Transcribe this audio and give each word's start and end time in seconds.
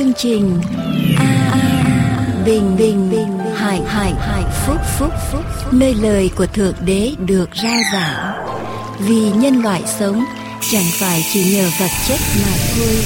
chương 0.00 0.12
trình 0.16 0.60
a 1.16 1.50
a 1.52 2.42
bình 2.46 2.76
bình 2.78 3.10
bình 3.10 3.38
hải 3.38 3.80
hải 3.86 4.12
hải 4.14 4.42
phúc 4.66 4.76
phúc 4.98 5.12
phúc 5.32 5.44
nơi 5.72 5.94
lời 5.94 6.30
của 6.36 6.46
thượng 6.46 6.74
đế 6.84 7.14
được 7.26 7.50
rao 7.62 7.78
giảng. 7.92 8.46
Vì 8.98 9.32
nhân 9.32 9.62
loại 9.62 9.82
sống 9.86 10.24
chẳng 10.70 10.84
phải 11.00 11.20
chỉ 11.32 11.56
nhờ 11.56 11.70
vật 11.80 11.90
chất 12.08 12.18
mà 12.36 12.52
thôi 12.74 12.96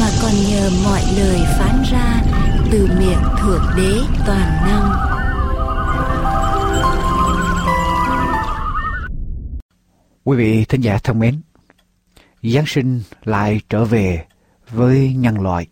mà 0.00 0.06
còn 0.22 0.32
nhờ 0.50 0.70
mọi 0.84 1.02
lời 1.16 1.40
phán 1.58 1.82
ra 1.92 2.22
từ 2.72 2.88
miệng 2.98 3.22
thượng 3.40 3.64
đế 3.76 4.00
toàn 4.26 4.66
năng. 4.66 4.90
Quý 10.24 10.36
vị 10.36 10.64
thính 10.64 10.80
giả 10.80 10.98
thân 10.98 11.18
mến, 11.18 11.40
Giáng 12.42 12.66
sinh 12.66 13.02
lại 13.24 13.60
trở 13.68 13.84
về 13.84 14.24
với 14.70 15.14
nhân 15.16 15.40
loại. 15.40 15.66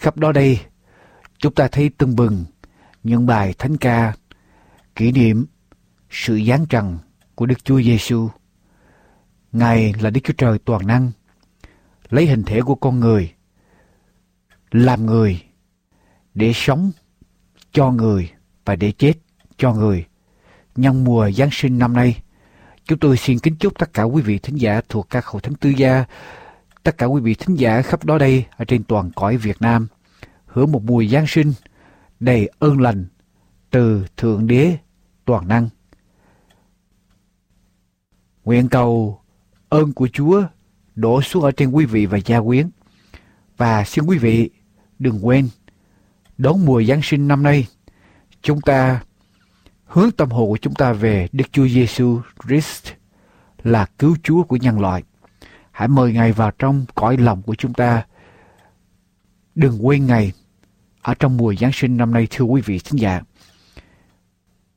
Khắp 0.00 0.16
đó 0.16 0.32
đây, 0.32 0.60
chúng 1.38 1.54
ta 1.54 1.68
thấy 1.68 1.90
tưng 1.98 2.16
bừng 2.16 2.44
những 3.02 3.26
bài 3.26 3.54
thánh 3.58 3.76
ca 3.76 4.14
kỷ 4.94 5.12
niệm 5.12 5.46
sự 6.10 6.40
giáng 6.46 6.66
trần 6.66 6.98
của 7.34 7.46
Đức 7.46 7.64
Chúa 7.64 7.82
Giêsu. 7.82 8.28
Ngài 9.52 9.94
là 10.00 10.10
Đức 10.10 10.20
Chúa 10.24 10.32
Trời 10.38 10.58
toàn 10.58 10.86
năng, 10.86 11.10
lấy 12.10 12.26
hình 12.26 12.42
thể 12.42 12.60
của 12.62 12.74
con 12.74 13.00
người, 13.00 13.32
làm 14.70 15.06
người 15.06 15.42
để 16.34 16.52
sống 16.54 16.90
cho 17.72 17.90
người 17.90 18.30
và 18.64 18.76
để 18.76 18.92
chết 18.92 19.14
cho 19.56 19.72
người. 19.72 20.06
Nhân 20.76 21.04
mùa 21.04 21.30
Giáng 21.30 21.50
sinh 21.52 21.78
năm 21.78 21.92
nay, 21.92 22.22
chúng 22.84 22.98
tôi 22.98 23.16
xin 23.16 23.38
kính 23.38 23.56
chúc 23.56 23.78
tất 23.78 23.92
cả 23.92 24.02
quý 24.02 24.22
vị 24.22 24.38
thính 24.38 24.56
giả 24.56 24.80
thuộc 24.88 25.10
các 25.10 25.26
hội 25.26 25.42
thánh 25.42 25.54
tư 25.54 25.70
gia, 25.70 26.04
tất 26.82 26.98
cả 26.98 27.06
quý 27.06 27.20
vị 27.20 27.34
thính 27.34 27.56
giả 27.56 27.82
khắp 27.82 28.04
đó 28.04 28.18
đây 28.18 28.44
ở 28.56 28.64
trên 28.64 28.84
toàn 28.84 29.10
cõi 29.16 29.36
Việt 29.36 29.62
Nam, 29.62 29.86
hưởng 30.52 30.72
một 30.72 30.82
mùa 30.84 31.04
Giáng 31.04 31.26
sinh 31.26 31.52
đầy 32.20 32.50
ơn 32.58 32.80
lành 32.80 33.06
từ 33.70 34.06
Thượng 34.16 34.46
Đế 34.46 34.76
toàn 35.24 35.48
năng. 35.48 35.68
Nguyện 38.44 38.68
cầu 38.68 39.20
ơn 39.68 39.92
của 39.92 40.08
Chúa 40.12 40.42
đổ 40.94 41.22
xuống 41.22 41.42
ở 41.42 41.50
trên 41.50 41.70
quý 41.70 41.84
vị 41.84 42.06
và 42.06 42.18
gia 42.24 42.40
quyến. 42.40 42.70
Và 43.56 43.84
xin 43.84 44.04
quý 44.04 44.18
vị 44.18 44.50
đừng 44.98 45.26
quên 45.26 45.48
đón 46.38 46.64
mùa 46.64 46.82
Giáng 46.82 47.00
sinh 47.02 47.28
năm 47.28 47.42
nay, 47.42 47.66
chúng 48.42 48.60
ta 48.60 49.02
hướng 49.84 50.10
tâm 50.10 50.30
hồn 50.30 50.48
của 50.50 50.56
chúng 50.56 50.74
ta 50.74 50.92
về 50.92 51.28
Đức 51.32 51.44
Chúa 51.52 51.68
Giêsu 51.68 52.20
Christ 52.44 52.92
là 53.62 53.86
cứu 53.98 54.16
Chúa 54.22 54.42
của 54.42 54.56
nhân 54.56 54.80
loại. 54.80 55.02
Hãy 55.70 55.88
mời 55.88 56.12
Ngài 56.12 56.32
vào 56.32 56.50
trong 56.58 56.84
cõi 56.94 57.16
lòng 57.16 57.42
của 57.42 57.54
chúng 57.54 57.74
ta. 57.74 58.06
Đừng 59.54 59.86
quên 59.86 60.06
Ngài 60.06 60.32
ở 61.02 61.14
trong 61.14 61.36
mùa 61.36 61.54
Giáng 61.54 61.72
sinh 61.72 61.96
năm 61.96 62.12
nay, 62.12 62.26
thưa 62.30 62.44
quý 62.44 62.60
vị 62.60 62.78
thính 62.84 63.00
giả. 63.00 63.20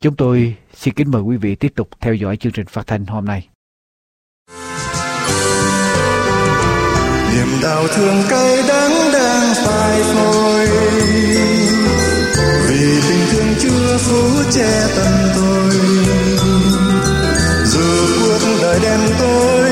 Chúng 0.02 0.16
tôi 0.16 0.56
xin 0.74 0.94
kính 0.94 1.12
mời 1.12 1.22
quý 1.22 1.38
vị 1.38 1.56
tiếp 1.56 1.74
tục 1.76 1.90
theo 2.00 2.14
dõi 2.14 2.38
chương 2.38 2.52
trình 2.52 2.68
phát 2.68 2.88
thanh 2.88 3.06
hôm 3.06 3.26
nay. 3.26 3.48
niềm 7.34 7.48
đau 7.62 7.88
thương 7.88 8.24
cay 8.30 8.64
đắng 8.68 8.92
đang 9.14 9.54
phai 9.56 10.04
phôi 10.04 10.68
vì 12.68 13.02
tình 13.10 13.26
thương 13.32 13.56
chưa 13.60 13.98
phú 13.98 14.44
che 14.54 14.88
tâm 14.96 15.14
tôi 15.36 15.72
dù 17.66 17.82
cuộc 18.22 18.58
đời 18.62 18.80
đen 18.84 19.00
tối, 19.20 19.72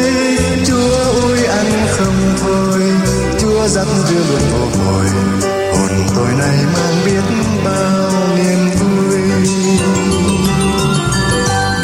chúa 0.67 1.21
ôi 1.21 1.45
ăn 1.45 1.65
không 1.89 2.35
thôi 2.39 2.81
chúa 3.39 3.67
dắt 3.67 3.87
đưa 4.09 4.23
luôn 4.29 4.41
vô 4.51 4.83
hồi 4.83 5.05
hồn 6.15 6.37
này 6.37 6.57
mang 6.73 7.05
biết 7.05 7.23
bao 7.65 8.11
niềm 8.35 8.69
vui. 8.79 9.21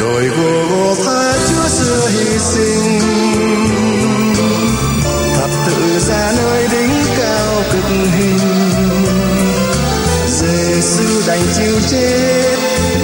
Đồi 0.00 0.28
gồ 0.28 0.66
gồ 0.70 0.94
pha 1.04 1.32
chúa 1.48 1.68
xưa 1.68 2.08
hy 2.08 2.38
sinh. 2.38 3.00
Thập 5.36 5.50
tự 5.66 5.98
ra 6.08 6.32
nơi 6.36 6.68
đỉnh 6.72 6.90
cao 7.18 7.62
cực 7.72 7.84
hình. 8.16 8.38
Giêsu 10.26 11.26
đành 11.26 11.42
chịu 11.56 11.80
chết 11.90 12.56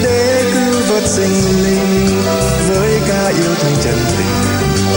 để 0.03 0.53
cứu 0.55 0.83
vớt 0.89 1.09
sinh 1.09 1.65
linh. 1.65 2.23
Với 2.69 3.01
ca 3.09 3.27
yêu 3.29 3.55
thương 3.61 3.77
chân 3.83 3.99
tình 4.19 4.35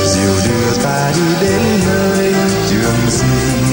dìu 0.06 0.34
đưa 0.48 0.84
ta 0.84 1.12
đi 1.16 1.48
đến 1.48 1.62
nơi 1.86 2.34
trường 2.70 3.10
sinh. 3.10 3.67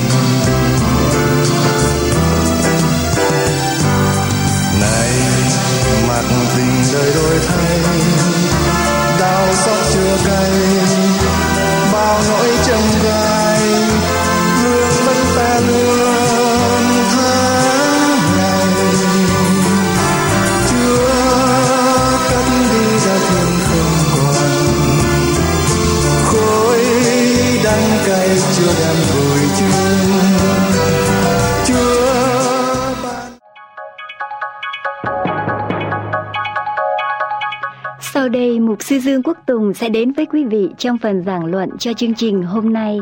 Dương 39.04 39.22
Quốc 39.22 39.38
Tùng 39.46 39.74
sẽ 39.74 39.88
đến 39.88 40.12
với 40.12 40.26
quý 40.26 40.44
vị 40.44 40.68
trong 40.78 40.98
phần 40.98 41.22
giảng 41.22 41.44
luận 41.44 41.70
cho 41.78 41.92
chương 41.92 42.14
trình 42.14 42.42
hôm 42.42 42.72
nay. 42.72 42.98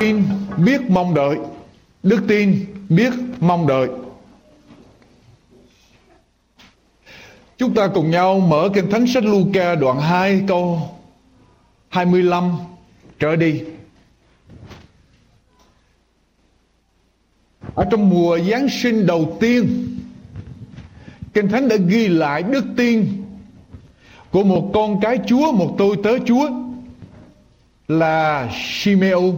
tin 0.00 0.22
biết 0.64 0.80
mong 0.88 1.14
đợi. 1.14 1.36
Đức 2.02 2.20
tin 2.28 2.66
biết 2.88 3.12
mong 3.40 3.66
đợi. 3.66 3.88
Chúng 7.58 7.74
ta 7.74 7.88
cùng 7.94 8.10
nhau 8.10 8.40
mở 8.40 8.68
kinh 8.74 8.90
thánh 8.90 9.06
sách 9.06 9.24
Luca 9.24 9.74
đoạn 9.74 10.00
2 10.00 10.42
câu 10.48 10.80
25 11.88 12.50
trở 13.18 13.36
đi. 13.36 13.62
Ở 17.74 17.84
trong 17.90 18.10
mùa 18.10 18.38
Giáng 18.38 18.68
sinh 18.68 19.06
đầu 19.06 19.36
tiên 19.40 19.86
Kinh 21.34 21.48
Thánh 21.48 21.68
đã 21.68 21.76
ghi 21.76 22.08
lại 22.08 22.42
đức 22.42 22.64
tin 22.76 23.06
của 24.30 24.44
một 24.44 24.70
con 24.74 25.00
cái 25.00 25.18
Chúa, 25.26 25.52
một 25.52 25.74
tôi 25.78 25.96
tớ 26.02 26.18
Chúa 26.26 26.50
là 27.88 28.48
Simeon. 28.52 29.32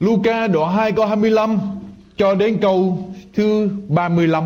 Luca 0.00 0.46
đoạn 0.46 0.76
2 0.76 0.92
câu 0.92 1.06
25 1.06 1.58
cho 2.16 2.34
đến 2.34 2.58
câu 2.60 3.08
thứ 3.34 3.68
35. 3.88 4.44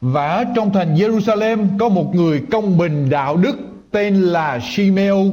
Và 0.00 0.28
ở 0.28 0.44
trong 0.56 0.72
thành 0.72 0.94
Jerusalem 0.94 1.78
có 1.78 1.88
một 1.88 2.14
người 2.14 2.42
công 2.50 2.78
bình 2.78 3.10
đạo 3.10 3.36
đức 3.36 3.56
tên 3.90 4.22
là 4.22 4.58
Simeon. 4.62 5.24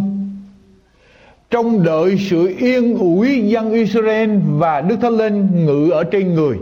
Trong 1.49 1.83
đợi 1.83 2.17
sự 2.17 2.55
yên 2.57 2.97
ủi 2.97 3.49
dân 3.49 3.71
Israel 3.71 4.37
và 4.57 4.81
Đức 4.81 4.95
Thánh 5.01 5.17
Linh 5.17 5.65
ngự 5.65 5.89
ở 5.89 6.03
trên 6.03 6.33
người. 6.33 6.57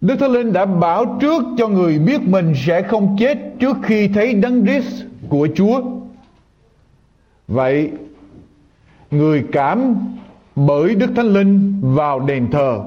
Đức 0.00 0.16
Thánh 0.16 0.30
Linh 0.30 0.52
đã 0.52 0.64
bảo 0.64 1.18
trước 1.20 1.42
cho 1.58 1.68
người 1.68 1.98
biết 1.98 2.20
mình 2.22 2.52
sẽ 2.66 2.82
không 2.82 3.16
chết 3.18 3.38
trước 3.58 3.76
khi 3.82 4.08
thấy 4.08 4.34
đấng 4.34 4.66
Christ 4.66 5.04
của 5.28 5.48
Chúa. 5.54 5.82
Vậy, 7.48 7.90
người 9.10 9.44
cảm 9.52 9.94
bởi 10.56 10.94
Đức 10.94 11.10
Thánh 11.16 11.26
Linh 11.26 11.80
vào 11.80 12.20
đền 12.20 12.50
thờ. 12.50 12.80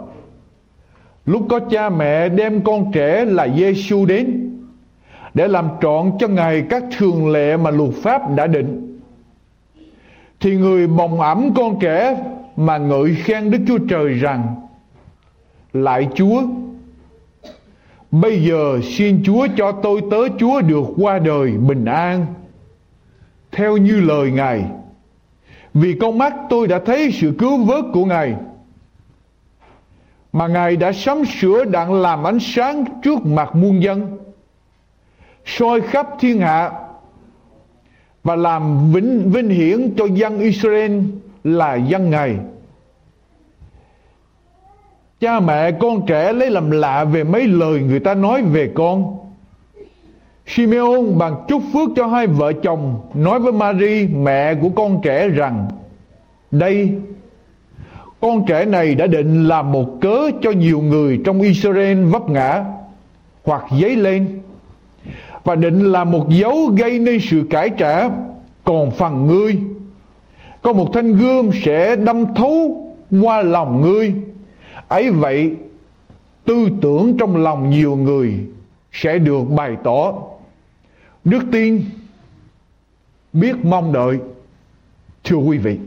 Lúc 1.26 1.46
có 1.50 1.60
cha 1.60 1.90
mẹ 1.90 2.30
đem 2.30 2.62
con 2.62 2.92
trẻ 2.94 3.26
là 3.26 3.48
Giêsu 3.58 4.06
đến, 4.06 4.54
để 5.34 5.48
làm 5.48 5.68
trọn 5.82 6.12
cho 6.20 6.28
Ngài 6.28 6.64
các 6.70 6.84
thường 6.98 7.32
lệ 7.32 7.58
mà 7.58 7.72
luật 7.72 7.94
pháp 7.94 8.22
đã 8.36 8.48
định. 8.48 8.87
Thì 10.39 10.56
người 10.56 10.88
bồng 10.88 11.22
ẩm 11.22 11.54
con 11.56 11.80
trẻ 11.80 12.24
mà 12.56 12.78
ngợi 12.78 13.16
khen 13.16 13.51
Đức 13.51 13.60
Chúa 13.68 13.78
Trời 13.89 14.13
rằng 14.13 14.56
Lại 15.74 16.07
Chúa, 16.16 16.44
Bây 18.12 18.44
giờ 18.44 18.80
xin 18.84 19.24
Chúa 19.24 19.48
cho 19.57 19.72
tôi 19.72 20.01
tớ 20.12 20.18
Chúa 20.39 20.62
được 20.62 20.86
qua 20.98 21.19
đời 21.19 21.51
bình 21.51 21.86
an. 21.86 22.25
Theo 23.51 23.78
như 23.78 24.01
lời 24.01 24.31
Ngài, 24.31 24.66
Vì 25.74 25.95
con 26.01 26.18
mắt 26.18 26.34
tôi 26.50 26.68
đã 26.68 26.80
thấy 26.86 27.12
sự 27.12 27.33
cứu 27.40 27.63
vớt 27.63 27.86
của 27.94 28.06
Ngài, 28.06 28.36
Mà 30.33 30.48
Ngài 30.48 30.75
đã 30.75 30.92
sắm 30.92 31.25
sửa 31.25 31.66
đặng 31.66 31.94
làm 31.94 32.24
ánh 32.24 32.40
sáng 32.40 32.86
trước 33.04 33.25
mặt 33.25 33.56
muôn 33.56 33.83
dân, 33.83 34.18
soi 35.45 35.81
khắp 35.81 36.07
thiên 36.19 36.40
hạ 36.40 36.72
và 38.28 38.36
làm 38.36 38.92
vinh 38.92 39.32
vinh 39.32 39.50
hiển 39.50 39.96
cho 39.98 40.06
dân 40.06 40.40
Israel 40.40 41.00
là 41.44 41.76
dân 41.76 42.10
Ngài. 42.10 42.38
Cha 45.20 45.40
mẹ 45.40 45.72
con 45.72 46.06
trẻ 46.08 46.34
lấy 46.34 46.50
làm 46.52 46.72
lạ 46.72 47.04
về 47.04 47.24
mấy 47.24 47.48
lời 47.48 47.80
người 47.80 48.00
ta 48.00 48.14
nói 48.14 48.42
về 48.42 48.72
con. 48.76 49.18
Simeon 50.46 51.02
bằng 51.18 51.36
chúc 51.48 51.62
phước 51.74 51.90
cho 51.96 52.08
hai 52.08 52.28
vợ 52.28 52.54
chồng 52.54 53.00
nói 53.14 53.40
với 53.40 53.52
Mary, 53.52 54.08
mẹ 54.08 54.56
của 54.56 54.70
con 54.70 55.00
trẻ 55.04 55.28
rằng, 55.28 55.68
đây, 56.52 56.92
con 58.22 58.46
trẻ 58.48 58.66
này 58.66 58.96
đã 58.96 59.08
định 59.08 59.48
làm 59.48 59.72
một 59.72 59.98
cớ 60.02 60.32
cho 60.42 60.52
nhiều 60.52 60.80
người 60.80 61.22
trong 61.26 61.42
Israel 61.42 62.06
vấp 62.06 62.30
ngã 62.30 62.64
hoặc 63.44 63.64
dấy 63.82 63.96
lên 63.96 64.40
và 65.44 65.56
định 65.56 65.92
là 65.92 66.04
một 66.04 66.30
dấu 66.30 66.66
gây 66.78 67.00
nên 67.00 67.19
sự 67.19 67.44
cải 67.50 67.69
trả. 67.69 68.10
Còn 68.63 68.92
phần 68.92 69.28
ngươi, 69.28 69.60
có 70.62 70.74
một 70.74 70.89
thanh 70.94 71.13
gươm 71.13 71.50
sẽ 71.63 71.95
đâm 71.95 72.34
thấu 72.36 72.84
qua 73.22 73.42
lòng 73.42 73.81
ngươi. 73.81 74.13
Ấy 74.88 75.12
vậy, 75.12 75.56
tư 76.45 76.68
tưởng 76.81 77.18
trong 77.18 77.38
lòng 77.38 77.69
nhiều 77.69 77.95
người 77.95 78.34
sẽ 78.92 79.18
được 79.18 79.42
bày 79.56 79.75
tỏ. 79.84 80.13
Đức 81.24 81.44
tin 81.51 81.81
biết 83.33 83.56
mong 83.63 83.94
đợi. 83.94 84.18
Thưa 85.24 85.38
quý 85.38 85.57
vị, 85.57 85.78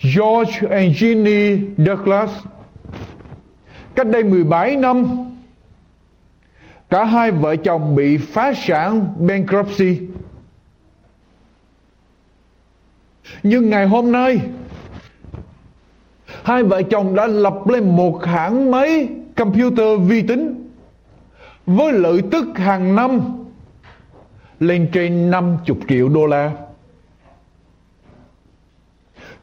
George 0.00 0.68
and 0.70 1.02
Jeannie 1.02 1.58
Douglas, 1.78 2.30
cách 3.94 4.06
đây 4.06 4.24
17 4.24 4.76
năm 4.76 5.31
cả 6.92 7.04
hai 7.04 7.30
vợ 7.30 7.56
chồng 7.56 7.94
bị 7.94 8.16
phá 8.16 8.52
sản 8.54 9.14
bankruptcy 9.18 9.98
nhưng 13.42 13.70
ngày 13.70 13.86
hôm 13.86 14.12
nay, 14.12 14.40
hai 16.42 16.62
vợ 16.62 16.82
chồng 16.82 17.14
đã 17.14 17.26
lập 17.26 17.68
lên 17.68 17.96
một 17.96 18.24
hãng 18.24 18.70
máy 18.70 19.08
computer 19.36 20.00
vi 20.06 20.22
tính 20.22 20.70
với 21.66 21.92
lợi 21.92 22.22
tức 22.30 22.44
hàng 22.54 22.94
năm 22.94 23.20
lên 24.60 24.88
trên 24.92 25.30
50 25.30 25.76
triệu 25.88 26.08
đô 26.08 26.26
la. 26.26 26.50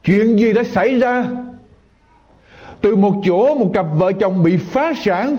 Chuyện 0.04 0.38
gì 0.40 0.54
đã 0.54 0.64
xảy 0.64 1.00
ra? 1.00 1.26
Từ 2.82 2.96
một 2.96 3.22
chỗ, 3.26 3.56
một 3.56 3.72
cặp 3.74 3.86
vợ 3.96 4.12
chồng 4.12 4.44
bị 4.44 4.58
phá 4.58 4.94
sản 4.94 5.38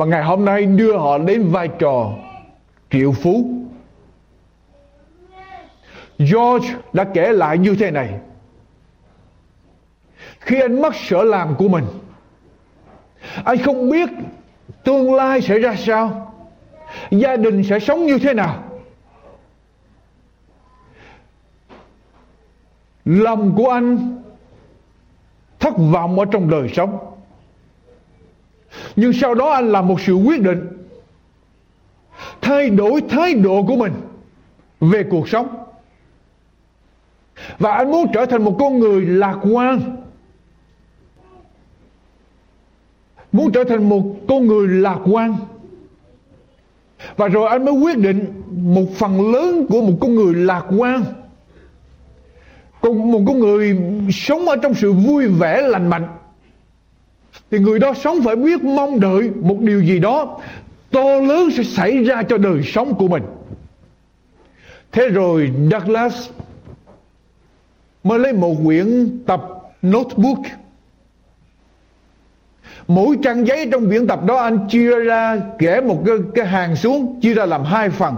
và 0.00 0.06
ngày 0.06 0.24
hôm 0.24 0.44
nay 0.44 0.66
đưa 0.66 0.96
họ 0.96 1.18
đến 1.18 1.48
vai 1.50 1.68
trò 1.78 2.12
triệu 2.90 3.12
phú. 3.12 3.44
George 6.18 6.74
đã 6.92 7.04
kể 7.14 7.32
lại 7.32 7.58
như 7.58 7.76
thế 7.78 7.90
này. 7.90 8.14
Khi 10.40 10.60
anh 10.60 10.82
mất 10.82 10.94
sở 10.94 11.22
làm 11.22 11.54
của 11.58 11.68
mình, 11.68 11.84
anh 13.44 13.58
không 13.58 13.90
biết 13.90 14.10
tương 14.84 15.14
lai 15.14 15.40
sẽ 15.40 15.58
ra 15.58 15.74
sao, 15.76 16.34
gia 17.10 17.36
đình 17.36 17.64
sẽ 17.64 17.78
sống 17.78 18.06
như 18.06 18.18
thế 18.18 18.34
nào. 18.34 18.64
Lòng 23.04 23.54
của 23.56 23.70
anh 23.70 24.20
thất 25.58 25.74
vọng 25.76 26.18
ở 26.18 26.24
trong 26.24 26.50
đời 26.50 26.68
sống. 26.68 27.09
Nhưng 29.00 29.12
sau 29.12 29.34
đó 29.34 29.50
anh 29.50 29.72
làm 29.72 29.88
một 29.88 30.00
sự 30.00 30.14
quyết 30.14 30.42
định. 30.42 30.68
Thay 32.40 32.70
đổi 32.70 33.00
thái 33.08 33.34
độ 33.34 33.64
của 33.68 33.76
mình 33.76 33.92
về 34.80 35.04
cuộc 35.10 35.28
sống. 35.28 35.48
Và 37.58 37.72
anh 37.72 37.90
muốn 37.90 38.06
trở 38.12 38.26
thành 38.26 38.44
một 38.44 38.56
con 38.58 38.78
người 38.78 39.06
lạc 39.06 39.38
quan. 39.52 39.96
Muốn 43.32 43.52
trở 43.52 43.64
thành 43.64 43.88
một 43.88 44.02
con 44.28 44.46
người 44.46 44.68
lạc 44.68 44.98
quan. 45.04 45.36
Và 47.16 47.28
rồi 47.28 47.48
anh 47.48 47.64
mới 47.64 47.74
quyết 47.74 47.98
định 47.98 48.42
một 48.74 48.86
phần 48.96 49.32
lớn 49.32 49.66
của 49.68 49.80
một 49.82 49.98
con 50.00 50.14
người 50.14 50.34
lạc 50.34 50.64
quan. 50.78 51.04
Cùng 52.80 53.12
một 53.12 53.20
con 53.26 53.38
người 53.38 53.78
sống 54.12 54.48
ở 54.48 54.56
trong 54.56 54.74
sự 54.74 54.92
vui 54.92 55.26
vẻ, 55.26 55.62
lành 55.62 55.88
mạnh 55.90 56.08
thì 57.50 57.58
người 57.58 57.78
đó 57.78 57.94
sống 57.94 58.22
phải 58.24 58.36
biết 58.36 58.64
mong 58.64 59.00
đợi 59.00 59.30
một 59.40 59.56
điều 59.60 59.82
gì 59.82 59.98
đó 59.98 60.40
to 60.90 61.20
lớn 61.20 61.50
sẽ 61.50 61.62
xảy 61.62 62.04
ra 62.04 62.22
cho 62.22 62.38
đời 62.38 62.62
sống 62.62 62.94
của 62.94 63.08
mình. 63.08 63.22
Thế 64.92 65.08
rồi 65.08 65.52
Douglas 65.72 66.28
mới 68.04 68.18
lấy 68.18 68.32
một 68.32 68.56
quyển 68.64 69.18
tập 69.26 69.42
notebook. 69.82 70.38
Mỗi 72.88 73.16
trang 73.22 73.46
giấy 73.46 73.68
trong 73.72 73.88
quyển 73.88 74.06
tập 74.06 74.24
đó 74.24 74.36
anh 74.36 74.68
chia 74.68 75.00
ra 75.04 75.40
kẻ 75.58 75.80
một 75.80 76.02
cái, 76.06 76.16
cái 76.34 76.46
hàng 76.46 76.76
xuống 76.76 77.20
chia 77.20 77.34
ra 77.34 77.46
làm 77.46 77.64
hai 77.64 77.90
phần. 77.90 78.16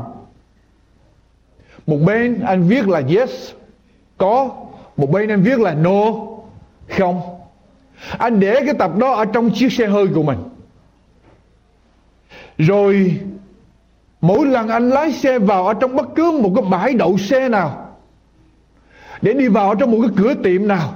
Một 1.87 1.99
bên 2.07 2.41
anh 2.41 2.63
viết 2.63 2.89
là 2.89 3.03
yes 3.09 3.51
có. 4.19 4.51
Một 4.97 5.11
bên 5.11 5.29
anh 5.29 5.43
viết 5.43 5.59
là 5.59 5.75
no 5.75 6.13
không 6.89 7.32
anh 8.19 8.41
để 8.41 8.55
cái 8.65 8.75
tập 8.79 8.97
đó 8.99 9.13
ở 9.13 9.25
trong 9.25 9.51
chiếc 9.51 9.73
xe 9.73 9.87
hơi 9.87 10.07
của 10.15 10.23
mình. 10.23 10.39
Rồi, 12.59 13.21
mỗi 14.21 14.47
lần 14.47 14.69
anh 14.69 14.91
lái 14.91 15.13
xe 15.13 15.39
vào 15.39 15.67
ở 15.67 15.75
trong 15.75 15.97
bất 15.97 16.07
cứ 16.15 16.31
một 16.31 16.53
cái 16.55 16.65
bãi 16.71 16.93
đậu 16.93 17.19
xe 17.19 17.49
nào, 17.49 17.97
để 19.23 19.33
đi 19.33 19.49
vào 19.49 19.75
trong 19.75 19.91
một 19.91 19.99
cái 20.03 20.11
cửa 20.17 20.35
tiệm 20.43 20.69
nào, 20.69 20.95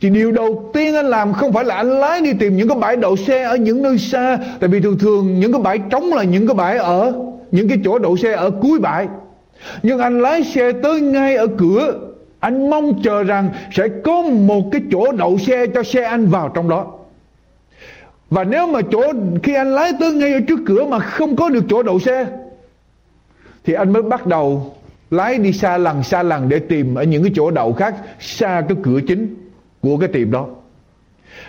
thì 0.00 0.10
điều 0.10 0.32
đầu 0.32 0.70
tiên 0.72 0.94
anh 0.94 1.06
làm 1.06 1.32
không 1.32 1.52
phải 1.52 1.64
là 1.64 1.74
anh 1.74 2.00
lái 2.00 2.20
đi 2.20 2.32
tìm 2.32 2.56
những 2.56 2.68
cái 2.68 2.78
bãi 2.78 2.96
đậu 2.96 3.16
xe 3.16 3.42
ở 3.42 3.56
những 3.56 3.82
nơi 3.82 3.98
xa, 3.98 4.38
tại 4.60 4.68
vì 4.68 4.80
thường 4.80 4.98
thường 4.98 5.40
những 5.40 5.52
cái 5.52 5.62
bãi 5.62 5.78
trống 5.90 6.12
là 6.12 6.22
những 6.22 6.46
cái 6.46 6.54
bãi 6.54 6.78
ở, 6.78 7.12
những 7.50 7.68
cái 7.68 7.78
chỗ 7.84 7.98
đậu 7.98 8.16
xe 8.16 8.32
ở 8.32 8.50
cuối 8.50 8.78
bãi. 8.78 9.08
Nhưng 9.82 9.98
anh 9.98 10.20
lái 10.20 10.44
xe 10.44 10.72
tới 10.72 11.00
ngay 11.00 11.36
ở 11.36 11.46
cửa 11.58 11.94
anh 12.40 12.70
mong 12.70 13.02
chờ 13.02 13.22
rằng 13.22 13.50
sẽ 13.72 13.88
có 14.04 14.22
một 14.22 14.62
cái 14.72 14.82
chỗ 14.90 15.12
đậu 15.12 15.38
xe 15.38 15.66
cho 15.66 15.82
xe 15.82 16.02
anh 16.02 16.26
vào 16.26 16.48
trong 16.48 16.68
đó. 16.68 16.86
Và 18.30 18.44
nếu 18.44 18.66
mà 18.66 18.80
chỗ, 18.92 19.02
khi 19.42 19.54
anh 19.54 19.74
lái 19.74 19.92
tới 20.00 20.12
ngay 20.12 20.32
ở 20.32 20.40
trước 20.48 20.58
cửa 20.66 20.84
mà 20.84 20.98
không 20.98 21.36
có 21.36 21.48
được 21.48 21.64
chỗ 21.68 21.82
đậu 21.82 21.98
xe, 21.98 22.26
thì 23.64 23.72
anh 23.72 23.92
mới 23.92 24.02
bắt 24.02 24.26
đầu 24.26 24.74
lái 25.10 25.38
đi 25.38 25.52
xa 25.52 25.78
lần 25.78 26.02
xa 26.02 26.22
lần 26.22 26.48
để 26.48 26.58
tìm 26.58 26.94
ở 26.94 27.02
những 27.02 27.22
cái 27.22 27.32
chỗ 27.34 27.50
đậu 27.50 27.72
khác 27.72 27.94
xa 28.20 28.62
cái 28.68 28.78
cửa 28.82 29.00
chính 29.08 29.34
của 29.80 29.96
cái 29.96 30.08
tiệm 30.08 30.30
đó. 30.30 30.46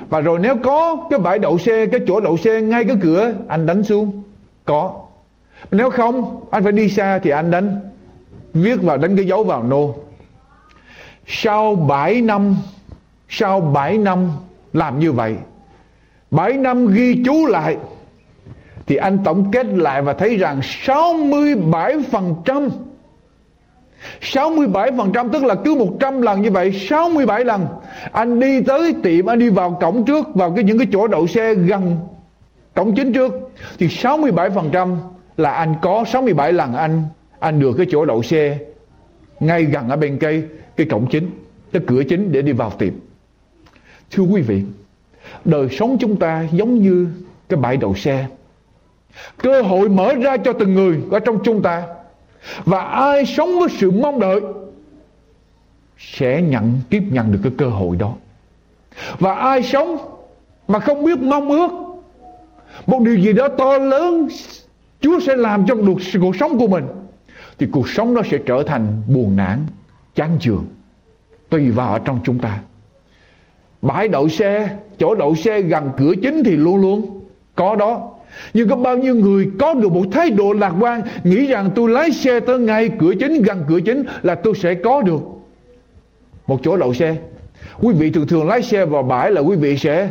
Và 0.10 0.20
rồi 0.20 0.40
nếu 0.40 0.56
có 0.64 1.08
cái 1.10 1.20
bãi 1.20 1.40
đậu 1.40 1.58
xe, 1.58 1.86
cái 1.86 2.02
chỗ 2.08 2.20
đậu 2.20 2.38
xe 2.38 2.62
ngay 2.62 2.84
cái 2.84 2.98
cửa, 3.02 3.34
anh 3.48 3.66
đánh 3.66 3.84
xuống. 3.84 4.24
Có. 4.66 5.02
Nếu 5.72 5.90
không, 5.90 6.46
anh 6.52 6.64
phải 6.64 6.72
đi 6.72 6.90
xa 6.90 7.20
thì 7.20 7.30
anh 7.30 7.52
đánh, 7.52 7.80
viết 8.54 8.82
vào, 8.82 8.98
đánh 8.98 9.16
cái 9.16 9.26
dấu 9.26 9.44
vào 9.44 9.64
nô 9.64 9.96
sau 11.32 11.76
7 11.76 12.22
năm, 12.22 12.56
sau 13.30 13.62
7 13.62 13.98
năm 13.98 14.30
làm 14.74 15.00
như 15.00 15.12
vậy 15.12 15.36
7 16.32 16.54
năm 16.54 16.88
ghi 16.88 17.22
chú 17.26 17.46
lại, 17.46 17.78
thì 18.88 18.96
anh 18.96 19.18
tổng 19.24 19.52
kết 19.52 19.66
lại 19.66 20.02
và 20.02 20.14
thấy 20.14 20.38
rằng 20.38 20.60
67% 20.60 22.70
67% 24.22 25.30
tức 25.30 25.44
là 25.44 25.56
cứ 25.56 25.76
100 25.76 26.22
lần 26.22 26.42
như 26.42 26.52
vậy 26.52 26.72
67 26.90 27.46
lần, 27.46 27.68
Anh 28.12 28.40
đi 28.40 28.62
tới 28.62 28.96
tiệm, 29.04 29.26
Anh 29.26 29.40
đi 29.40 29.50
vào 29.50 29.78
cổng 29.82 30.06
trước, 30.06 30.36
Vào 30.36 30.52
cái 30.52 30.64
những 30.64 30.78
cái 30.78 30.88
chỗ 30.92 31.08
đậu 31.08 31.28
xe 31.28 31.54
gần 31.54 31.98
cổng 32.76 32.96
chính 32.96 33.14
trước, 33.14 33.34
Thì 33.80 33.88
67% 33.88 34.96
là 35.38 35.52
anh 35.52 35.76
có 35.82 36.04
67 36.08 36.54
lần 36.54 36.76
anh 36.76 37.04
Anh 37.40 37.60
được 37.60 37.74
cái 37.78 37.88
chỗ 37.90 38.06
đậu 38.06 38.24
xe 38.24 38.58
Ngay 39.40 39.64
gần 39.64 39.90
ở 39.90 39.96
bên 39.96 40.18
cây 40.18 40.44
cái 40.80 40.88
cổng 40.88 41.08
chính, 41.08 41.30
Cái 41.72 41.82
cửa 41.88 42.04
chính 42.04 42.32
để 42.32 42.42
đi 42.42 42.52
vào 42.52 42.72
tiệm 42.72 42.94
Thưa 44.12 44.24
quý 44.24 44.42
vị, 44.42 44.64
Đời 45.46 45.68
sống 45.72 45.98
chúng 46.00 46.16
ta 46.16 46.48
giống 46.52 46.80
như 46.80 47.08
cái 47.50 47.60
bãi 47.60 47.78
đậu 47.78 47.96
xe. 47.96 48.28
Cơ 49.38 49.62
hội 49.62 49.90
mở 49.90 50.14
ra 50.14 50.38
cho 50.38 50.54
từng 50.54 50.74
người 50.74 51.00
Ở 51.12 51.20
trong 51.20 51.40
chúng 51.44 51.62
ta, 51.62 51.84
và 52.66 52.82
ai 52.82 53.26
sống 53.26 53.60
với 53.60 53.70
sự 53.70 53.92
mong 53.92 54.20
đợi 54.20 54.42
sẽ 55.98 56.42
nhận, 56.42 56.80
tiếp 56.90 57.04
nhận 57.12 57.32
được 57.32 57.40
cái 57.44 57.52
cơ 57.58 57.70
hội 57.70 57.96
đó. 57.96 58.14
Và 59.20 59.34
ai 59.34 59.64
sống 59.64 59.98
mà 60.68 60.80
không 60.80 61.06
biết 61.06 61.20
mong 61.20 61.50
ước, 61.50 61.72
một 62.88 63.02
điều 63.02 63.16
gì 63.16 63.34
đó 63.34 63.48
to 63.48 63.78
lớn, 63.78 64.28
Chúa 65.02 65.20
sẽ 65.20 65.36
làm 65.36 65.66
cho 65.68 65.76
được 65.76 65.94
cuộc 66.22 66.36
sống 66.36 66.60
của 66.60 66.68
mình, 66.68 66.88
thì 67.58 67.68
cuộc 67.72 67.90
sống 67.90 68.14
nó 68.14 68.22
sẽ 68.32 68.38
trở 68.46 68.64
thành 68.64 69.02
buồn 69.08 69.36
nản 69.36 69.66
chán 70.20 70.38
chường 70.40 70.66
tùy 71.50 71.72
vào 71.72 71.94
ở 71.94 72.00
trong 72.00 72.20
chúng 72.24 72.40
ta. 72.40 72.60
Bãi 73.82 74.08
đậu 74.08 74.30
xe, 74.30 74.70
chỗ 74.98 75.16
đậu 75.16 75.36
xe 75.36 75.62
gần 75.62 75.90
cửa 75.98 76.14
chính 76.22 76.44
thì 76.44 76.52
luôn 76.52 76.82
luôn 76.82 77.22
có 77.56 77.76
đó. 77.76 78.12
Nhưng 78.54 78.70
có 78.70 78.76
bao 78.76 78.98
nhiêu 78.98 79.16
người 79.16 79.48
có 79.60 79.74
được 79.74 79.92
một 79.92 80.06
thái 80.12 80.30
độ 80.30 80.54
lạc 80.54 80.74
quan, 80.80 81.02
nghĩ 81.24 81.48
rằng 81.48 81.70
tôi 81.76 81.90
lái 81.90 82.12
xe 82.12 82.40
tới 82.40 82.60
ngay 82.60 82.90
cửa 83.00 83.14
chính, 83.20 83.42
gần 83.42 83.64
cửa 83.68 83.80
chính 83.80 84.04
là 84.22 84.36
tôi 84.36 84.54
sẽ 84.56 84.74
có 84.74 85.02
được 85.02 85.22
một 86.48 86.60
chỗ 86.64 86.78
đậu 86.78 86.94
xe. 86.94 87.16
Quý 87.82 87.94
vị 87.94 88.10
thường 88.10 88.28
thường 88.28 88.48
lái 88.48 88.62
xe 88.62 88.86
vào 88.86 89.04
bãi 89.04 89.32
là 89.32 89.42
quý 89.42 89.56
vị 89.56 89.78
sẽ 89.78 90.10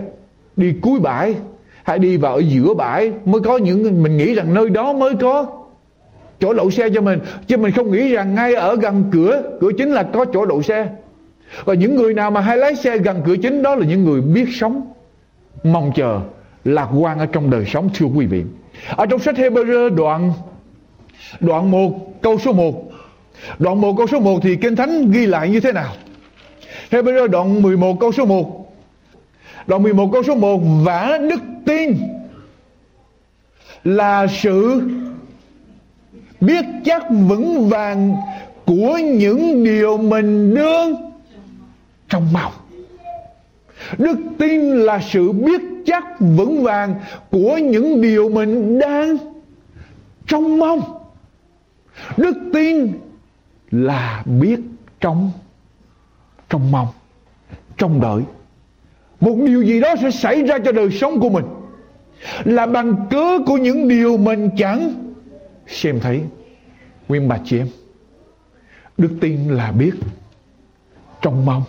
đi 0.56 0.74
cuối 0.82 1.00
bãi 1.00 1.34
hay 1.82 1.98
đi 1.98 2.16
vào 2.16 2.34
ở 2.34 2.38
giữa 2.38 2.74
bãi 2.74 3.12
mới 3.24 3.40
có 3.40 3.56
những 3.58 4.02
mình 4.02 4.16
nghĩ 4.16 4.34
rằng 4.34 4.54
nơi 4.54 4.70
đó 4.70 4.92
mới 4.92 5.14
có 5.20 5.57
chỗ 6.40 6.52
đậu 6.52 6.70
xe 6.70 6.88
cho 6.94 7.00
mình. 7.00 7.18
Chứ 7.46 7.56
mình 7.56 7.72
không 7.72 7.92
nghĩ 7.92 8.08
rằng 8.08 8.34
ngay 8.34 8.54
ở 8.54 8.76
gần 8.76 9.04
cửa 9.12 9.42
cửa 9.60 9.70
chính 9.78 9.92
là 9.92 10.02
có 10.02 10.24
chỗ 10.32 10.46
đậu 10.46 10.62
xe. 10.62 10.88
Và 11.64 11.74
những 11.74 11.96
người 11.96 12.14
nào 12.14 12.30
mà 12.30 12.40
hay 12.40 12.56
lái 12.56 12.74
xe 12.74 12.98
gần 12.98 13.22
cửa 13.26 13.36
chính 13.36 13.62
đó 13.62 13.74
là 13.74 13.86
những 13.86 14.04
người 14.04 14.20
biết 14.20 14.46
sống, 14.52 14.92
mong 15.64 15.92
chờ, 15.96 16.20
lạc 16.64 16.88
quan 16.98 17.18
ở 17.18 17.26
trong 17.26 17.50
đời 17.50 17.64
sống, 17.64 17.90
thưa 17.94 18.06
quý 18.06 18.26
vị. 18.26 18.44
Ở 18.96 19.06
trong 19.06 19.20
sách 19.20 19.36
Hebrew 19.36 19.94
đoạn 19.94 20.32
đoạn 21.40 21.70
1 21.70 22.22
câu 22.22 22.38
số 22.38 22.52
1 22.52 22.90
đoạn 23.58 23.80
1 23.80 23.94
câu 23.96 24.06
số 24.06 24.20
1 24.20 24.38
thì 24.42 24.56
Kinh 24.56 24.76
Thánh 24.76 25.10
ghi 25.10 25.26
lại 25.26 25.50
như 25.50 25.60
thế 25.60 25.72
nào? 25.72 25.92
Hebrew 26.90 27.26
đoạn 27.26 27.62
11 27.62 28.00
câu 28.00 28.12
số 28.12 28.26
1 28.26 28.74
đoạn 29.66 29.82
11 29.82 30.08
câu 30.12 30.22
số 30.22 30.34
1 30.34 30.60
vả 30.84 31.18
đức 31.30 31.40
tin 31.64 31.96
là 33.84 34.26
sự 34.26 34.82
biết 36.40 36.64
chắc 36.84 37.02
vững 37.10 37.68
vàng 37.68 38.16
của 38.66 38.98
những 38.98 39.64
điều 39.64 39.98
mình 39.98 40.54
đương 40.54 40.94
trong 42.08 42.32
mong 42.32 42.52
đức 43.98 44.18
tin 44.38 44.60
là 44.60 45.00
sự 45.10 45.32
biết 45.32 45.60
chắc 45.86 46.04
vững 46.20 46.62
vàng 46.62 46.94
của 47.30 47.58
những 47.58 48.02
điều 48.02 48.28
mình 48.28 48.78
đang 48.78 49.16
trong 50.26 50.58
mong. 50.58 50.80
Đức 52.16 52.36
tin 52.52 52.92
là 53.70 54.22
biết 54.40 54.60
trong 55.00 55.30
trong 56.50 56.72
mong, 56.72 56.86
trong 57.76 58.00
đợi. 58.00 58.22
Một 59.20 59.36
điều 59.46 59.62
gì 59.62 59.80
đó 59.80 59.94
sẽ 60.02 60.10
xảy 60.10 60.42
ra 60.42 60.58
cho 60.58 60.72
đời 60.72 60.90
sống 60.90 61.20
của 61.20 61.30
mình 61.30 61.44
là 62.44 62.66
bằng 62.66 63.06
cớ 63.10 63.38
của 63.46 63.56
những 63.56 63.88
điều 63.88 64.16
mình 64.16 64.50
chẳng 64.58 64.94
xem 65.68 66.00
thấy, 66.00 66.20
nguyên 67.08 67.28
bà 67.28 67.38
chị 67.44 67.58
em, 67.58 67.68
đức 68.98 69.10
tin 69.20 69.48
là 69.48 69.72
biết 69.72 69.92
trong 71.22 71.46
mong. 71.46 71.62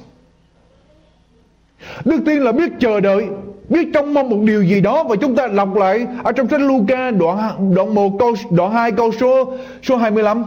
Đức 2.05 2.19
tin 2.25 2.41
là 2.41 2.51
biết 2.51 2.71
chờ 2.79 2.99
đợi, 2.99 3.27
biết 3.69 3.87
trông 3.93 4.13
mong 4.13 4.29
một 4.29 4.39
điều 4.43 4.63
gì 4.63 4.81
đó. 4.81 5.03
Và 5.03 5.15
chúng 5.15 5.35
ta 5.35 5.47
lọc 5.47 5.75
lại 5.75 6.07
ở 6.23 6.31
trong 6.31 6.49
sách 6.49 6.61
Luca 6.61 7.11
đoạn 7.11 7.73
đoạn 7.75 7.95
1 7.95 8.11
câu, 8.19 8.35
đoạn 8.51 8.71
2 8.71 8.91
câu 8.91 9.11
số 9.11 9.53
số 9.83 9.97
25 9.97 10.43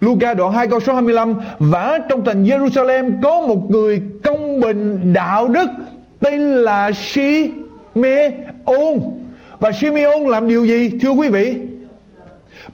Luca 0.00 0.34
đoạn 0.34 0.52
2 0.52 0.68
câu 0.68 0.80
số 0.80 0.94
25 0.94 1.34
Và 1.58 1.98
trong 2.08 2.24
thành 2.24 2.44
Jerusalem 2.44 3.12
có 3.22 3.40
một 3.40 3.70
người 3.70 4.02
công 4.24 4.60
bình 4.60 5.12
đạo 5.12 5.48
đức, 5.48 5.70
Tên 6.20 6.40
là 6.40 6.90
Simeon 6.92 7.52
Và 9.58 9.72
Simeon 9.72 10.18
làm 10.26 10.48
điều 10.48 10.66
gì, 10.66 10.90
thưa 11.02 11.10
quý 11.10 11.28
vị? 11.28 11.56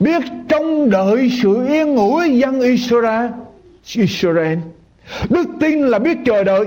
Biết 0.01 0.23
trông 0.49 0.91
đợi 0.91 1.31
sự 1.43 1.67
yên 1.67 1.97
ủi 1.97 2.39
dân 2.39 2.61
Israel 2.61 3.31
Israel, 3.95 4.59
Đức 5.29 5.49
tin 5.61 5.81
là 5.81 5.99
biết 5.99 6.19
chờ 6.25 6.45
đợi. 6.45 6.67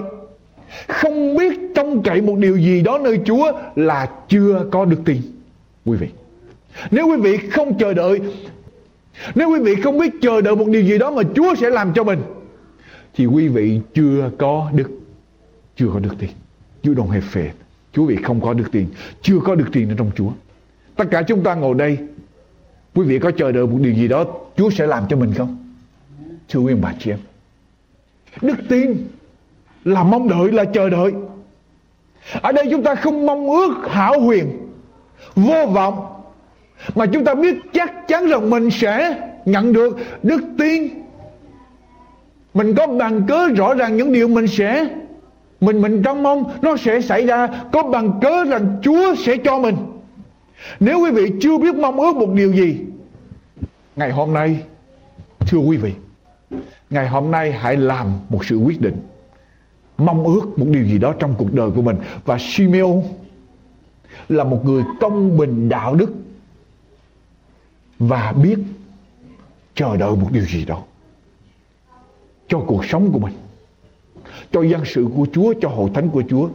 Không 0.87 1.37
biết 1.37 1.59
trông 1.75 2.03
cậy 2.03 2.21
một 2.21 2.35
điều 2.37 2.57
gì 2.57 2.81
đó 2.81 2.99
nơi 3.03 3.19
Chúa 3.25 3.51
Là 3.75 4.09
chưa 4.29 4.65
có 4.71 4.85
đức 4.85 4.97
tin. 5.05 5.21
Quý 5.85 5.97
vị, 5.97 6.07
Nếu 6.91 7.07
quý 7.07 7.17
vị 7.17 7.37
không 7.37 7.77
chờ 7.77 7.93
đợi, 7.93 8.19
nếu 9.35 9.49
quý 9.49 9.59
vị 9.59 9.75
không 9.75 9.97
biết 9.97 10.13
chờ 10.21 10.41
đợi 10.41 10.55
một 10.55 10.67
điều 10.67 10.81
gì 10.81 10.97
đó 10.97 11.11
mà 11.11 11.21
Chúa 11.35 11.55
sẽ 11.55 11.69
làm 11.69 11.93
cho 11.93 12.03
mình, 12.03 12.19
Thì 13.15 13.25
quý 13.25 13.47
vị 13.47 13.79
chưa 13.93 14.31
có 14.37 14.71
đức, 14.73 14.89
Chưa 15.75 15.87
có 15.93 15.99
đức 15.99 16.15
tin. 16.19 16.29
Chưa 16.83 16.93
đồng 16.93 17.09
have 17.09 17.27
phệ 17.27 17.49
Quý 17.95 18.05
vị 18.05 18.15
không 18.23 18.41
có 18.41 18.53
đức 18.53 18.71
tin, 18.71 18.85
Chưa 19.21 19.39
có 19.43 19.55
đức 19.55 19.65
tin 19.71 19.89
ở 19.89 19.95
trong 19.97 20.11
Chúa. 20.15 20.29
Tất 20.95 21.05
cả 21.11 21.21
chúng 21.21 21.43
ta 21.43 21.55
ngồi 21.55 21.75
đây 21.75 21.97
Quý 22.99 23.05
vị 23.05 23.19
có 23.19 23.31
chờ 23.31 23.51
đợi 23.51 23.67
một 23.67 23.77
điều 23.81 23.93
gì 23.93 24.07
đó, 24.07 24.25
Chúa 24.57 24.69
sẽ 24.69 24.87
làm 24.87 25.03
cho 25.09 25.17
mình 25.17 25.33
không? 25.33 25.57
Thưa 26.49 26.59
quý 26.59 26.73
bà 26.81 26.93
chị 26.99 27.11
em, 27.11 27.19
Đức 28.41 28.55
tin 28.69 29.07
là 29.85 30.03
mong 30.03 30.29
đợi, 30.29 30.51
là 30.51 30.65
chờ 30.65 30.89
đợi. 30.89 31.11
Ở 32.41 32.51
đây 32.51 32.67
chúng 32.71 32.83
ta 32.83 32.95
không 32.95 33.25
mong 33.25 33.49
ước 33.49 33.73
hảo 33.89 34.19
huyền, 34.19 34.45
Vô 35.35 35.65
vọng, 35.65 36.05
mà 36.95 37.05
chúng 37.05 37.25
ta 37.25 37.35
biết 37.35 37.55
chắc 37.73 38.07
chắn 38.07 38.27
rằng 38.27 38.49
mình 38.49 38.69
sẽ 38.71 39.21
nhận 39.45 39.73
được 39.73 39.97
đức 40.23 40.41
tin. 40.57 40.89
Mình 42.53 42.75
có 42.75 42.87
bằng 42.87 43.21
cớ 43.27 43.47
rõ 43.47 43.73
ràng 43.73 43.97
những 43.97 44.13
điều 44.13 44.27
mình 44.27 44.47
sẽ, 44.47 44.87
mình 45.61 45.81
mình 45.81 46.03
trong 46.03 46.23
mong 46.23 46.43
nó 46.61 46.77
sẽ 46.77 47.01
xảy 47.01 47.25
ra. 47.25 47.47
Có 47.71 47.83
bằng 47.83 48.19
cớ 48.21 48.43
rằng 48.43 48.79
Chúa 48.81 49.15
sẽ 49.15 49.37
cho 49.37 49.59
mình 49.59 49.75
nếu 50.79 50.99
quý 50.99 51.11
vị 51.11 51.31
chưa 51.41 51.57
biết 51.57 51.75
mong 51.75 51.99
ước 51.99 52.15
một 52.15 52.29
điều 52.33 52.53
gì, 52.53 52.77
ngày 53.95 54.11
hôm 54.11 54.33
nay, 54.33 54.63
thưa 55.39 55.57
quý 55.57 55.77
vị, 55.77 55.93
ngày 56.89 57.07
hôm 57.07 57.31
nay 57.31 57.51
hãy 57.51 57.77
làm 57.77 58.19
một 58.29 58.45
sự 58.45 58.57
quyết 58.57 58.81
định, 58.81 58.95
mong 59.97 60.23
ước 60.23 60.59
một 60.59 60.65
điều 60.69 60.83
gì 60.83 60.97
đó 60.97 61.13
trong 61.19 61.35
cuộc 61.37 61.53
đời 61.53 61.71
của 61.75 61.81
mình. 61.81 61.97
Và 62.25 62.37
Simeon 62.39 63.01
là 64.29 64.43
một 64.43 64.65
người 64.65 64.83
công 64.99 65.37
bình 65.37 65.69
đạo 65.69 65.95
đức 65.95 66.13
và 67.99 68.31
biết 68.31 68.57
chờ 69.75 69.97
đợi 69.97 70.11
một 70.11 70.27
điều 70.31 70.45
gì 70.45 70.65
đó 70.65 70.83
cho 72.47 72.59
cuộc 72.67 72.85
sống 72.85 73.11
của 73.13 73.19
mình, 73.19 73.33
cho 74.51 74.63
dân 74.63 74.81
sự 74.85 75.07
của 75.15 75.27
Chúa, 75.33 75.53
cho 75.61 75.69
hội 75.69 75.89
thánh 75.93 76.09
của 76.09 76.23
Chúa 76.29 76.49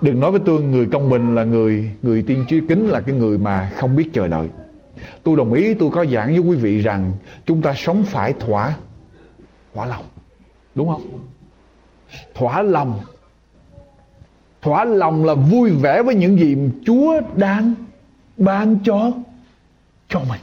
đừng 0.00 0.20
nói 0.20 0.30
với 0.30 0.40
tôi 0.44 0.62
người 0.62 0.86
công 0.92 1.10
bình 1.10 1.34
là 1.34 1.44
người 1.44 1.90
người 2.02 2.22
tiên 2.22 2.44
tri 2.48 2.60
kính 2.68 2.88
là 2.88 3.00
cái 3.00 3.14
người 3.14 3.38
mà 3.38 3.72
không 3.76 3.96
biết 3.96 4.08
chờ 4.12 4.28
đợi. 4.28 4.48
Tôi 5.22 5.36
đồng 5.36 5.52
ý, 5.52 5.74
tôi 5.74 5.90
có 5.90 6.04
giảng 6.06 6.26
với 6.26 6.38
quý 6.38 6.56
vị 6.56 6.82
rằng 6.82 7.12
chúng 7.46 7.62
ta 7.62 7.74
sống 7.76 8.02
phải 8.02 8.32
thỏa 8.32 8.74
thỏa 9.74 9.86
lòng. 9.86 10.04
Đúng 10.74 10.88
không? 10.88 11.02
Thỏa 12.34 12.62
lòng. 12.62 13.00
Thỏa 14.62 14.84
lòng 14.84 15.24
là 15.24 15.34
vui 15.34 15.70
vẻ 15.70 16.02
với 16.02 16.14
những 16.14 16.38
gì 16.38 16.56
Chúa 16.86 17.20
đang 17.36 17.74
ban 18.36 18.78
cho 18.84 19.12
cho 20.08 20.20
mình. 20.28 20.40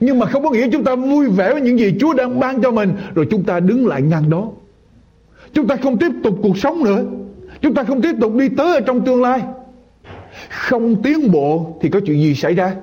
Nhưng 0.00 0.18
mà 0.18 0.26
không 0.26 0.42
có 0.42 0.50
nghĩa 0.50 0.68
chúng 0.72 0.84
ta 0.84 0.94
vui 0.94 1.28
vẻ 1.28 1.52
với 1.52 1.62
những 1.62 1.78
gì 1.78 1.94
Chúa 2.00 2.14
đang 2.14 2.40
ban 2.40 2.62
cho 2.62 2.70
mình, 2.70 2.96
rồi 3.14 3.26
chúng 3.30 3.44
ta 3.44 3.60
đứng 3.60 3.86
lại 3.86 4.02
ngăn 4.02 4.30
đó. 4.30 4.48
Chúng 5.52 5.66
ta 5.66 5.76
không 5.76 5.98
tiếp 5.98 6.12
tục 6.24 6.38
cuộc 6.42 6.58
sống 6.58 6.84
nữa 6.84 7.04
chúng 7.60 7.74
ta 7.74 7.82
không 7.82 8.02
tiếp 8.02 8.14
tục 8.20 8.34
đi 8.34 8.48
tới 8.48 8.74
ở 8.74 8.80
trong 8.80 9.04
tương 9.04 9.22
lai. 9.22 9.42
Không 10.48 11.02
tiến 11.02 11.32
bộ 11.32 11.78
thì 11.80 11.88
có 11.88 12.00
chuyện 12.06 12.22
gì 12.22 12.34
xảy 12.34 12.54
ra? 12.54 12.74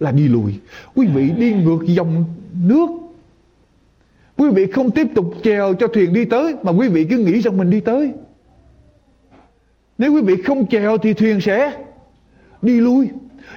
Là 0.00 0.12
đi 0.12 0.28
lùi. 0.28 0.52
Quý 0.94 1.06
vị 1.06 1.30
đi 1.30 1.52
ngược 1.52 1.78
dòng 1.86 2.24
nước. 2.66 2.86
Quý 4.36 4.48
vị 4.50 4.66
không 4.66 4.90
tiếp 4.90 5.06
tục 5.14 5.34
chèo 5.42 5.74
cho 5.74 5.86
thuyền 5.88 6.12
đi 6.12 6.24
tới, 6.24 6.54
mà 6.62 6.72
quý 6.72 6.88
vị 6.88 7.04
cứ 7.10 7.18
nghĩ 7.18 7.40
rằng 7.40 7.56
mình 7.56 7.70
đi 7.70 7.80
tới. 7.80 8.12
Nếu 9.98 10.12
quý 10.12 10.22
vị 10.22 10.42
không 10.42 10.66
chèo 10.66 10.98
thì 10.98 11.12
thuyền 11.12 11.40
sẽ 11.40 11.72
đi 12.62 12.80
lui. 12.80 13.08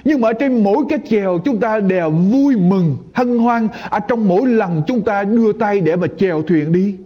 Nhưng 0.04 0.20
mà 0.20 0.28
ở 0.28 0.32
trên 0.32 0.64
mỗi 0.64 0.84
cái 0.88 0.98
chèo 1.08 1.38
chúng 1.44 1.60
ta 1.60 1.80
đều 1.80 2.10
vui 2.10 2.56
mừng, 2.56 2.96
hân 3.14 3.38
hoan. 3.38 3.68
Ở 3.90 4.00
trong 4.00 4.28
mỗi 4.28 4.46
lần 4.46 4.82
chúng 4.86 5.02
ta 5.02 5.24
đưa 5.24 5.52
tay 5.52 5.80
để 5.80 5.96
mà 5.96 6.06
chèo 6.18 6.42
thuyền 6.42 6.72
đi 6.72 6.96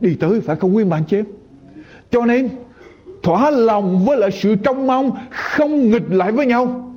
đi 0.00 0.14
tới 0.14 0.40
phải 0.40 0.56
không 0.56 0.76
quý 0.76 0.84
bạn 0.84 1.02
chém 1.06 1.24
cho 2.14 2.26
nên 2.26 2.48
thỏa 3.22 3.50
lòng 3.50 4.04
với 4.04 4.16
lại 4.16 4.30
sự 4.30 4.54
trông 4.54 4.86
mong 4.86 5.10
không 5.30 5.90
nghịch 5.90 6.02
lại 6.10 6.32
với 6.32 6.46
nhau. 6.46 6.90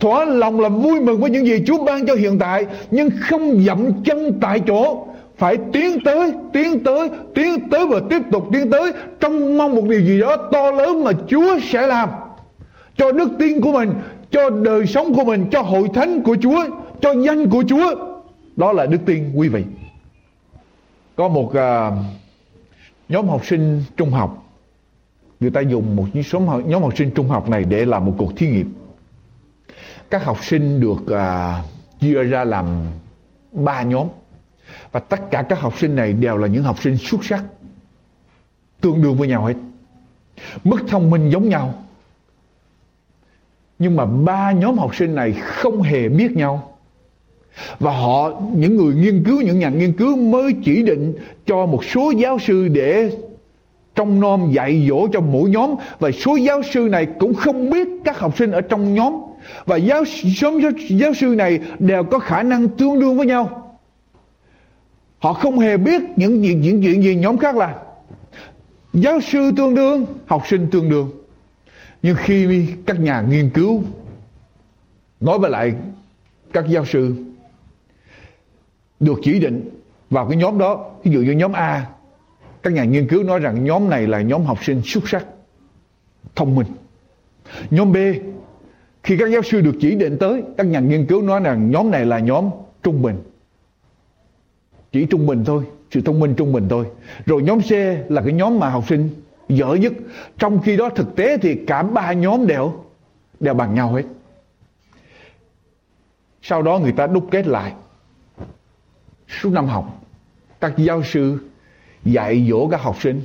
Thỏa 0.00 0.24
lòng 0.24 0.60
là 0.60 0.68
vui 0.68 1.00
mừng 1.00 1.20
với 1.20 1.30
những 1.30 1.46
gì 1.46 1.62
Chúa 1.66 1.84
ban 1.84 2.06
cho 2.06 2.14
hiện 2.14 2.38
tại 2.38 2.66
nhưng 2.90 3.10
không 3.20 3.64
dậm 3.64 4.02
chân 4.04 4.38
tại 4.40 4.60
chỗ. 4.66 5.06
Phải 5.36 5.56
tiến 5.72 5.98
tới 6.04 6.32
tiến 6.52 6.84
tới 6.84 7.10
tiến 7.34 7.68
tới 7.70 7.86
và 7.86 8.00
tiếp 8.10 8.22
tục 8.32 8.46
tiến 8.52 8.70
tới 8.70 8.92
trong 9.20 9.58
mong 9.58 9.74
một 9.74 9.82
điều 9.88 10.00
gì 10.00 10.20
đó 10.20 10.36
to 10.36 10.70
lớn 10.70 11.04
mà 11.04 11.12
Chúa 11.28 11.58
sẽ 11.62 11.86
làm. 11.86 12.08
Cho 12.96 13.12
đức 13.12 13.28
tin 13.38 13.60
của 13.60 13.72
mình 13.72 13.90
cho 14.30 14.50
đời 14.50 14.86
sống 14.86 15.14
của 15.14 15.24
mình 15.24 15.46
cho 15.50 15.62
hội 15.62 15.88
thánh 15.94 16.22
của 16.22 16.36
Chúa 16.42 16.64
cho 17.00 17.12
danh 17.12 17.50
của 17.50 17.64
Chúa. 17.68 17.94
Đó 18.56 18.72
là 18.72 18.86
đức 18.86 18.98
tin 19.06 19.32
quý 19.34 19.48
vị. 19.48 19.64
Có 21.16 21.28
một 21.28 21.46
uh, 21.46 21.94
nhóm 23.08 23.28
học 23.28 23.46
sinh 23.46 23.82
trung 23.96 24.10
học 24.10 24.44
người 25.40 25.50
ta 25.50 25.60
dùng 25.60 25.96
một 25.96 26.06
số 26.24 26.40
nhóm 26.40 26.82
học 26.82 26.96
sinh 26.96 27.10
trung 27.14 27.28
học 27.28 27.48
này 27.48 27.64
để 27.64 27.84
làm 27.84 28.04
một 28.04 28.14
cuộc 28.18 28.36
thí 28.36 28.48
nghiệm. 28.48 28.74
Các 30.10 30.24
học 30.24 30.44
sinh 30.44 30.80
được 30.80 31.02
uh, 31.02 31.64
chia 32.00 32.22
ra 32.22 32.44
làm 32.44 32.66
ba 33.52 33.82
nhóm 33.82 34.08
và 34.92 35.00
tất 35.00 35.20
cả 35.30 35.42
các 35.48 35.60
học 35.60 35.78
sinh 35.78 35.96
này 35.96 36.12
đều 36.12 36.36
là 36.36 36.46
những 36.46 36.62
học 36.62 36.82
sinh 36.82 36.96
xuất 36.96 37.24
sắc 37.24 37.44
tương 38.80 39.02
đương 39.02 39.16
với 39.16 39.28
nhau 39.28 39.44
hết. 39.44 39.54
Mức 40.64 40.78
thông 40.88 41.10
minh 41.10 41.30
giống 41.30 41.48
nhau 41.48 41.74
nhưng 43.78 43.96
mà 43.96 44.06
ba 44.06 44.52
nhóm 44.52 44.78
học 44.78 44.94
sinh 44.94 45.14
này 45.14 45.32
không 45.32 45.82
hề 45.82 46.08
biết 46.08 46.32
nhau 46.32 46.73
và 47.78 47.92
họ 47.92 48.42
những 48.54 48.76
người 48.76 48.94
nghiên 48.94 49.24
cứu 49.24 49.40
những 49.40 49.58
nhà 49.58 49.68
nghiên 49.68 49.92
cứu 49.92 50.16
mới 50.16 50.54
chỉ 50.64 50.82
định 50.82 51.14
cho 51.46 51.66
một 51.66 51.84
số 51.84 52.10
giáo 52.10 52.38
sư 52.38 52.68
để 52.68 53.10
trong 53.94 54.20
nom 54.20 54.52
dạy 54.52 54.86
dỗ 54.88 55.08
cho 55.12 55.20
mỗi 55.20 55.50
nhóm. 55.50 55.74
Và 55.98 56.10
số 56.10 56.36
giáo 56.36 56.62
sư 56.62 56.88
này 56.90 57.06
cũng 57.18 57.34
không 57.34 57.70
biết 57.70 57.88
các 58.04 58.18
học 58.18 58.38
sinh 58.38 58.50
ở 58.50 58.60
trong 58.60 58.94
nhóm. 58.94 59.20
Và 59.66 59.76
giáo 59.76 60.04
nhóm 60.42 60.60
giáo, 60.60 60.70
giáo 60.88 61.14
sư 61.14 61.26
này 61.26 61.60
đều 61.78 62.04
có 62.04 62.18
khả 62.18 62.42
năng 62.42 62.68
tương 62.68 63.00
đương 63.00 63.16
với 63.16 63.26
nhau. 63.26 63.76
Họ 65.18 65.32
không 65.32 65.58
hề 65.58 65.76
biết 65.76 66.02
những 66.16 66.42
chuyện 66.42 66.60
những 66.60 66.82
chuyện 66.82 67.02
gì 67.02 67.14
nhóm 67.14 67.38
khác 67.38 67.56
là 67.56 67.74
giáo 68.92 69.20
sư 69.20 69.50
tương 69.56 69.74
đương 69.74 70.06
học 70.26 70.42
sinh 70.48 70.66
tương 70.70 70.90
đương. 70.90 71.10
Nhưng 72.02 72.16
khi 72.18 72.66
các 72.86 73.00
nhà 73.00 73.24
nghiên 73.28 73.50
cứu 73.50 73.82
nói 75.20 75.38
với 75.38 75.50
lại 75.50 75.72
các 76.52 76.64
giáo 76.68 76.84
sư 76.84 77.14
được 79.04 79.20
chỉ 79.22 79.40
định 79.40 79.70
vào 80.10 80.28
cái 80.28 80.36
nhóm 80.36 80.58
đó. 80.58 80.90
Ví 81.04 81.10
dụ 81.10 81.20
như 81.20 81.32
nhóm 81.32 81.52
A, 81.52 81.86
các 82.62 82.72
nhà 82.72 82.84
nghiên 82.84 83.08
cứu 83.08 83.22
nói 83.22 83.38
rằng 83.38 83.64
nhóm 83.64 83.90
này 83.90 84.06
là 84.06 84.22
nhóm 84.22 84.44
học 84.44 84.64
sinh 84.64 84.82
xuất 84.84 85.08
sắc, 85.08 85.26
thông 86.34 86.54
minh. 86.54 86.66
Nhóm 87.70 87.92
B, 87.92 87.96
khi 89.02 89.16
các 89.16 89.30
giáo 89.30 89.42
sư 89.42 89.60
được 89.60 89.74
chỉ 89.80 89.94
định 89.94 90.16
tới, 90.20 90.42
các 90.56 90.66
nhà 90.66 90.80
nghiên 90.80 91.06
cứu 91.06 91.22
nói 91.22 91.40
rằng 91.40 91.70
nhóm 91.70 91.90
này 91.90 92.06
là 92.06 92.18
nhóm 92.18 92.50
trung 92.82 93.02
bình. 93.02 93.16
Chỉ 94.92 95.06
trung 95.06 95.26
bình 95.26 95.44
thôi, 95.44 95.64
sự 95.90 96.00
thông 96.00 96.20
minh 96.20 96.34
trung 96.36 96.52
bình 96.52 96.66
thôi. 96.70 96.86
Rồi 97.26 97.42
nhóm 97.42 97.60
C 97.60 97.70
là 98.10 98.22
cái 98.22 98.32
nhóm 98.32 98.58
mà 98.58 98.68
học 98.68 98.84
sinh 98.88 99.08
dở 99.48 99.74
nhất. 99.74 99.92
Trong 100.38 100.62
khi 100.62 100.76
đó 100.76 100.88
thực 100.88 101.16
tế 101.16 101.38
thì 101.38 101.54
cả 101.66 101.82
ba 101.82 102.12
nhóm 102.12 102.46
đều 102.46 102.72
đều 103.40 103.54
bằng 103.54 103.74
nhau 103.74 103.92
hết. 103.92 104.02
Sau 106.42 106.62
đó 106.62 106.78
người 106.78 106.92
ta 106.92 107.06
đúc 107.06 107.28
kết 107.30 107.46
lại 107.46 107.72
suốt 109.42 109.52
năm 109.52 109.66
học, 109.66 110.02
các 110.60 110.74
giáo 110.76 111.02
sư 111.02 111.38
dạy 112.04 112.46
dỗ 112.50 112.68
các 112.68 112.80
học 112.82 112.96
sinh. 113.00 113.22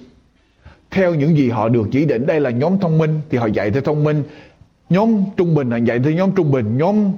Theo 0.89 1.15
những 1.15 1.37
gì 1.37 1.49
họ 1.49 1.69
được 1.69 1.87
chỉ 1.91 2.05
định, 2.05 2.25
đây 2.25 2.39
là 2.39 2.49
nhóm 2.49 2.79
thông 2.79 2.97
minh, 2.97 3.21
thì 3.29 3.37
họ 3.37 3.45
dạy 3.45 3.71
theo 3.71 3.81
thông 3.81 4.03
minh. 4.03 4.23
Nhóm 4.89 5.23
trung 5.37 5.55
bình 5.55 5.71
họ 5.71 5.77
dạy 5.77 5.99
theo 5.99 6.13
nhóm 6.13 6.31
trung 6.35 6.51
bình, 6.51 6.77
nhóm 6.77 7.11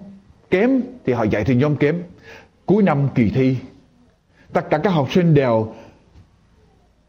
kém 0.49 0.81
thì 1.05 1.13
họ 1.13 1.23
dạy 1.23 1.43
theo 1.43 1.55
nhóm 1.55 1.75
kém. 1.75 2.03
Cuối 2.65 2.83
năm 2.83 3.07
kỳ 3.15 3.29
thi, 3.29 3.57
tất 4.53 4.69
cả 4.69 4.77
các 4.77 4.89
học 4.89 5.07
sinh 5.11 5.33
đều 5.33 5.73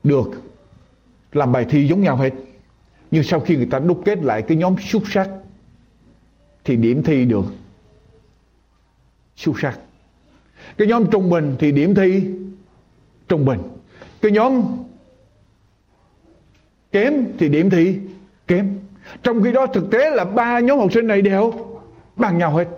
được 0.02 0.30
làm 1.32 1.52
bài 1.52 1.66
thi 1.70 1.88
giống 1.88 2.02
nhau 2.02 2.16
hết. 2.16 2.30
Nhưng 3.10 3.22
sau 3.22 3.40
khi 3.40 3.56
người 3.56 3.66
ta 3.66 3.78
đúc 3.78 4.02
kết 4.04 4.22
lại 4.22 4.42
cái 4.42 4.56
nhóm 4.56 4.76
xuất 4.80 5.02
sắc, 5.06 5.28
thì 6.64 6.76
điểm 6.76 7.02
thi 7.02 7.24
được 7.24 7.44
xuất 9.36 9.60
sắc 9.60 9.78
cái 10.78 10.88
nhóm 10.88 11.06
trung 11.10 11.30
bình 11.30 11.56
thì 11.58 11.72
điểm 11.72 11.94
thi 11.94 12.22
trung 13.28 13.44
bình. 13.44 13.58
Cái 14.22 14.32
nhóm 14.32 14.62
kém 16.92 17.24
thì 17.38 17.48
điểm 17.48 17.70
thi 17.70 17.94
kém. 18.46 18.68
Trong 19.22 19.42
khi 19.42 19.52
đó 19.52 19.66
thực 19.66 19.90
tế 19.90 20.10
là 20.10 20.24
ba 20.24 20.60
nhóm 20.60 20.78
học 20.78 20.92
sinh 20.92 21.06
này 21.06 21.22
đều 21.22 21.52
bằng 22.16 22.38
nhau 22.38 22.50
hết. 22.50 22.68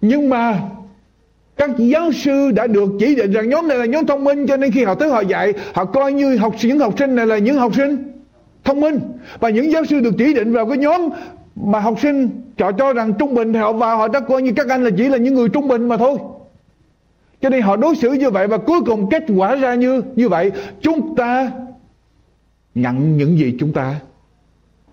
Nhưng 0.00 0.28
mà 0.28 0.60
các 1.56 1.70
giáo 1.78 2.12
sư 2.12 2.50
đã 2.50 2.66
được 2.66 2.90
chỉ 3.00 3.14
định 3.16 3.32
rằng 3.32 3.48
nhóm 3.48 3.68
này 3.68 3.78
là 3.78 3.84
nhóm 3.84 4.06
thông 4.06 4.24
minh 4.24 4.46
cho 4.46 4.56
nên 4.56 4.72
khi 4.72 4.84
họ 4.84 4.94
tới 4.94 5.08
họ 5.08 5.20
dạy, 5.20 5.52
họ 5.74 5.84
coi 5.84 6.12
như 6.12 6.36
học 6.36 6.54
những 6.62 6.78
học 6.78 6.94
sinh 6.98 7.14
này 7.14 7.26
là 7.26 7.38
những 7.38 7.56
học 7.56 7.74
sinh 7.74 7.96
thông 8.64 8.80
minh. 8.80 9.00
Và 9.40 9.50
những 9.50 9.72
giáo 9.72 9.84
sư 9.84 10.00
được 10.00 10.14
chỉ 10.18 10.34
định 10.34 10.52
vào 10.52 10.66
cái 10.66 10.78
nhóm 10.78 11.08
mà 11.56 11.80
học 11.80 12.00
sinh 12.02 12.30
họ 12.58 12.72
cho 12.72 12.92
rằng 12.92 13.12
trung 13.18 13.34
bình 13.34 13.52
thì 13.52 13.58
họ 13.58 13.72
vào, 13.72 13.96
họ 13.96 14.08
đã 14.08 14.20
coi 14.20 14.42
như 14.42 14.52
các 14.56 14.68
anh 14.68 14.84
là 14.84 14.90
chỉ 14.96 15.08
là 15.08 15.16
những 15.16 15.34
người 15.34 15.48
trung 15.48 15.68
bình 15.68 15.88
mà 15.88 15.96
thôi 15.96 16.18
cho 17.40 17.48
nên 17.48 17.62
họ 17.62 17.76
đối 17.76 17.96
xử 17.96 18.12
như 18.12 18.30
vậy 18.30 18.46
và 18.46 18.58
cuối 18.58 18.80
cùng 18.86 19.10
kết 19.10 19.24
quả 19.36 19.54
ra 19.54 19.74
như 19.74 20.02
như 20.16 20.28
vậy. 20.28 20.52
Chúng 20.80 21.14
ta 21.16 21.52
nhận 22.74 23.16
những 23.16 23.38
gì 23.38 23.56
chúng 23.58 23.72
ta 23.72 24.00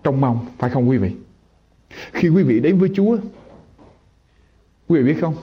trông 0.02 0.20
mong, 0.20 0.46
phải 0.58 0.70
không 0.70 0.88
quý 0.88 0.96
vị? 0.96 1.10
Khi 2.12 2.28
quý 2.28 2.42
vị 2.42 2.60
đến 2.60 2.78
với 2.78 2.90
Chúa, 2.94 3.16
quý 4.88 5.00
vị 5.00 5.02
biết 5.02 5.20
không? 5.20 5.34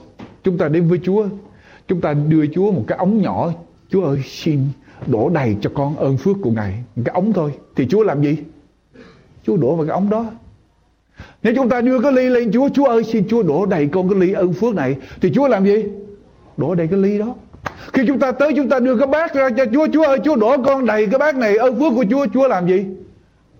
Chúng 0.42 0.58
ta 0.58 0.68
đến 0.68 0.88
với 0.88 1.00
Chúa, 1.02 1.28
chúng 1.88 2.00
ta 2.00 2.14
đưa 2.14 2.46
Chúa 2.46 2.72
một 2.72 2.84
cái 2.86 2.98
ống 2.98 3.22
nhỏ. 3.22 3.52
Chúa 3.90 4.04
ơi, 4.04 4.20
xin 4.24 4.60
đổ 5.06 5.28
đầy 5.28 5.56
cho 5.60 5.70
con 5.74 5.96
ơn 5.96 6.16
phước 6.16 6.36
của 6.42 6.50
Ngài. 6.50 6.84
Một 6.96 7.02
cái 7.04 7.14
ống 7.14 7.32
thôi. 7.32 7.52
Thì 7.76 7.86
Chúa 7.88 8.02
làm 8.02 8.22
gì? 8.22 8.36
Chúa 9.46 9.56
đổ 9.56 9.76
vào 9.76 9.86
cái 9.86 9.94
ống 9.94 10.10
đó. 10.10 10.26
Nếu 11.42 11.52
chúng 11.56 11.68
ta 11.68 11.80
đưa 11.80 12.00
cái 12.00 12.12
ly 12.12 12.28
lên, 12.28 12.52
Chúa 12.52 12.68
Chúa 12.68 12.84
ơi, 12.84 13.04
xin 13.04 13.28
Chúa 13.28 13.42
đổ 13.42 13.66
đầy 13.66 13.86
con 13.86 14.08
cái 14.08 14.18
ly 14.20 14.32
ơn 14.32 14.52
phước 14.52 14.74
này. 14.74 14.96
Thì 15.20 15.30
Chúa 15.34 15.48
làm 15.48 15.64
gì? 15.64 15.84
Đổ 16.56 16.74
đầy 16.74 16.86
cái 16.86 16.98
ly 16.98 17.18
đó. 17.18 17.34
Khi 17.92 18.02
chúng 18.06 18.18
ta 18.18 18.32
tới, 18.32 18.52
chúng 18.56 18.68
ta 18.68 18.78
đưa 18.80 18.98
cái 18.98 19.06
bát 19.06 19.34
ra 19.34 19.48
cho 19.56 19.64
Chúa. 19.72 19.86
Chúa 19.92 20.02
ơi, 20.02 20.18
Chúa 20.24 20.36
đổ 20.36 20.56
con 20.66 20.86
đầy 20.86 21.06
cái 21.06 21.18
bát 21.18 21.36
này. 21.36 21.56
Ơn 21.56 21.80
phước 21.80 21.92
của 21.96 22.04
Chúa 22.10 22.26
Chúa 22.34 22.48
làm 22.48 22.68
gì? 22.68 22.86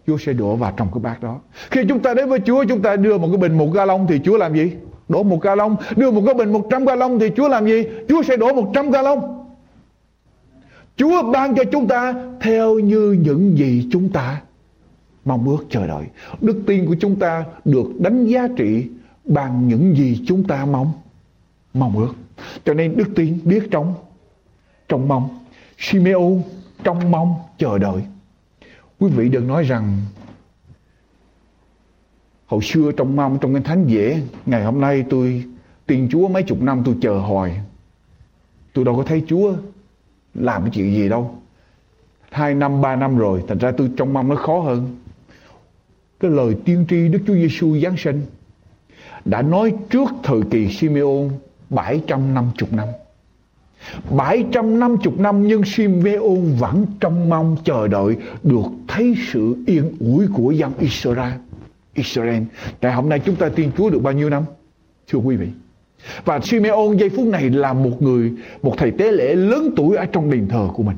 Chúa 0.06 0.18
sẽ 0.18 0.32
đổ 0.32 0.56
vào 0.56 0.72
trong 0.76 0.88
cái 0.94 1.00
bát 1.00 1.22
đó. 1.22 1.40
Khi 1.70 1.80
chúng 1.88 2.00
ta 2.00 2.14
đến 2.14 2.28
với 2.28 2.40
Chúa, 2.40 2.64
chúng 2.64 2.82
ta 2.82 2.96
đưa 2.96 3.18
một 3.18 3.28
cái 3.28 3.36
bình 3.36 3.58
một 3.58 3.72
ga 3.74 3.84
lông 3.84 4.06
thì 4.06 4.20
Chúa 4.24 4.36
làm 4.36 4.54
gì? 4.54 4.72
Đổ 5.08 5.22
một 5.22 5.42
ga 5.42 5.54
lông 5.54 5.76
đưa 5.96 6.10
một 6.10 6.22
cái 6.26 6.34
bình 6.34 6.52
một 6.52 6.66
trăm 6.70 6.84
ga 6.84 6.94
lông 6.94 7.18
thì 7.18 7.30
Chúa 7.36 7.48
làm 7.48 7.66
gì? 7.66 7.84
Chúa 8.08 8.22
sẽ 8.22 8.36
đổ 8.36 8.52
một 8.52 8.70
trăm 8.74 8.90
ga 8.90 9.02
lông 9.02 9.46
Chúa 10.96 11.22
ban 11.32 11.56
cho 11.56 11.64
chúng 11.72 11.88
ta 11.88 12.14
theo 12.40 12.78
như 12.78 13.12
những 13.12 13.58
gì 13.58 13.88
chúng 13.92 14.08
ta 14.08 14.40
mong 15.24 15.48
ước 15.48 15.66
chờ 15.70 15.86
đợi. 15.86 16.04
Đức 16.40 16.62
tin 16.66 16.86
của 16.86 16.96
chúng 17.00 17.16
ta 17.16 17.44
được 17.64 17.86
đánh 17.98 18.26
giá 18.26 18.48
trị 18.56 18.86
bằng 19.24 19.68
những 19.68 19.96
gì 19.96 20.24
chúng 20.26 20.44
ta 20.44 20.64
mong 20.64 20.92
mong 21.74 21.98
ước. 21.98 22.14
Cho 22.64 22.74
nên 22.74 22.96
đức 22.96 23.08
tin 23.16 23.38
biết 23.44 23.68
trong 23.70 23.94
trong 24.88 25.08
mong. 25.08 25.28
Simeon 25.78 26.42
trong 26.84 27.10
mong 27.10 27.34
chờ 27.58 27.78
đợi. 27.78 28.02
Quý 28.98 29.10
vị 29.10 29.28
đừng 29.28 29.46
nói 29.46 29.64
rằng 29.64 29.96
hồi 32.46 32.62
xưa 32.62 32.92
trong 32.96 33.16
mong 33.16 33.38
trong 33.40 33.54
cái 33.54 33.62
thánh 33.62 33.86
dễ 33.86 34.22
ngày 34.46 34.64
hôm 34.64 34.80
nay 34.80 35.04
tôi 35.10 35.44
tin 35.86 36.08
Chúa 36.08 36.28
mấy 36.28 36.42
chục 36.42 36.62
năm 36.62 36.82
tôi 36.84 36.94
chờ 37.00 37.18
hoài. 37.18 37.60
Tôi 38.72 38.84
đâu 38.84 38.96
có 38.96 39.02
thấy 39.02 39.22
Chúa 39.26 39.54
làm 40.34 40.62
cái 40.62 40.70
chuyện 40.74 40.94
gì 40.94 41.08
đâu. 41.08 41.38
Hai 42.30 42.54
năm, 42.54 42.80
ba 42.80 42.96
năm 42.96 43.18
rồi, 43.18 43.44
thành 43.48 43.58
ra 43.58 43.72
tôi 43.76 43.90
trong 43.96 44.12
mong 44.12 44.28
nó 44.28 44.36
khó 44.36 44.60
hơn. 44.60 44.96
Cái 46.20 46.30
lời 46.30 46.56
tiên 46.64 46.86
tri 46.88 47.08
Đức 47.08 47.18
Chúa 47.26 47.34
Giêsu 47.34 47.78
Giáng 47.78 47.96
sinh 47.96 48.26
đã 49.24 49.42
nói 49.42 49.74
trước 49.90 50.08
thời 50.22 50.40
kỳ 50.50 50.68
Simeon 50.68 51.28
750 51.70 52.68
năm. 52.70 52.88
750 54.16 55.14
năm 55.18 55.48
nhưng 55.48 55.64
Simeon 55.64 56.58
vẫn 56.58 56.86
trông 57.00 57.28
mong 57.28 57.56
chờ 57.64 57.88
đợi 57.88 58.16
được 58.42 58.66
thấy 58.88 59.14
sự 59.32 59.56
yên 59.66 59.92
ủi 60.00 60.26
của 60.34 60.50
dân 60.50 60.72
Israel. 60.78 61.32
Israel. 61.94 62.42
Ngày 62.80 62.92
hôm 62.92 63.08
nay 63.08 63.20
chúng 63.24 63.36
ta 63.36 63.48
tin 63.48 63.70
Chúa 63.76 63.90
được 63.90 64.02
bao 64.02 64.12
nhiêu 64.12 64.30
năm? 64.30 64.42
Thưa 65.08 65.18
quý 65.18 65.36
vị. 65.36 65.48
Và 66.24 66.40
Simeon 66.40 66.96
giây 66.98 67.08
phút 67.08 67.26
này 67.26 67.50
là 67.50 67.72
một 67.72 68.02
người, 68.02 68.32
một 68.62 68.74
thầy 68.78 68.90
tế 68.90 69.12
lễ 69.12 69.34
lớn 69.34 69.70
tuổi 69.76 69.96
ở 69.96 70.04
trong 70.04 70.30
đền 70.30 70.48
thờ 70.48 70.68
của 70.74 70.82
mình. 70.82 70.96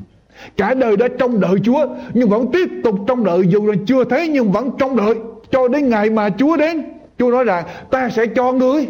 Cả 0.57 0.73
đời 0.73 0.97
đã 0.97 1.07
trông 1.19 1.39
đợi 1.39 1.55
Chúa 1.63 1.87
nhưng 2.13 2.29
vẫn 2.29 2.51
tiếp 2.51 2.69
tục 2.83 2.95
trông 3.07 3.23
đợi 3.23 3.47
dù 3.47 3.65
là 3.65 3.75
chưa 3.87 4.03
thấy 4.03 4.27
nhưng 4.27 4.51
vẫn 4.51 4.69
trông 4.79 4.95
đợi 4.95 5.15
cho 5.51 5.67
đến 5.67 5.89
ngày 5.89 6.09
mà 6.09 6.29
Chúa 6.29 6.57
đến. 6.57 6.83
Chúa 7.19 7.31
nói 7.31 7.43
rằng 7.43 7.65
ta 7.91 8.09
sẽ 8.09 8.25
cho 8.25 8.51
ngươi 8.51 8.87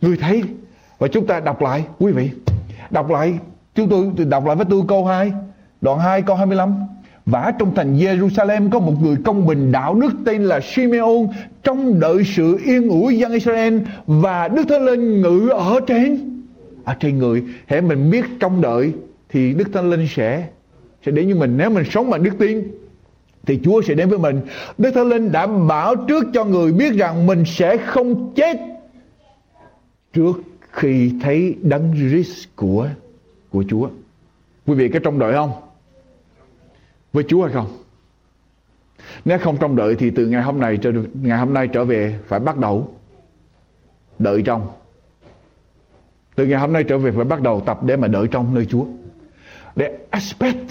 ngươi 0.00 0.16
thấy 0.16 0.42
và 1.02 1.08
chúng 1.08 1.26
ta 1.26 1.40
đọc 1.40 1.62
lại, 1.62 1.84
quý 1.98 2.12
vị. 2.12 2.30
Đọc 2.90 3.10
lại, 3.10 3.34
chúng 3.74 3.88
tôi 3.88 4.26
đọc 4.26 4.46
lại 4.46 4.56
với 4.56 4.66
tôi 4.70 4.82
câu 4.88 5.06
2 5.06 5.32
đoạn 5.80 5.98
2 5.98 6.22
câu 6.22 6.36
25 6.36 6.74
và 7.26 7.52
trong 7.58 7.74
thành 7.74 7.96
Jerusalem 7.96 8.70
có 8.70 8.78
một 8.78 8.92
người 9.02 9.16
công 9.24 9.46
bình 9.46 9.72
đạo 9.72 9.94
đức 9.94 10.12
tên 10.24 10.44
là 10.44 10.60
Simeon 10.60 11.26
trong 11.62 12.00
đợi 12.00 12.22
sự 12.24 12.58
yên 12.64 12.88
ủi 12.88 13.18
dân 13.18 13.32
Israel 13.32 13.78
và 14.06 14.48
Đức 14.48 14.64
Thánh 14.68 14.84
Linh 14.84 15.20
ngự 15.20 15.48
ở 15.48 15.80
trên 15.86 16.18
ở 16.84 16.94
trên 16.94 17.18
người. 17.18 17.42
Hễ 17.66 17.80
mình 17.80 18.10
biết 18.10 18.24
trong 18.40 18.60
đợi 18.60 18.92
thì 19.28 19.54
Đức 19.54 19.68
Thánh 19.72 19.90
Linh 19.90 20.06
sẽ 20.10 20.46
sẽ 21.06 21.12
đến 21.12 21.26
với 21.26 21.34
mình 21.34 21.56
nếu 21.56 21.70
mình 21.70 21.84
sống 21.90 22.10
bằng 22.10 22.22
đức 22.22 22.38
tin 22.38 22.62
thì 23.46 23.60
Chúa 23.64 23.82
sẽ 23.82 23.94
đến 23.94 24.08
với 24.08 24.18
mình. 24.18 24.40
Đức 24.78 24.90
Thánh 24.94 25.08
Linh 25.08 25.32
đã 25.32 25.46
bảo 25.46 25.96
trước 25.96 26.24
cho 26.34 26.44
người 26.44 26.72
biết 26.72 26.92
rằng 26.92 27.26
mình 27.26 27.44
sẽ 27.46 27.76
không 27.76 28.32
chết 28.34 28.56
trước 30.12 30.32
khi 30.72 31.12
thấy 31.22 31.56
đấng 31.62 31.92
Christ 31.94 32.48
của 32.56 32.88
của 33.50 33.64
Chúa. 33.68 33.88
Quý 34.66 34.74
vị 34.74 34.88
có 34.88 34.98
trong 34.98 35.18
đợi 35.18 35.32
không? 35.32 35.52
Với 37.12 37.24
Chúa 37.28 37.42
hay 37.44 37.52
không? 37.52 37.66
Nếu 39.24 39.38
không 39.38 39.56
trong 39.60 39.76
đợi 39.76 39.94
thì 39.98 40.10
từ 40.10 40.26
ngày 40.26 40.42
hôm 40.42 40.60
nay 40.60 40.78
trở, 40.82 40.92
ngày 41.22 41.38
hôm 41.38 41.54
nay 41.54 41.68
trở 41.68 41.84
về 41.84 42.18
phải 42.26 42.40
bắt 42.40 42.58
đầu 42.58 42.94
đợi 44.18 44.42
trong. 44.42 44.70
Từ 46.34 46.46
ngày 46.46 46.60
hôm 46.60 46.72
nay 46.72 46.84
trở 46.84 46.98
về 46.98 47.10
phải 47.10 47.24
bắt 47.24 47.42
đầu 47.42 47.60
tập 47.60 47.84
để 47.84 47.96
mà 47.96 48.08
đợi 48.08 48.26
trong 48.30 48.54
nơi 48.54 48.66
Chúa. 48.66 48.84
Để 49.76 49.98
expect 50.10 50.68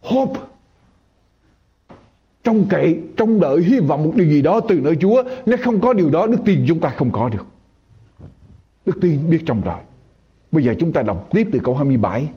hope 0.00 0.40
trông 2.44 2.66
cậy 2.70 3.00
trông 3.16 3.40
đợi 3.40 3.62
hy 3.62 3.78
vọng 3.78 4.04
một 4.04 4.12
điều 4.14 4.26
gì 4.26 4.42
đó 4.42 4.60
từ 4.68 4.80
nơi 4.80 4.96
Chúa 5.00 5.22
nếu 5.46 5.58
không 5.64 5.80
có 5.80 5.92
điều 5.92 6.10
đó, 6.10 6.26
đức 6.26 6.38
tin 6.44 6.64
chúng 6.68 6.80
ta 6.80 6.88
không 6.88 7.12
có 7.12 7.28
được 7.28 7.46
đức 8.88 8.98
tin 9.00 9.30
biết 9.30 9.42
trong 9.46 9.60
rồi. 9.60 9.80
bây 10.52 10.64
giờ 10.64 10.74
chúng 10.80 10.92
ta 10.92 11.02
đọc 11.02 11.28
tiếp 11.30 11.48
từ 11.52 11.58
câu 11.64 11.74
27 11.74 12.28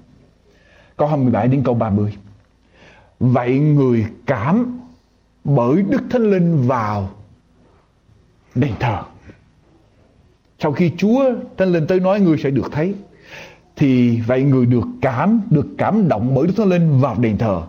câu 0.97 1.07
27 1.07 1.47
đến 1.47 1.61
câu 1.63 1.73
30 1.73 2.17
vậy 3.19 3.59
người 3.59 4.05
cảm 4.25 4.79
bởi 5.43 5.81
Đức 5.81 6.01
Thánh 6.09 6.31
Linh 6.31 6.67
vào 6.67 7.09
đền 8.55 8.71
thờ. 8.79 9.03
Sau 10.59 10.71
khi 10.71 10.91
Chúa 10.97 11.23
Thánh 11.57 11.71
Linh 11.71 11.87
tới 11.87 11.99
nói 11.99 12.19
người 12.19 12.37
sẽ 12.37 12.49
được 12.49 12.71
thấy, 12.71 12.93
thì 13.75 14.21
vậy 14.21 14.43
người 14.43 14.65
được 14.65 14.87
cảm 15.01 15.41
được 15.49 15.67
cảm 15.77 16.07
động 16.07 16.35
bởi 16.35 16.47
Đức 16.47 16.53
Thánh 16.57 16.69
Linh 16.69 16.99
vào 17.01 17.15
đền 17.19 17.37
thờ. 17.37 17.61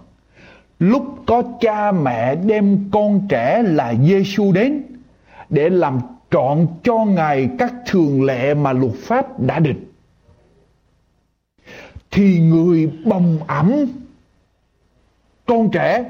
Lúc 0.79 1.03
có 1.27 1.43
cha 1.61 1.93
mẹ 1.93 2.35
đem 2.35 2.91
con 2.93 3.27
trẻ 3.29 3.63
là 3.63 3.95
Giêsu 3.95 4.53
đến 4.53 4.83
để 5.51 5.69
làm 5.69 6.01
trọn 6.33 6.67
cho 6.83 7.05
ngài 7.05 7.51
các 7.59 7.75
thường 7.87 8.25
lệ 8.25 8.55
mà 8.55 8.73
luật 8.73 8.93
pháp 8.95 9.41
đã 9.41 9.59
định 9.59 9.93
thì 12.13 12.39
người 12.41 12.91
bồng 13.05 13.39
ẩm, 13.47 13.73
con 15.47 15.71
trẻ, 15.73 16.05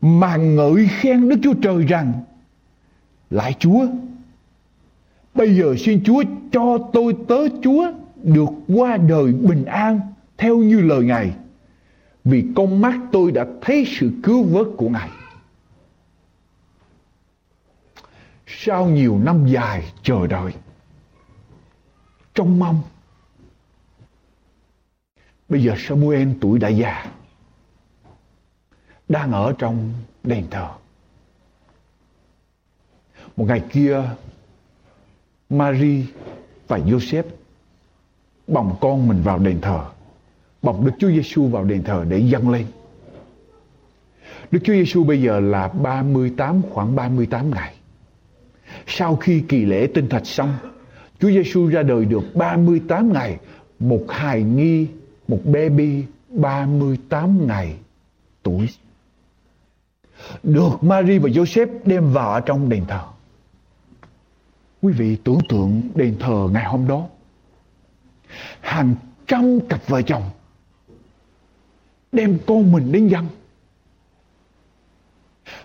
mà 0.00 0.36
ngợi 0.36 0.86
khen 0.90 1.28
Đức 1.28 1.36
Chúa 1.42 1.54
Trời 1.62 1.84
rằng 1.84 2.12
lại 3.30 3.54
Chúa, 3.58 3.86
bây 5.34 5.56
giờ 5.56 5.74
xin 5.78 6.04
Chúa 6.04 6.22
cho 6.52 6.78
tôi 6.92 7.16
tớ 7.28 7.48
Chúa 7.62 7.92
được 8.22 8.48
qua 8.68 8.96
đời 8.96 9.32
bình 9.32 9.64
an 9.64 10.00
theo 10.38 10.56
như 10.56 10.80
lời 10.80 11.04
Ngài, 11.04 11.32
vì 12.24 12.44
con 12.56 12.80
mắt 12.80 13.00
tôi 13.12 13.32
đã 13.32 13.46
thấy 13.60 13.84
sự 13.86 14.10
cứu 14.22 14.42
vớt 14.42 14.66
của 14.76 14.88
Ngài. 14.88 15.08
Sau 18.58 18.86
nhiều 18.86 19.18
năm 19.18 19.46
dài 19.46 19.92
chờ 20.02 20.26
đợi, 20.26 20.52
trong 22.34 22.58
mong, 22.58 22.82
bây 25.48 25.62
giờ 25.62 25.74
Samuel 25.78 26.28
tuổi 26.40 26.58
đã 26.58 26.68
già, 26.68 27.06
đang 29.08 29.32
ở 29.32 29.54
trong 29.58 29.92
đền 30.22 30.46
thờ. 30.50 30.68
Một 33.36 33.44
ngày 33.44 33.64
kia, 33.70 34.02
Marie 35.50 36.04
và 36.68 36.78
Joseph 36.78 37.24
bồng 38.46 38.76
con 38.80 39.08
mình 39.08 39.22
vào 39.22 39.38
đền 39.38 39.60
thờ 39.60 39.92
bồng 40.62 40.84
Đức 40.84 40.92
Chúa 40.98 41.08
Giêsu 41.08 41.46
vào 41.46 41.64
đền 41.64 41.82
thờ 41.82 42.04
để 42.08 42.18
dâng 42.18 42.50
lên. 42.50 42.66
Đức 44.50 44.58
Chúa 44.64 44.72
Giêsu 44.72 45.04
bây 45.04 45.22
giờ 45.22 45.40
là 45.40 45.68
38 45.68 46.62
khoảng 46.70 46.96
38 46.96 47.50
ngày. 47.50 47.74
Sau 48.86 49.16
khi 49.16 49.42
kỳ 49.48 49.64
lễ 49.64 49.88
tinh 49.94 50.08
thạch 50.08 50.26
xong, 50.26 50.54
Chúa 51.18 51.28
Giêsu 51.28 51.66
ra 51.66 51.82
đời 51.82 52.04
được 52.04 52.34
38 52.34 53.12
ngày, 53.12 53.38
một 53.78 54.04
hài 54.08 54.42
nhi, 54.42 54.86
một 55.28 55.40
baby 55.44 56.04
38 56.28 57.46
ngày 57.46 57.76
tuổi. 58.42 58.68
Được 60.42 60.70
Mary 60.80 61.18
và 61.18 61.28
Joseph 61.28 61.78
đem 61.84 62.12
vào 62.12 62.32
ở 62.32 62.40
trong 62.40 62.68
đền 62.68 62.84
thờ. 62.88 63.02
Quý 64.82 64.92
vị 64.92 65.16
tưởng 65.24 65.38
tượng 65.48 65.82
đền 65.94 66.16
thờ 66.20 66.48
ngày 66.52 66.64
hôm 66.64 66.88
đó. 66.88 67.08
Hàng 68.60 68.94
trăm 69.26 69.60
cặp 69.68 69.80
vợ 69.86 70.02
chồng 70.02 70.22
đem 72.12 72.38
con 72.46 72.72
mình 72.72 72.92
đến 72.92 73.08
dân 73.08 73.26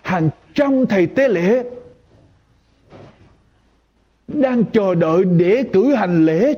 hàng 0.02 0.30
trăm 0.54 0.86
thầy 0.86 1.06
tế 1.06 1.28
lễ 1.28 1.64
đang 4.28 4.64
chờ 4.64 4.94
đợi 4.94 5.24
để 5.24 5.64
cử 5.72 5.94
hành 5.94 6.26
lễ. 6.26 6.54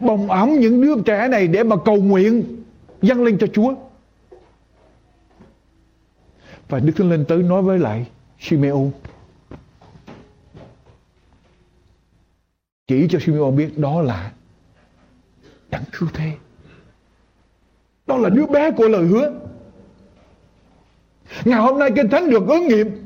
Bồng 0.00 0.30
ẩm 0.30 0.60
những 0.60 0.82
đứa 0.82 1.02
trẻ 1.02 1.28
này 1.28 1.46
để 1.46 1.62
mà 1.62 1.76
cầu 1.84 1.96
nguyện, 1.96 2.62
dâng 3.02 3.24
lên 3.24 3.38
cho 3.40 3.46
Chúa. 3.46 3.74
Và 6.68 6.78
Đức 6.78 6.92
Thánh 6.96 7.10
Linh 7.10 7.24
tới 7.24 7.42
nói 7.42 7.62
với 7.62 7.78
lại 7.78 8.06
Simeon. 8.38 8.90
Chỉ 12.86 13.08
cho 13.10 13.18
Simeon 13.18 13.50
biết 13.50 13.78
đó 13.78 14.02
là 14.02 14.32
đấng 15.70 15.82
cứu 15.98 16.08
thế. 16.14 16.32
Đó 18.06 18.16
là 18.16 18.28
đứa 18.28 18.46
bé 18.46 18.70
của 18.70 18.88
lời 18.88 19.04
hứa. 19.04 19.40
Ngày 21.44 21.60
hôm 21.60 21.78
nay 21.78 21.90
kinh 21.96 22.08
thánh 22.08 22.30
được 22.30 22.48
ứng 22.48 22.68
nghiệm. 22.68 23.04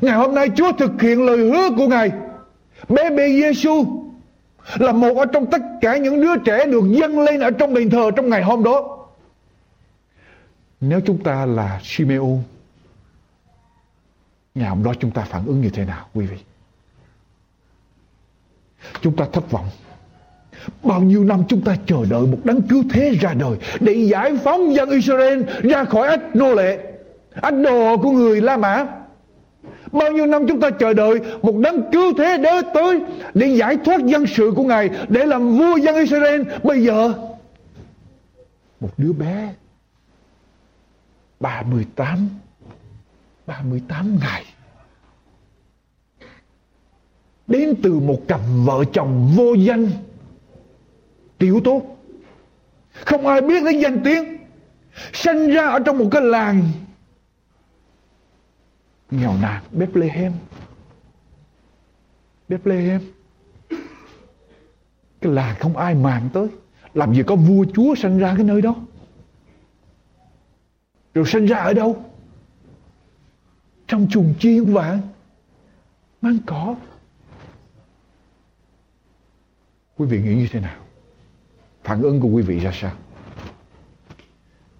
Ngày 0.00 0.16
hôm 0.16 0.34
nay 0.34 0.48
chúa 0.56 0.72
thực 0.72 1.02
hiện 1.02 1.26
lời 1.26 1.38
hứa 1.38 1.76
của 1.76 1.86
ngài 1.86 2.12
bé 2.88 3.10
bê 3.10 3.28
giêsu 3.32 3.84
là 4.78 4.92
một 4.92 5.16
ở 5.16 5.26
trong 5.26 5.50
tất 5.50 5.62
cả 5.80 5.96
những 5.96 6.20
đứa 6.20 6.36
trẻ 6.44 6.66
được 6.66 6.84
dâng 7.00 7.18
lên 7.18 7.40
ở 7.40 7.50
trong 7.50 7.74
đền 7.74 7.90
thờ 7.90 8.10
trong 8.16 8.28
ngày 8.28 8.42
hôm 8.42 8.64
đó. 8.64 9.06
Nếu 10.80 11.00
chúng 11.06 11.22
ta 11.22 11.46
là 11.46 11.80
Simeon 11.82 12.38
Ngày 14.58 14.68
hôm 14.68 14.82
đó 14.82 14.94
chúng 15.00 15.10
ta 15.10 15.22
phản 15.22 15.46
ứng 15.46 15.60
như 15.60 15.70
thế 15.70 15.84
nào 15.84 16.06
quý 16.14 16.26
vị? 16.26 16.36
Chúng 19.00 19.16
ta 19.16 19.24
thất 19.32 19.50
vọng. 19.50 19.68
Bao 20.82 21.00
nhiêu 21.00 21.24
năm 21.24 21.42
chúng 21.48 21.60
ta 21.60 21.76
chờ 21.86 22.04
đợi 22.10 22.22
một 22.22 22.38
đấng 22.44 22.62
cứu 22.62 22.84
thế 22.90 23.10
ra 23.20 23.34
đời 23.34 23.56
để 23.80 23.92
giải 23.92 24.36
phóng 24.44 24.74
dân 24.74 24.90
Israel 24.90 25.42
ra 25.62 25.84
khỏi 25.84 26.08
ách 26.08 26.36
nô 26.36 26.54
lệ, 26.54 26.78
ách 27.34 27.54
đồ 27.54 27.96
của 27.96 28.10
người 28.10 28.40
La 28.40 28.56
Mã. 28.56 28.86
Bao 29.92 30.12
nhiêu 30.12 30.26
năm 30.26 30.46
chúng 30.48 30.60
ta 30.60 30.70
chờ 30.70 30.92
đợi 30.92 31.20
một 31.42 31.54
đấng 31.56 31.82
cứu 31.92 32.14
thế 32.18 32.38
đến 32.38 32.64
tới 32.74 33.00
để 33.34 33.46
giải 33.46 33.76
thoát 33.84 34.04
dân 34.04 34.26
sự 34.26 34.52
của 34.56 34.64
Ngài, 34.64 34.90
để 35.08 35.26
làm 35.26 35.58
vua 35.58 35.76
dân 35.76 35.96
Israel. 35.96 36.42
Bây 36.62 36.84
giờ, 36.84 37.12
một 38.80 38.90
đứa 38.96 39.12
bé 39.12 39.54
38 41.40 42.28
38 43.46 44.18
ngày 44.20 44.44
đến 47.46 47.74
từ 47.82 47.92
một 47.92 48.18
cặp 48.28 48.40
vợ 48.64 48.84
chồng 48.92 49.32
vô 49.36 49.54
danh 49.54 49.90
tiểu 51.38 51.60
tốt 51.64 51.82
không 53.04 53.26
ai 53.26 53.40
biết 53.40 53.62
đến 53.64 53.78
danh 53.78 54.00
tiếng 54.04 54.38
sinh 55.12 55.50
ra 55.50 55.66
ở 55.66 55.78
trong 55.78 55.98
một 55.98 56.08
cái 56.10 56.22
làng 56.22 56.62
nghèo 59.10 59.34
nàn 59.42 59.62
Bethlehem 59.72 60.32
Bethlehem 62.48 63.00
cái 65.20 65.32
làng 65.32 65.56
không 65.60 65.76
ai 65.76 65.94
màng 65.94 66.28
tới. 66.32 66.48
Làm 66.94 67.14
gì 67.14 67.22
có 67.26 67.36
vua 67.36 67.64
chúa 67.74 67.94
sinh 67.94 68.18
ra 68.18 68.34
cái 68.36 68.44
nơi 68.44 68.62
đó? 68.62 68.76
Rồi 71.14 71.24
sinh 71.26 71.46
ra 71.46 71.56
ở 71.56 71.72
đâu? 71.72 72.04
Trong 73.86 74.08
chuồng 74.10 74.34
chiên 74.38 74.64
vàng 74.64 75.00
mang 76.22 76.38
cỏ. 76.46 76.76
Quý 79.96 80.06
vị 80.06 80.22
nghĩ 80.22 80.34
như 80.34 80.48
thế 80.52 80.60
nào? 80.60 80.76
Phản 81.84 82.02
ứng 82.02 82.20
của 82.20 82.28
quý 82.28 82.42
vị 82.42 82.58
ra 82.58 82.70
sao? 82.74 82.92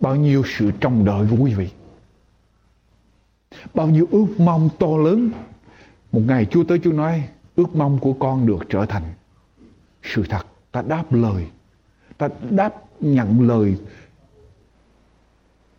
Bao 0.00 0.16
nhiêu 0.16 0.42
sự 0.46 0.70
trông 0.80 1.04
đợi 1.04 1.26
của 1.30 1.36
quý 1.40 1.54
vị? 1.54 1.70
Bao 3.74 3.86
nhiêu 3.86 4.08
ước 4.10 4.26
mong 4.38 4.68
to 4.78 4.86
lớn. 4.86 5.30
Một 6.12 6.20
ngày 6.26 6.46
chúa 6.50 6.64
tới 6.64 6.80
chúa 6.84 6.92
nói 6.92 7.28
ước 7.56 7.76
mong 7.76 7.98
của 7.98 8.12
con 8.12 8.46
được 8.46 8.66
trở 8.68 8.86
thành 8.86 9.02
sự 10.02 10.24
thật. 10.28 10.46
Ta 10.72 10.82
đáp 10.82 11.12
lời. 11.12 11.46
Ta 12.18 12.28
đáp 12.50 12.74
nhận 13.00 13.40
lời. 13.40 13.76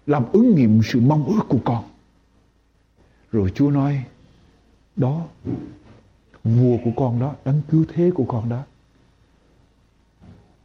Làm 0.07 0.25
ứng 0.31 0.55
nghiệm 0.55 0.81
sự 0.83 0.99
mong 0.99 1.25
ước 1.25 1.41
của 1.49 1.59
con. 1.65 1.83
Rồi 3.31 3.51
chúa 3.55 3.69
nói 3.69 4.03
đó 4.95 5.25
vua 6.43 6.77
của 6.83 6.91
con 6.95 7.19
đó 7.19 7.35
đấng 7.45 7.61
cứu 7.71 7.85
thế 7.93 8.11
của 8.15 8.25
con 8.27 8.49
đó 8.49 8.63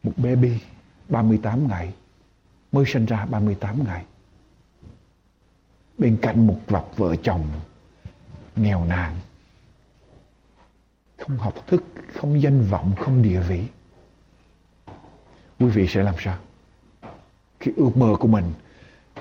một 0.04 0.12
bé 0.16 0.36
bi, 0.36 0.58
38 1.08 1.68
ngày 1.68 1.94
mới 2.72 2.84
sinh 2.86 3.06
ra 3.06 3.26
38 3.26 3.84
ngày 3.84 4.04
bên 5.98 6.18
cạnh 6.22 6.46
một 6.46 6.60
cặp 6.66 6.84
vợ 6.96 7.16
chồng 7.16 7.48
nghèo 8.56 8.84
nàn, 8.84 9.14
không 11.18 11.36
học 11.36 11.66
thức, 11.66 11.84
không 12.14 12.42
danh 12.42 12.62
vọng, 12.62 12.94
không 13.00 13.22
địa 13.22 13.40
vị, 13.40 13.64
quý 15.58 15.66
vị 15.66 15.86
sẽ 15.88 16.02
làm 16.02 16.14
sao 16.18 16.38
khi 17.60 17.72
ước 17.76 17.96
mơ 17.96 18.16
của 18.20 18.28
mình, 18.28 18.52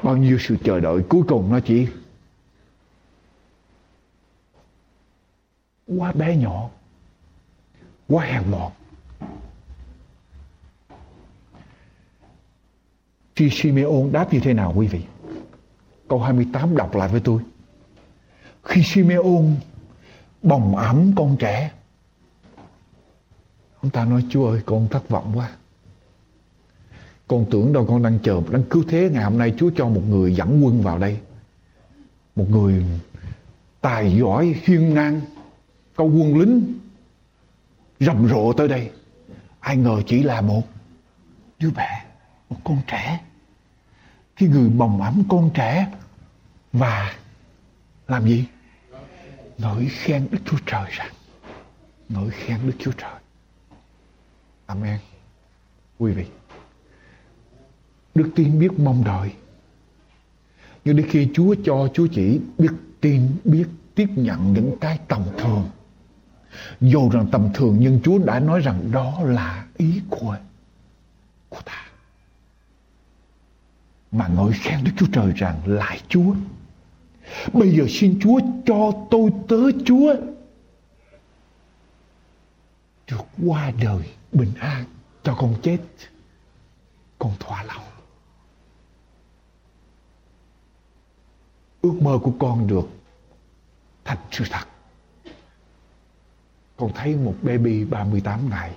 bao 0.04 0.18
nhiêu 0.18 0.38
sự 0.40 0.58
chờ 0.64 0.80
đợi 0.80 1.04
cuối 1.10 1.24
cùng 1.28 1.52
nó 1.52 1.60
chỉ 1.60 1.88
quá 5.98 6.12
bé 6.12 6.38
nhỏ, 6.38 6.70
quá 8.08 8.26
hèn 8.26 8.52
mọn 8.52 8.72
Khi 13.36 13.50
Simeon 13.52 14.10
đáp 14.12 14.34
như 14.34 14.40
thế 14.40 14.54
nào 14.54 14.74
quý 14.76 14.88
vị? 14.88 15.02
Câu 16.14 16.20
28 16.20 16.76
đọc 16.76 16.96
lại 16.96 17.10
với 17.10 17.22
tôi. 17.22 17.42
Khi 18.64 18.84
Simeon 18.84 19.44
bồng 20.44 20.76
ẩm 20.76 21.12
con 21.16 21.38
trẻ. 21.40 21.72
Ông 23.82 23.92
ta 23.92 24.06
nói, 24.06 24.26
Chúa 24.30 24.50
ơi, 24.50 24.62
con 24.66 24.88
thất 24.92 25.10
vọng 25.10 25.32
quá. 25.36 25.50
Con 27.28 27.46
tưởng 27.52 27.74
đâu 27.74 27.86
con 27.86 28.04
đang 28.04 28.20
chờ 28.24 28.42
đang 28.52 28.64
cứu 28.64 28.84
thế 28.88 29.10
ngày 29.14 29.24
hôm 29.24 29.38
nay 29.38 29.54
Chúa 29.58 29.70
cho 29.76 29.90
một 29.90 30.02
người 30.10 30.36
dẫn 30.36 30.66
quân 30.66 30.82
vào 30.82 30.98
đây. 30.98 31.20
Một 32.36 32.46
người 32.50 32.86
tài 33.82 34.18
giỏi, 34.20 34.56
hiên 34.64 34.94
ngang, 34.94 35.22
có 35.96 36.04
quân 36.04 36.40
lính 36.40 36.80
rầm 38.00 38.28
rộ 38.30 38.54
tới 38.54 38.68
đây 38.68 38.92
ai 39.60 39.78
ngờ 39.78 40.02
chỉ 40.08 40.24
là 40.24 40.42
một 40.42 40.64
đứa 41.60 41.72
bé, 41.72 42.06
một 42.50 42.58
con 42.64 42.78
trẻ 42.88 43.20
khi 44.36 44.48
người 44.48 44.70
bồng 44.70 45.02
ẩm 45.02 45.24
con 45.30 45.50
trẻ 45.54 45.88
và 46.74 47.16
làm 48.08 48.28
gì? 48.28 48.46
Ngợi 49.58 49.90
khen 49.90 50.28
đức 50.32 50.40
chúa 50.46 50.58
trời 50.66 50.86
rằng 50.90 51.14
ngợi 52.10 52.30
khen 52.30 52.60
đức 52.64 52.74
chúa 52.80 52.92
trời. 52.92 53.20
Amen. 54.66 55.00
Quý 56.00 56.12
vị, 56.12 56.26
đức 58.16 58.30
tin 58.36 58.60
biết 58.60 58.80
mong 58.80 59.04
đợi. 59.04 59.34
Nhưng 60.86 60.96
đến 60.96 61.08
khi 61.10 61.30
chúa 61.34 61.56
cho, 61.66 61.88
chúa 61.94 62.08
chỉ 62.08 62.40
biết 62.58 62.72
tin, 63.02 63.38
biết 63.44 63.66
tiếp 63.96 64.08
nhận 64.16 64.54
những 64.54 64.78
cái 64.82 65.00
tầm 65.08 65.24
thường. 65.38 65.70
Dù 66.82 67.10
rằng 67.10 67.28
tầm 67.32 67.50
thường 67.54 67.78
nhưng 67.80 68.00
Chúa 68.04 68.18
đã 68.18 68.40
nói 68.40 68.60
rằng 68.60 68.92
đó 68.92 69.20
là 69.24 69.66
ý 69.78 70.02
của 70.10 70.38
của 71.50 71.62
ta. 71.66 71.86
Mà 74.12 74.28
ngợi 74.28 74.54
khen 74.54 74.84
Đức 74.84 74.92
Chúa 74.98 75.08
Trời 75.14 75.32
rằng 75.36 75.62
lại 75.66 76.02
Chúa 76.10 76.36
bây 77.54 77.78
giờ 77.78 77.86
xin 77.90 78.20
Chúa 78.22 78.40
cho 78.66 78.92
tôi 79.12 79.32
tới 79.48 79.72
Chúa 79.86 80.16
được 83.08 83.26
qua 83.46 83.72
đời 83.82 84.10
bình 84.32 84.54
an 84.60 84.86
cho 85.24 85.36
con 85.36 85.56
chết 85.64 85.78
con 87.20 87.32
thỏa 87.40 87.64
lòng 87.64 87.84
ước 91.84 92.02
mơ 92.02 92.20
của 92.24 92.34
con 92.40 92.68
được 92.68 92.90
thành 94.06 94.18
sự 94.32 94.46
thật. 94.50 94.68
Con 96.78 96.92
thấy 96.96 97.16
một 97.16 97.36
baby 97.42 97.86
38 97.86 98.50
ngày 98.50 98.76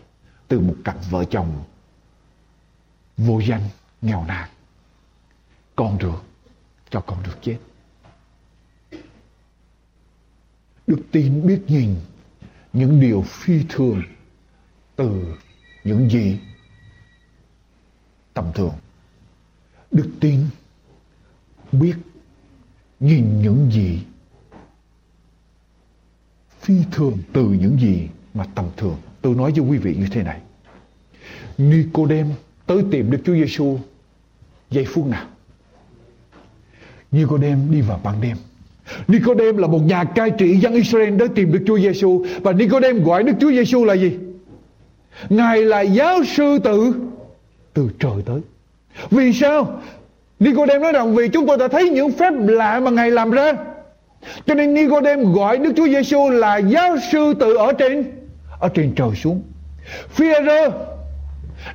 từ 0.48 0.60
một 0.60 0.74
cặp 0.84 0.96
vợ 1.10 1.24
chồng 1.24 1.64
vô 3.16 3.40
danh, 3.40 3.62
nghèo 4.02 4.24
nàn. 4.24 4.48
Con 5.76 5.98
được, 5.98 6.22
cho 6.90 7.00
con 7.00 7.22
được 7.22 7.38
chết. 7.42 7.58
Đức 10.86 10.98
tin 11.12 11.46
biết 11.46 11.60
nhìn 11.68 11.94
những 12.72 13.00
điều 13.00 13.22
phi 13.22 13.64
thường 13.68 14.02
từ 14.96 15.34
những 15.84 16.10
gì 16.10 16.38
tầm 18.34 18.44
thường. 18.54 18.74
Đức 19.90 20.10
tin 20.20 20.46
biết 21.72 21.94
nhìn 23.00 23.42
những 23.42 23.70
gì 23.72 24.00
phi 26.60 26.74
thường 26.92 27.18
từ 27.32 27.48
những 27.48 27.80
gì 27.80 28.08
mà 28.34 28.46
tầm 28.54 28.70
thường. 28.76 28.96
Tôi 29.22 29.34
nói 29.34 29.52
với 29.52 29.60
quý 29.60 29.78
vị 29.78 29.94
như 29.94 30.06
thế 30.10 30.22
này. 30.22 30.40
Nicodem 31.58 32.32
tới 32.66 32.84
tìm 32.90 33.10
Đức 33.10 33.18
Chúa 33.24 33.34
Giêsu 33.34 33.78
giây 34.70 34.86
phút 34.88 35.06
nào? 35.06 35.28
Nicodem 37.10 37.70
đi 37.70 37.80
vào 37.80 38.00
ban 38.04 38.20
đêm. 38.20 38.36
Nicodem 39.08 39.56
là 39.56 39.66
một 39.66 39.80
nhà 39.86 40.04
cai 40.04 40.30
trị 40.30 40.56
dân 40.56 40.74
Israel 40.74 41.16
đến 41.16 41.34
tìm 41.34 41.52
Đức 41.52 41.60
Chúa 41.66 41.78
Giêsu 41.78 42.24
và 42.42 42.52
Nicodem 42.52 43.04
gọi 43.04 43.22
Đức 43.22 43.32
Chúa 43.40 43.50
Giêsu 43.50 43.84
là 43.84 43.94
gì? 43.94 44.12
Ngài 45.28 45.62
là 45.62 45.80
giáo 45.80 46.24
sư 46.24 46.58
tự 46.58 46.94
từ 47.74 47.88
trời 47.98 48.22
tới. 48.26 48.40
Vì 49.10 49.32
sao? 49.32 49.80
Nicodem 50.40 50.82
nói 50.82 50.92
rằng 50.92 51.14
vì 51.14 51.28
chúng 51.28 51.46
tôi 51.46 51.56
đã 51.56 51.68
thấy 51.68 51.88
những 51.90 52.12
phép 52.12 52.32
lạ 52.38 52.80
mà 52.80 52.90
Ngài 52.90 53.10
làm 53.10 53.30
ra. 53.30 53.52
Cho 54.46 54.54
nên 54.54 54.74
Nicodem 54.74 55.32
gọi 55.32 55.58
Đức 55.58 55.72
Chúa 55.76 55.88
Giêsu 55.88 56.30
là 56.30 56.56
giáo 56.56 56.96
sư 57.12 57.34
tự 57.40 57.54
ở 57.54 57.72
trên 57.72 58.04
ở 58.60 58.68
trên 58.68 58.94
trời 58.94 59.10
xuống. 59.14 59.42
Phi-e-rơ, 60.10 60.70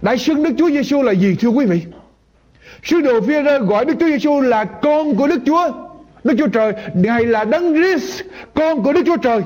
đại 0.02 0.18
xưng 0.18 0.44
Đức 0.44 0.52
Chúa 0.58 0.70
Giêsu 0.70 1.02
là 1.02 1.12
gì 1.12 1.36
thưa 1.40 1.50
quý 1.50 1.66
vị? 1.66 1.82
Sứ 2.84 3.02
đồ 3.02 3.22
Phi-e-rơ 3.22 3.60
gọi 3.60 3.86
Đức 3.86 3.94
Chúa 4.00 4.08
Giêsu 4.08 4.42
là 4.42 4.64
con 4.66 5.16
của 5.16 5.28
Đức 5.28 5.40
Chúa. 5.46 5.72
Đức 6.24 6.34
Chúa 6.38 6.48
Trời, 6.48 6.74
Ngài 6.94 7.26
là 7.26 7.44
Đấng 7.44 7.74
Christ, 7.74 8.22
con 8.54 8.84
của 8.84 8.94
Đức 8.94 9.02
Chúa 9.06 9.18
Trời. 9.18 9.42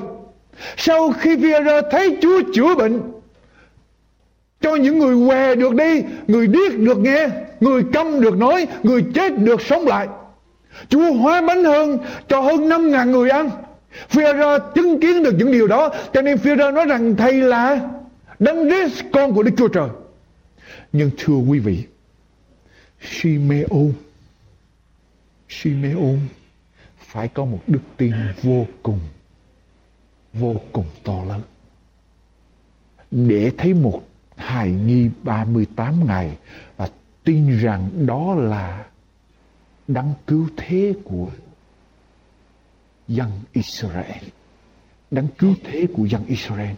Sau 0.76 1.12
khi 1.12 1.36
Phêrô 1.36 1.80
thấy 1.90 2.16
Chúa 2.22 2.42
chữa 2.54 2.74
bệnh 2.74 3.00
cho 4.60 4.74
những 4.74 4.98
người 4.98 5.28
què 5.28 5.54
được 5.54 5.74
đi, 5.74 6.02
người 6.26 6.46
điếc 6.46 6.78
được 6.78 6.98
nghe, 6.98 7.28
người 7.60 7.82
câm 7.92 8.20
được 8.20 8.36
nói, 8.36 8.66
người 8.82 9.04
chết 9.14 9.38
được 9.38 9.60
sống 9.62 9.86
lại. 9.86 10.08
Chúa 10.88 11.12
hóa 11.12 11.42
bánh 11.42 11.64
hơn 11.64 11.98
cho 12.28 12.40
hơn 12.40 12.68
5 12.68 12.90
ngàn 12.90 13.10
người 13.10 13.30
ăn. 13.30 13.50
Phêrô 14.08 14.58
chứng 14.74 15.00
kiến 15.00 15.22
được 15.22 15.34
những 15.38 15.52
điều 15.52 15.66
đó 15.66 15.90
cho 16.12 16.22
nên 16.22 16.38
Phêrô 16.38 16.70
nói 16.70 16.86
rằng 16.86 17.16
thầy 17.16 17.32
là 17.32 17.80
đấng 18.38 18.70
Christ 18.70 19.04
con 19.12 19.34
của 19.34 19.42
Đức 19.42 19.52
Chúa 19.56 19.68
Trời. 19.68 19.88
Nhưng 20.92 21.10
thưa 21.18 21.34
quý 21.34 21.58
vị, 21.58 21.78
Simeon 23.00 23.92
Simeon 25.48 26.18
phải 27.06 27.28
có 27.28 27.44
một 27.44 27.60
đức 27.66 27.82
tin 27.96 28.12
vô 28.42 28.66
cùng 28.82 29.00
vô 30.32 30.54
cùng 30.72 30.86
to 31.04 31.24
lớn 31.24 31.42
để 33.10 33.52
thấy 33.58 33.74
một 33.74 34.02
hài 34.36 34.70
nhi 34.70 35.10
38 35.22 36.06
ngày 36.06 36.38
và 36.76 36.88
tin 37.24 37.58
rằng 37.58 38.06
đó 38.06 38.34
là 38.34 38.86
đấng 39.88 40.14
cứu 40.26 40.48
thế 40.56 40.94
của 41.04 41.30
dân 43.08 43.30
Israel. 43.52 44.22
Đấng 45.10 45.28
cứu 45.38 45.54
thế 45.64 45.86
của 45.94 46.04
dân 46.04 46.24
Israel. 46.26 46.74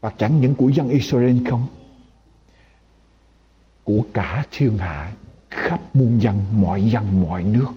Và 0.00 0.10
chẳng 0.18 0.40
những 0.40 0.54
của 0.54 0.68
dân 0.68 0.88
Israel 0.88 1.36
không. 1.50 1.66
Của 3.84 4.04
cả 4.14 4.44
thiên 4.50 4.78
hạ 4.78 5.12
khắp 5.54 5.80
muôn 5.94 6.22
dân, 6.22 6.44
mọi 6.52 6.90
dân, 6.90 7.22
mọi 7.22 7.44
nước 7.44 7.68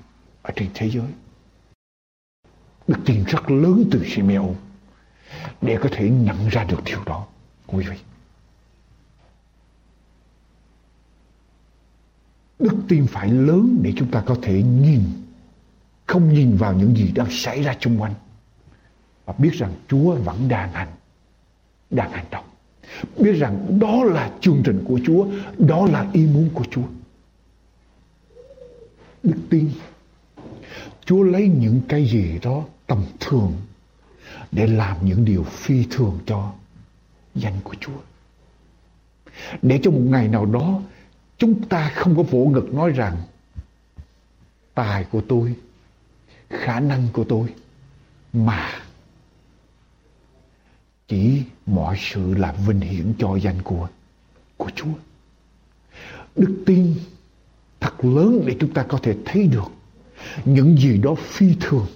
ở 0.41 0.51
trên 0.55 0.69
thế 0.73 0.89
giới. 0.89 1.07
Đức 2.87 2.97
tin 3.05 3.23
rất 3.23 3.51
lớn 3.51 3.83
từ 3.91 4.03
Simeon 4.05 4.49
để 5.61 5.77
có 5.81 5.89
thể 5.91 6.09
nhận 6.09 6.47
ra 6.47 6.63
được 6.63 6.83
điều 6.85 7.03
đó, 7.05 7.25
quý 7.67 7.85
vị. 7.89 7.97
Đức 12.59 12.75
tin 12.87 13.07
phải 13.07 13.29
lớn 13.29 13.79
để 13.81 13.93
chúng 13.95 14.11
ta 14.11 14.23
có 14.25 14.35
thể 14.41 14.63
nhìn 14.63 15.01
Không 16.05 16.33
nhìn 16.33 16.57
vào 16.57 16.73
những 16.73 16.95
gì 16.95 17.11
đang 17.15 17.27
xảy 17.29 17.63
ra 17.63 17.75
xung 17.81 18.01
quanh 18.01 18.13
Và 19.25 19.33
biết 19.37 19.53
rằng 19.53 19.73
Chúa 19.87 20.15
vẫn 20.15 20.47
đang 20.47 20.71
hành 20.71 20.87
Đang 21.89 22.11
hành 22.11 22.25
động 22.31 22.45
Biết 23.17 23.33
rằng 23.33 23.79
đó 23.79 24.03
là 24.03 24.31
chương 24.41 24.61
trình 24.65 24.83
của 24.87 24.99
Chúa 25.05 25.27
Đó 25.57 25.85
là 25.85 26.05
ý 26.13 26.25
muốn 26.25 26.49
của 26.53 26.65
Chúa 26.71 26.83
Đức 29.25 29.37
tin 29.49 29.69
Chúa 31.05 31.23
lấy 31.23 31.47
những 31.47 31.81
cái 31.87 32.05
gì 32.05 32.39
đó 32.41 32.63
tầm 32.87 33.05
thường 33.19 33.53
Để 34.51 34.67
làm 34.67 35.05
những 35.05 35.25
điều 35.25 35.43
phi 35.43 35.85
thường 35.91 36.19
cho 36.25 36.53
danh 37.35 37.59
của 37.63 37.75
Chúa 37.79 37.99
Để 39.61 39.79
cho 39.83 39.91
một 39.91 40.03
ngày 40.05 40.27
nào 40.27 40.45
đó 40.45 40.81
Chúng 41.37 41.67
ta 41.67 41.91
không 41.95 42.15
có 42.17 42.23
vỗ 42.23 42.45
ngực 42.45 42.73
nói 42.73 42.91
rằng 42.91 43.17
tài 44.75 45.03
của 45.03 45.21
tôi, 45.27 45.55
khả 46.49 46.79
năng 46.79 47.07
của 47.13 47.23
tôi 47.23 47.53
mà 48.33 48.71
chỉ 51.07 51.43
mọi 51.65 51.97
sự 51.99 52.33
là 52.33 52.51
vinh 52.67 52.79
hiển 52.79 53.13
cho 53.19 53.35
danh 53.35 53.61
của 53.61 53.87
của 54.57 54.69
Chúa. 54.75 54.93
Đức 56.35 56.63
tin 56.65 56.95
thật 57.79 58.05
lớn 58.05 58.43
để 58.45 58.55
chúng 58.59 58.73
ta 58.73 58.83
có 58.83 58.97
thể 58.97 59.15
thấy 59.25 59.47
được 59.47 59.71
những 60.45 60.77
gì 60.77 60.97
đó 60.97 61.15
phi 61.15 61.55
thường 61.61 61.87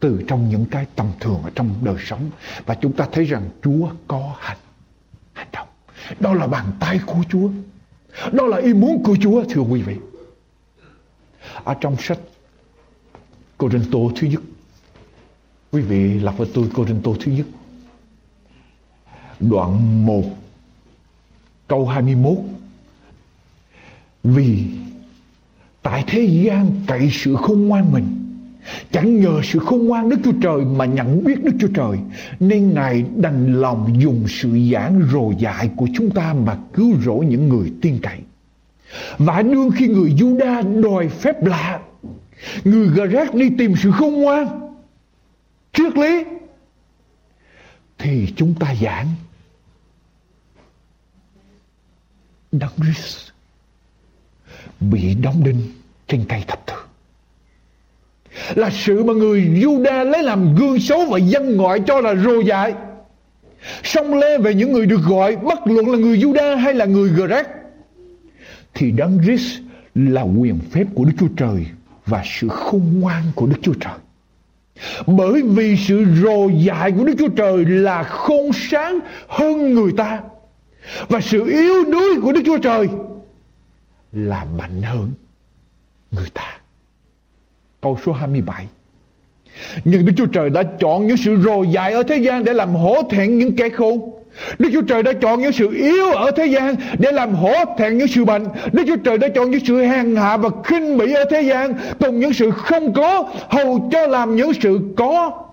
từ 0.00 0.22
trong 0.28 0.48
những 0.48 0.66
cái 0.70 0.86
tầm 0.96 1.06
thường 1.20 1.42
ở 1.42 1.50
trong 1.54 1.74
đời 1.82 1.96
sống 1.98 2.30
và 2.66 2.74
chúng 2.74 2.92
ta 2.92 3.08
thấy 3.12 3.24
rằng 3.24 3.50
Chúa 3.62 3.88
có 4.08 4.34
hành 4.38 4.58
hành 5.32 5.48
động. 5.52 5.68
Đó 6.20 6.34
là 6.34 6.46
bàn 6.46 6.72
tay 6.80 7.00
của 7.06 7.22
Chúa. 7.28 7.50
Đó 8.32 8.46
là 8.46 8.56
ý 8.56 8.74
muốn 8.74 9.02
của 9.04 9.16
Chúa, 9.22 9.44
thưa 9.48 9.60
quý 9.60 9.82
vị. 9.82 9.96
Ở 11.64 11.74
trong 11.80 11.96
sách 11.98 12.18
Corinto 13.58 13.98
thứ 14.16 14.26
nhất. 14.26 14.42
Quý 15.72 15.80
vị 15.80 16.20
lập 16.20 16.34
với 16.36 16.50
tôi 16.54 16.68
Corinto 16.74 17.10
thứ 17.20 17.32
nhất. 17.32 17.46
Đoạn 19.40 20.06
1 20.06 20.22
câu 21.68 21.86
21. 21.86 22.34
Vì 24.24 24.64
tại 25.82 26.04
thế 26.06 26.20
gian 26.24 26.70
cậy 26.86 27.08
sự 27.12 27.36
khôn 27.36 27.68
ngoan 27.68 27.92
mình, 27.92 28.06
chẳng 28.90 29.20
nhờ 29.20 29.40
sự 29.44 29.58
khôn 29.58 29.86
ngoan 29.86 30.08
đức 30.08 30.16
chúa 30.24 30.32
trời 30.42 30.64
mà 30.64 30.84
nhận 30.84 31.24
biết 31.24 31.44
đức 31.44 31.52
chúa 31.60 31.68
trời, 31.74 31.98
nên 32.40 32.74
ngài 32.74 33.04
đành 33.16 33.60
lòng 33.60 34.00
dùng 34.00 34.24
sự 34.28 34.58
giảng 34.72 35.02
rồ 35.12 35.32
dại 35.38 35.70
của 35.76 35.88
chúng 35.94 36.10
ta 36.10 36.34
mà 36.34 36.58
cứu 36.72 36.94
rỗi 37.04 37.26
những 37.26 37.48
người 37.48 37.72
tiên 37.82 37.98
cậy. 38.02 38.18
Và 39.18 39.42
đương 39.42 39.70
khi 39.76 39.88
người 39.88 40.10
Juda 40.10 40.80
đòi 40.80 41.08
phép 41.08 41.44
lạ, 41.44 41.80
Người 42.64 42.88
Garat 42.88 43.34
đi 43.34 43.50
tìm 43.58 43.74
sự 43.82 43.90
khôn 43.90 44.14
ngoan, 44.14 44.70
Triết 45.72 45.96
lý, 45.96 46.24
Thì 47.98 48.32
chúng 48.36 48.54
ta 48.54 48.74
giảng. 48.82 49.06
Đấng 52.52 52.72
Christ 52.76 53.29
bị 54.80 55.14
đóng 55.14 55.44
đinh 55.44 55.60
trên 56.08 56.24
cây 56.28 56.44
thập 56.46 56.66
tự 56.66 56.74
là 58.54 58.70
sự 58.70 59.04
mà 59.04 59.12
người 59.12 59.40
Juda 59.40 60.04
lấy 60.04 60.22
làm 60.22 60.54
gương 60.54 60.80
xấu 60.80 61.06
và 61.06 61.18
dân 61.18 61.56
ngoại 61.56 61.80
cho 61.86 62.00
là 62.00 62.14
rồ 62.14 62.40
dại 62.40 62.74
song 63.82 64.14
lê 64.14 64.38
về 64.38 64.54
những 64.54 64.72
người 64.72 64.86
được 64.86 65.00
gọi, 65.08 65.36
bất 65.36 65.66
luận 65.66 65.90
là 65.90 65.98
người 65.98 66.18
Juda 66.18 66.56
hay 66.56 66.74
là 66.74 66.84
người 66.84 67.08
Grec 67.08 67.46
thì 68.74 68.90
đấng 68.90 69.18
Christ 69.24 69.60
là 69.94 70.22
quyền 70.22 70.58
phép 70.70 70.84
của 70.94 71.04
Đức 71.04 71.12
Chúa 71.20 71.28
Trời 71.36 71.66
và 72.06 72.22
sự 72.26 72.48
khôn 72.48 73.00
ngoan 73.00 73.22
của 73.34 73.46
Đức 73.46 73.56
Chúa 73.62 73.74
Trời. 73.80 73.92
Bởi 75.06 75.42
vì 75.42 75.76
sự 75.76 76.04
rồ 76.22 76.48
dại 76.48 76.92
của 76.92 77.04
Đức 77.04 77.14
Chúa 77.18 77.28
Trời 77.28 77.64
là 77.64 78.02
khôn 78.02 78.50
sáng 78.52 78.98
hơn 79.28 79.74
người 79.74 79.92
ta. 79.96 80.20
Và 81.08 81.20
sự 81.20 81.46
yếu 81.46 81.84
đuối 81.84 82.20
của 82.22 82.32
Đức 82.32 82.42
Chúa 82.46 82.58
Trời 82.58 82.88
là 84.12 84.44
mạnh 84.44 84.82
hơn 84.82 85.12
người 86.10 86.30
ta. 86.34 86.58
Câu 87.80 87.98
số 88.06 88.12
27 88.12 88.66
Nhưng 89.84 90.06
Đức 90.06 90.12
Chúa 90.16 90.26
Trời 90.26 90.50
đã 90.50 90.62
chọn 90.80 91.06
những 91.06 91.16
sự 91.16 91.36
rồ 91.42 91.62
dại 91.62 91.92
ở 91.92 92.02
thế 92.02 92.16
gian 92.16 92.44
để 92.44 92.52
làm 92.52 92.74
hổ 92.74 93.02
thẹn 93.10 93.38
những 93.38 93.56
kẻ 93.56 93.68
khôn. 93.68 94.20
Đức 94.58 94.68
Chúa 94.72 94.82
Trời 94.82 95.02
đã 95.02 95.12
chọn 95.20 95.40
những 95.40 95.52
sự 95.52 95.70
yếu 95.70 96.10
ở 96.10 96.30
thế 96.30 96.46
gian 96.46 96.74
để 96.98 97.12
làm 97.12 97.34
hổ 97.34 97.54
thẹn 97.78 97.98
những 97.98 98.08
sự 98.08 98.24
bệnh. 98.24 98.46
Đức 98.72 98.82
Chúa 98.86 98.96
Trời 98.96 99.18
đã 99.18 99.28
chọn 99.34 99.50
những 99.50 99.64
sự 99.66 99.82
hèn 99.82 100.16
hạ 100.16 100.36
và 100.36 100.48
khinh 100.64 100.98
bỉ 100.98 101.12
ở 101.12 101.24
thế 101.30 101.42
gian 101.42 101.74
cùng 102.00 102.20
những 102.20 102.32
sự 102.32 102.50
không 102.50 102.94
có 102.94 103.32
hầu 103.48 103.88
cho 103.92 104.06
làm 104.06 104.36
những 104.36 104.52
sự 104.62 104.80
có 104.96 105.44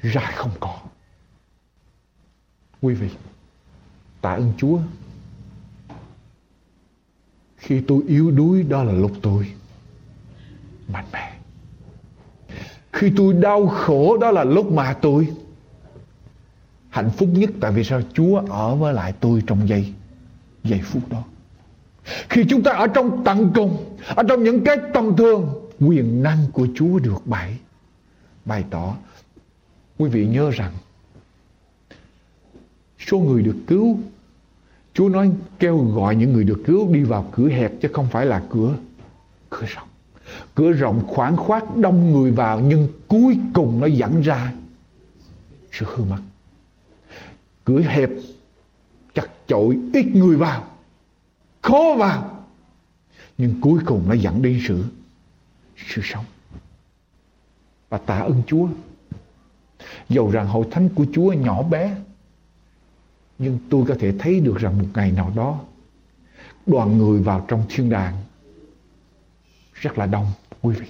ra 0.00 0.30
không 0.34 0.50
có. 0.60 0.74
Quý 2.82 2.94
vị, 2.94 3.08
tạ 4.20 4.30
ơn 4.30 4.52
Chúa 4.58 4.78
khi 7.64 7.80
tôi 7.80 8.02
yếu 8.06 8.30
đuối 8.30 8.62
đó 8.62 8.84
là 8.84 8.92
lúc 8.92 9.12
tôi 9.22 9.46
mạnh 10.88 11.04
mẽ. 11.12 11.32
Khi 12.92 13.12
tôi 13.16 13.34
đau 13.34 13.66
khổ 13.66 14.16
đó 14.16 14.30
là 14.30 14.44
lúc 14.44 14.72
mà 14.72 14.92
tôi 14.92 15.28
hạnh 16.90 17.10
phúc 17.10 17.28
nhất 17.32 17.50
tại 17.60 17.72
vì 17.72 17.84
sao 17.84 18.00
Chúa 18.12 18.42
ở 18.48 18.74
với 18.74 18.94
lại 18.94 19.12
tôi 19.20 19.42
trong 19.46 19.68
giây 19.68 19.92
giây 20.64 20.80
phút 20.84 21.08
đó. 21.08 21.24
Khi 22.28 22.44
chúng 22.48 22.62
ta 22.62 22.70
ở 22.70 22.86
trong 22.86 23.24
tận 23.24 23.52
cùng, 23.54 23.96
ở 24.06 24.22
trong 24.28 24.42
những 24.42 24.64
cái 24.64 24.76
tầm 24.94 25.16
thường, 25.16 25.70
quyền 25.80 26.22
năng 26.22 26.38
của 26.52 26.66
Chúa 26.74 26.98
được 26.98 27.26
bày 27.26 27.58
bày 28.44 28.64
tỏ. 28.70 28.96
Quý 29.98 30.08
vị 30.08 30.26
nhớ 30.26 30.50
rằng 30.50 30.72
số 32.98 33.18
người 33.18 33.42
được 33.42 33.56
cứu 33.66 33.98
Chúa 34.94 35.08
nói, 35.08 35.30
kêu 35.58 35.78
gọi 35.78 36.16
những 36.16 36.32
người 36.32 36.44
được 36.44 36.62
cứu 36.66 36.92
đi 36.92 37.02
vào 37.02 37.28
cửa 37.32 37.48
hẹp 37.48 37.72
chứ 37.80 37.88
không 37.92 38.06
phải 38.10 38.26
là 38.26 38.42
cửa 38.50 38.74
cửa 39.50 39.66
rộng. 39.66 39.88
Cửa 40.54 40.72
rộng 40.72 41.02
khoảng 41.06 41.36
khoát 41.36 41.76
đông 41.76 42.12
người 42.12 42.30
vào, 42.30 42.60
nhưng 42.60 42.88
cuối 43.08 43.38
cùng 43.54 43.80
nó 43.80 43.86
dẫn 43.86 44.20
ra 44.20 44.52
sự 45.72 45.86
hư 45.88 46.04
mất. 46.04 46.18
Cửa 47.64 47.80
hẹp 47.80 48.10
chặt 49.14 49.26
chội, 49.46 49.78
ít 49.92 50.06
người 50.06 50.36
vào, 50.36 50.64
khó 51.62 51.94
vào 51.98 52.44
nhưng 53.38 53.60
cuối 53.60 53.80
cùng 53.86 54.08
nó 54.08 54.14
dẫn 54.14 54.42
đến 54.42 54.60
sự 54.68 54.84
sự 55.76 56.00
sống 56.04 56.24
và 57.88 57.98
tạ 57.98 58.18
ơn 58.18 58.42
Chúa 58.46 58.68
dầu 60.08 60.30
rằng 60.30 60.46
hội 60.46 60.66
thánh 60.70 60.88
của 60.88 61.06
Chúa 61.12 61.32
nhỏ 61.32 61.62
bé 61.62 61.96
nhưng 63.38 63.58
tôi 63.70 63.84
có 63.88 63.94
thể 63.98 64.12
thấy 64.18 64.40
được 64.40 64.56
rằng 64.58 64.78
một 64.78 64.88
ngày 64.94 65.12
nào 65.12 65.32
đó, 65.36 65.60
đoàn 66.66 66.98
người 66.98 67.22
vào 67.22 67.44
trong 67.48 67.62
thiên 67.68 67.90
đàng 67.90 68.16
rất 69.74 69.98
là 69.98 70.06
đông, 70.06 70.26
quý 70.62 70.74
vị. 70.74 70.86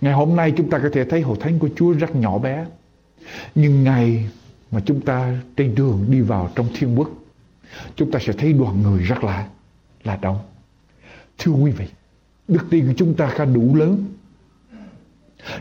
Ngày 0.00 0.12
hôm 0.12 0.36
nay 0.36 0.52
chúng 0.56 0.70
ta 0.70 0.78
có 0.78 0.88
thể 0.92 1.04
thấy 1.04 1.20
hội 1.20 1.36
thánh 1.40 1.58
của 1.58 1.68
Chúa 1.76 1.92
rất 1.92 2.14
nhỏ 2.14 2.38
bé. 2.38 2.66
Nhưng 3.54 3.84
ngày 3.84 4.30
mà 4.70 4.80
chúng 4.86 5.00
ta 5.00 5.38
trên 5.56 5.74
đường 5.74 6.04
đi 6.08 6.20
vào 6.20 6.50
trong 6.54 6.68
thiên 6.74 6.98
quốc, 6.98 7.10
chúng 7.96 8.10
ta 8.10 8.18
sẽ 8.22 8.32
thấy 8.32 8.52
đoàn 8.52 8.82
người 8.82 9.02
rất 9.02 9.24
là 9.24 9.48
là 10.04 10.16
đông. 10.16 10.38
Thưa 11.38 11.52
quý 11.52 11.70
vị, 11.70 11.86
đức 12.48 12.66
tin 12.70 12.86
của 12.86 12.94
chúng 12.96 13.14
ta 13.14 13.26
khá 13.26 13.44
đủ 13.44 13.74
lớn. 13.74 14.04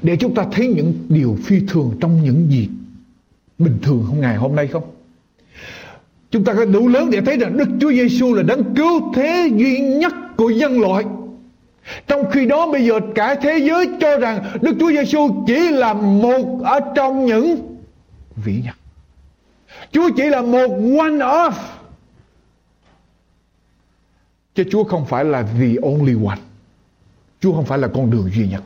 Để 0.02 0.18
chúng 0.18 0.36
ta 0.36 0.46
thấy 0.52 0.68
những 0.68 0.94
điều 1.10 1.38
phi 1.44 1.60
thường 1.68 1.98
trong 2.02 2.24
những 2.24 2.52
gì 2.52 2.70
bình 3.58 3.80
thường 3.82 4.04
không 4.08 4.22
ngày 4.22 4.38
hôm 4.38 4.56
nay 4.56 4.68
không? 4.68 4.84
Chúng 6.32 6.44
ta 6.44 6.54
có 6.54 6.66
đủ 6.66 6.88
lớn 6.88 7.10
để 7.10 7.22
thấy 7.22 7.38
rằng 7.38 7.58
Đức 7.58 7.68
Chúa 7.80 7.92
Giêsu 7.92 8.34
là 8.34 8.44
đấng 8.44 8.76
cứu 8.76 9.14
thế 9.16 9.50
duy 9.56 9.80
nhất 9.80 10.14
của 10.38 10.50
nhân 10.50 10.80
loại. 10.80 11.06
Trong 12.08 12.32
khi 12.32 12.46
đó 12.46 12.72
bây 12.72 12.86
giờ 12.86 13.00
cả 13.16 13.36
thế 13.36 13.58
giới 13.58 13.90
cho 14.00 14.18
rằng 14.18 14.44
Đức 14.62 14.76
Chúa 14.80 14.92
Giêsu 14.92 15.44
chỉ 15.48 15.70
là 15.72 15.94
một 15.94 16.62
ở 16.64 16.80
trong 16.96 17.26
những 17.26 17.78
vĩ 18.36 18.62
nhân. 18.66 18.76
Chúa 19.92 20.10
chỉ 20.18 20.24
là 20.24 20.42
một 20.42 20.68
one 21.00 21.18
of. 21.18 21.52
Chứ 24.56 24.64
Chúa 24.72 24.84
không 24.84 25.06
phải 25.06 25.26
là 25.26 25.44
the 25.44 25.68
only 25.84 26.16
one. 26.26 26.40
Chúa 27.40 27.54
không 27.54 27.66
phải 27.66 27.78
là 27.78 27.88
con 27.88 28.12
đường 28.12 28.30
duy 28.36 28.48
nhất. 28.48 28.64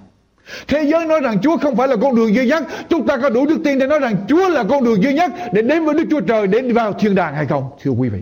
Thế 0.67 0.83
giới 0.91 1.05
nói 1.05 1.19
rằng 1.21 1.41
Chúa 1.41 1.57
không 1.57 1.75
phải 1.75 1.87
là 1.87 1.95
con 1.95 2.15
đường 2.15 2.35
duy 2.35 2.47
nhất. 2.47 2.63
Chúng 2.89 3.07
ta 3.07 3.17
có 3.17 3.29
đủ 3.29 3.45
đức 3.45 3.57
tin 3.63 3.79
để 3.79 3.87
nói 3.87 3.99
rằng 3.99 4.25
Chúa 4.27 4.49
là 4.49 4.63
con 4.63 4.83
đường 4.83 5.03
duy 5.03 5.13
nhất 5.13 5.31
Để 5.53 5.61
đến 5.61 5.85
với 5.85 5.95
Đức 5.95 6.03
Chúa 6.09 6.21
Trời 6.21 6.47
Để 6.47 6.61
vào 6.61 6.93
thiên 6.93 7.15
đàng 7.15 7.35
hay 7.35 7.45
không? 7.45 7.69
Thưa 7.81 7.91
quý 7.91 8.09
vị, 8.09 8.19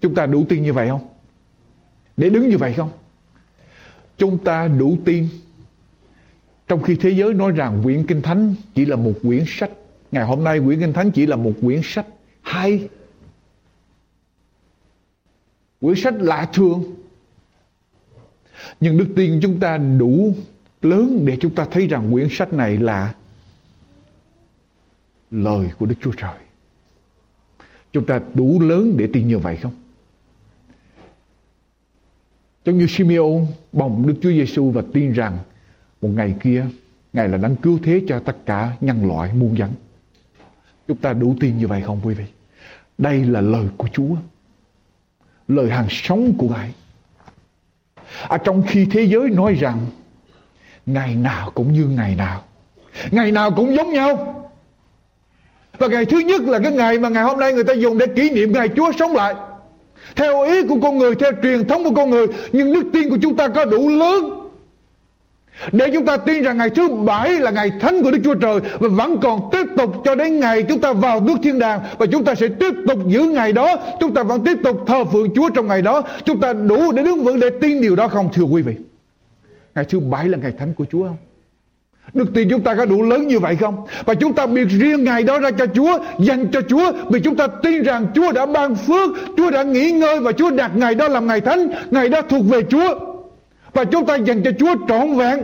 Chúng 0.00 0.14
ta 0.14 0.26
đủ 0.26 0.44
tin 0.48 0.62
như 0.62 0.72
vậy 0.72 0.88
không? 0.88 1.08
Để 2.16 2.30
đứng 2.30 2.48
như 2.48 2.58
vậy 2.58 2.72
không? 2.72 2.90
Chúng 4.18 4.38
ta 4.38 4.68
đủ 4.68 4.96
tin. 5.04 5.28
Trong 6.68 6.82
khi 6.82 6.96
thế 6.96 7.10
giới 7.10 7.34
nói 7.34 7.52
rằng 7.52 7.80
quyển 7.84 8.06
Kinh 8.06 8.22
Thánh 8.22 8.54
Chỉ 8.74 8.84
là 8.84 8.96
một 8.96 9.12
quyển 9.22 9.44
sách, 9.46 9.70
Ngày 10.12 10.24
hôm 10.24 10.44
nay 10.44 10.60
quyển 10.60 10.80
Kinh 10.80 10.92
Thánh 10.92 11.10
chỉ 11.10 11.26
là 11.26 11.36
một 11.36 11.52
quyển 11.62 11.80
sách 11.84 12.06
hay, 12.42 12.88
Quyển 15.80 15.96
sách 15.96 16.14
lạ 16.18 16.48
thường. 16.52 16.84
Nhưng 18.80 18.98
đức 18.98 19.06
tin 19.16 19.40
chúng 19.42 19.60
ta 19.60 19.76
đủ 19.76 20.34
lớn 20.84 21.24
để 21.24 21.36
chúng 21.40 21.54
ta 21.54 21.66
thấy 21.70 21.86
rằng 21.86 22.12
quyển 22.12 22.28
sách 22.30 22.52
này 22.52 22.76
là 22.76 23.14
lời 25.30 25.68
của 25.78 25.86
Đức 25.86 25.94
Chúa 26.00 26.12
Trời. 26.16 26.38
Chúng 27.92 28.06
ta 28.06 28.20
đủ 28.34 28.60
lớn 28.60 28.94
để 28.96 29.08
tin 29.12 29.28
như 29.28 29.38
vậy 29.38 29.56
không? 29.56 29.74
Giống 32.64 32.78
như 32.78 32.86
Simeon 32.86 33.46
bồng 33.72 34.06
Đức 34.06 34.14
Chúa 34.22 34.30
Giêsu 34.30 34.70
và 34.70 34.82
tin 34.92 35.12
rằng 35.12 35.38
một 36.02 36.08
ngày 36.08 36.34
kia 36.42 36.66
Ngài 37.14 37.28
là 37.28 37.38
đấng 37.38 37.56
cứu 37.56 37.78
thế 37.82 38.02
cho 38.08 38.20
tất 38.20 38.36
cả 38.46 38.76
nhân 38.80 39.08
loại 39.08 39.32
muôn 39.32 39.58
dân. 39.58 39.70
Chúng 40.88 40.96
ta 40.96 41.12
đủ 41.12 41.36
tin 41.40 41.58
như 41.58 41.68
vậy 41.68 41.82
không 41.82 42.00
quý 42.04 42.14
vị? 42.14 42.24
Đây 42.98 43.24
là 43.24 43.40
lời 43.40 43.66
của 43.76 43.88
Chúa. 43.92 44.16
Lời 45.48 45.70
hàng 45.70 45.86
sống 45.90 46.34
của 46.38 46.48
Ngài. 46.48 46.74
À, 48.28 48.38
trong 48.44 48.62
khi 48.66 48.86
thế 48.90 49.02
giới 49.02 49.30
nói 49.30 49.54
rằng 49.54 49.86
ngày 50.86 51.14
nào 51.14 51.50
cũng 51.54 51.72
như 51.72 51.86
ngày 51.96 52.14
nào. 52.14 52.42
Ngày 53.10 53.32
nào 53.32 53.50
cũng 53.50 53.74
giống 53.74 53.92
nhau. 53.92 54.40
Và 55.78 55.86
ngày 55.86 56.04
thứ 56.04 56.18
nhất 56.18 56.42
là 56.42 56.58
cái 56.58 56.72
ngày 56.72 56.98
mà 56.98 57.08
ngày 57.08 57.24
hôm 57.24 57.38
nay 57.38 57.52
người 57.52 57.64
ta 57.64 57.72
dùng 57.72 57.98
để 57.98 58.06
kỷ 58.06 58.30
niệm 58.30 58.52
ngày 58.52 58.68
Chúa 58.76 58.92
sống 58.98 59.12
lại. 59.16 59.34
Theo 60.16 60.42
ý 60.42 60.66
của 60.68 60.76
con 60.82 60.98
người, 60.98 61.14
theo 61.14 61.30
truyền 61.42 61.68
thống 61.68 61.84
của 61.84 61.94
con 61.96 62.10
người, 62.10 62.26
nhưng 62.52 62.72
đức 62.72 62.84
tin 62.92 63.10
của 63.10 63.18
chúng 63.22 63.36
ta 63.36 63.48
có 63.48 63.64
đủ 63.64 63.88
lớn. 63.88 64.40
Để 65.72 65.90
chúng 65.92 66.06
ta 66.06 66.16
tin 66.16 66.42
rằng 66.42 66.58
ngày 66.58 66.70
thứ 66.70 66.88
bảy 66.88 67.30
là 67.30 67.50
ngày 67.50 67.70
thánh 67.80 68.02
của 68.02 68.10
Đức 68.10 68.18
Chúa 68.24 68.34
Trời 68.34 68.60
và 68.78 68.88
vẫn 68.88 69.20
còn 69.22 69.40
tiếp 69.52 69.66
tục 69.76 70.02
cho 70.04 70.14
đến 70.14 70.40
ngày 70.40 70.62
chúng 70.62 70.80
ta 70.80 70.92
vào 70.92 71.20
nước 71.20 71.34
thiên 71.42 71.58
đàng 71.58 71.80
và 71.98 72.06
chúng 72.06 72.24
ta 72.24 72.34
sẽ 72.34 72.48
tiếp 72.48 72.74
tục 72.88 72.98
giữ 73.06 73.22
ngày 73.22 73.52
đó, 73.52 73.76
chúng 74.00 74.14
ta 74.14 74.22
vẫn 74.22 74.44
tiếp 74.44 74.58
tục 74.64 74.76
thờ 74.86 75.04
phượng 75.04 75.34
Chúa 75.34 75.50
trong 75.50 75.66
ngày 75.66 75.82
đó. 75.82 76.02
Chúng 76.24 76.40
ta 76.40 76.52
đủ 76.52 76.92
để 76.92 77.02
đứng 77.02 77.24
vững 77.24 77.40
để 77.40 77.50
tin 77.60 77.80
điều 77.80 77.96
đó 77.96 78.08
không, 78.08 78.28
thưa 78.32 78.42
quý 78.42 78.62
vị. 78.62 78.74
Ngày 79.74 79.84
thứ 79.84 80.00
bảy 80.00 80.28
là 80.28 80.38
ngày 80.38 80.52
thánh 80.58 80.74
của 80.74 80.84
Chúa 80.90 81.06
không? 81.06 81.16
Đức 82.12 82.26
tin 82.34 82.48
chúng 82.50 82.60
ta 82.60 82.74
có 82.74 82.84
đủ 82.84 83.02
lớn 83.02 83.26
như 83.26 83.38
vậy 83.38 83.56
không? 83.56 83.86
Và 84.04 84.14
chúng 84.14 84.34
ta 84.34 84.46
biệt 84.46 84.64
riêng 84.64 85.04
ngày 85.04 85.22
đó 85.22 85.38
ra 85.38 85.50
cho 85.50 85.66
Chúa, 85.66 85.98
dành 86.18 86.46
cho 86.52 86.60
Chúa 86.68 86.92
vì 87.10 87.20
chúng 87.20 87.36
ta 87.36 87.46
tin 87.46 87.82
rằng 87.82 88.06
Chúa 88.14 88.32
đã 88.32 88.46
ban 88.46 88.74
phước, 88.74 89.10
Chúa 89.36 89.50
đã 89.50 89.62
nghỉ 89.62 89.90
ngơi 89.90 90.20
và 90.20 90.32
Chúa 90.32 90.50
đặt 90.50 90.70
ngày 90.76 90.94
đó 90.94 91.08
làm 91.08 91.26
ngày 91.26 91.40
thánh, 91.40 91.70
ngày 91.90 92.08
đó 92.08 92.22
thuộc 92.22 92.44
về 92.48 92.62
Chúa. 92.70 92.98
Và 93.72 93.84
chúng 93.84 94.06
ta 94.06 94.16
dành 94.16 94.42
cho 94.42 94.50
Chúa 94.58 94.74
trọn 94.88 95.14
vẹn 95.14 95.42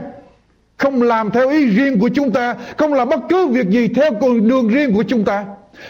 không 0.76 1.02
làm 1.02 1.30
theo 1.30 1.50
ý 1.50 1.66
riêng 1.66 1.98
của 1.98 2.08
chúng 2.08 2.30
ta 2.30 2.56
không 2.76 2.94
làm 2.94 3.08
bất 3.08 3.20
cứ 3.28 3.46
việc 3.46 3.68
gì 3.68 3.88
theo 3.88 4.10
con 4.20 4.48
đường 4.48 4.68
riêng 4.68 4.94
của 4.94 5.02
chúng 5.02 5.24
ta 5.24 5.44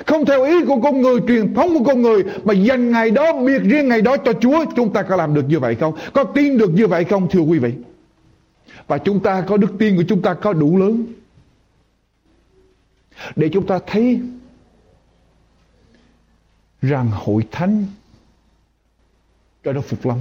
không 0.06 0.24
theo 0.24 0.44
ý 0.44 0.64
của 0.64 0.80
con 0.82 1.00
người 1.00 1.20
truyền 1.28 1.54
thống 1.54 1.78
của 1.78 1.84
con 1.84 2.02
người 2.02 2.22
mà 2.44 2.54
dành 2.54 2.90
ngày 2.90 3.10
đó 3.10 3.32
biệt 3.32 3.62
riêng 3.62 3.88
ngày 3.88 4.02
đó 4.02 4.16
cho 4.16 4.32
Chúa 4.32 4.64
chúng 4.76 4.92
ta 4.92 5.02
có 5.02 5.16
làm 5.16 5.34
được 5.34 5.44
như 5.48 5.58
vậy 5.58 5.74
không 5.80 5.94
có 6.12 6.24
tin 6.24 6.58
được 6.58 6.70
như 6.74 6.86
vậy 6.86 7.04
không 7.04 7.28
thưa 7.28 7.40
quý 7.40 7.58
vị 7.58 7.72
và 8.90 8.98
chúng 8.98 9.20
ta 9.20 9.44
có 9.48 9.56
đức 9.56 9.72
tin 9.78 9.96
của 9.96 10.04
chúng 10.08 10.22
ta 10.22 10.34
có 10.34 10.52
đủ 10.52 10.78
lớn 10.78 11.06
để 13.36 13.50
chúng 13.52 13.66
ta 13.66 13.78
thấy 13.86 14.20
rằng 16.82 17.10
hội 17.10 17.46
thánh 17.50 17.86
cho 19.64 19.72
nó 19.72 19.80
Phục 19.80 20.06
Lâm 20.06 20.18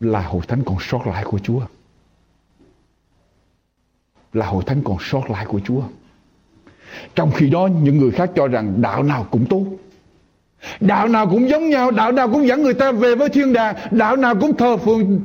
là 0.00 0.22
hội 0.22 0.42
thánh 0.48 0.62
còn 0.66 0.76
sót 0.80 1.06
lại 1.06 1.24
của 1.24 1.38
Chúa. 1.38 1.60
Là 4.32 4.46
hội 4.46 4.64
thánh 4.66 4.82
còn 4.84 4.96
sót 5.00 5.30
lại 5.30 5.46
của 5.46 5.60
Chúa. 5.64 5.82
Trong 7.14 7.32
khi 7.32 7.50
đó 7.50 7.66
những 7.66 7.98
người 7.98 8.10
khác 8.10 8.30
cho 8.36 8.48
rằng 8.48 8.82
đạo 8.82 9.02
nào 9.02 9.26
cũng 9.30 9.46
tốt. 9.46 9.66
Đạo 10.80 11.08
nào 11.08 11.30
cũng 11.30 11.48
giống 11.48 11.70
nhau, 11.70 11.90
đạo 11.90 12.12
nào 12.12 12.30
cũng 12.30 12.46
dẫn 12.46 12.62
người 12.62 12.74
ta 12.74 12.92
về 12.92 13.14
với 13.14 13.28
thiên 13.28 13.52
đàng, 13.52 13.76
đạo 13.90 14.16
nào 14.16 14.34
cũng 14.40 14.56
thờ 14.56 14.76
phượng 14.76 15.20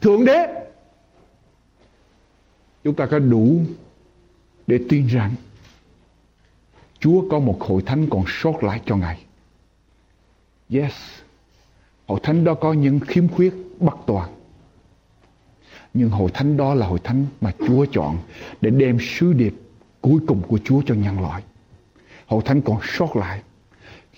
thượng 0.00 0.24
đế. 0.24 0.46
Chúng 2.84 2.94
ta 2.94 3.06
có 3.06 3.18
đủ 3.18 3.60
để 4.66 4.80
tin 4.88 5.06
rằng 5.06 5.34
Chúa 6.98 7.24
có 7.30 7.38
một 7.38 7.56
hội 7.60 7.82
thánh 7.86 8.06
còn 8.10 8.24
sót 8.26 8.64
lại 8.64 8.80
cho 8.86 8.96
Ngài. 8.96 9.24
Yes. 10.70 10.92
Hội 12.06 12.20
thánh 12.22 12.44
đó 12.44 12.54
có 12.54 12.72
những 12.72 13.00
khiếm 13.00 13.28
khuyết 13.28 13.54
bất 13.80 13.96
toàn. 14.06 14.30
Nhưng 15.94 16.10
hội 16.10 16.30
thánh 16.34 16.56
đó 16.56 16.74
là 16.74 16.86
hội 16.86 16.98
thánh 17.04 17.26
mà 17.40 17.52
Chúa 17.66 17.86
chọn 17.92 18.18
để 18.60 18.70
đem 18.70 18.98
sứ 19.00 19.32
điệp 19.32 19.54
cuối 20.00 20.20
cùng 20.26 20.42
của 20.48 20.58
Chúa 20.64 20.82
cho 20.86 20.94
nhân 20.94 21.20
loại. 21.20 21.42
Hội 22.26 22.42
thánh 22.44 22.62
còn 22.62 22.78
sót 22.82 23.16
lại. 23.16 23.42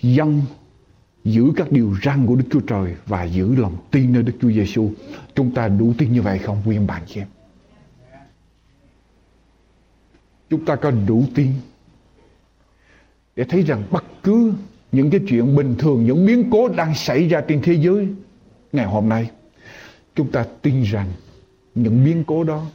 Dân 0.03 0.43
giữ 1.25 1.53
các 1.57 1.73
điều 1.73 1.97
răn 2.05 2.27
của 2.27 2.37
Đức 2.37 2.45
Chúa 2.51 2.61
Trời 2.61 2.95
và 3.07 3.25
giữ 3.25 3.55
lòng 3.55 3.77
tin 3.91 4.12
nơi 4.12 4.23
Đức 4.23 4.33
Chúa 4.41 4.51
Giêsu. 4.51 4.91
Chúng 5.35 5.55
ta 5.55 5.68
đủ 5.68 5.93
tin 5.99 6.12
như 6.12 6.23
vậy 6.23 6.39
không 6.39 6.62
quý 6.66 6.79
bạn 6.79 7.03
chị 7.07 7.20
em? 7.20 7.27
Chúng 10.51 10.64
ta 10.64 10.77
có 10.77 10.91
đủ 10.91 11.25
tin 11.35 11.53
để 13.37 13.45
thấy 13.45 13.62
rằng 13.62 13.83
bất 13.91 14.05
cứ 14.23 14.53
những 14.93 15.11
cái 15.11 15.20
chuyện 15.29 15.57
bình 15.57 15.75
thường, 15.79 16.07
những 16.07 16.27
biến 16.27 16.51
cố 16.51 16.68
đang 16.68 16.95
xảy 16.95 17.29
ra 17.29 17.41
trên 17.49 17.62
thế 17.62 17.73
giới 17.73 18.09
ngày 18.73 18.87
hôm 18.87 19.09
nay 19.09 19.31
chúng 20.14 20.33
ta 20.33 20.47
tin 20.62 20.83
rằng 20.83 21.09
những 21.75 22.05
biến 22.05 22.25
cố 22.27 22.45
đó 22.45 22.66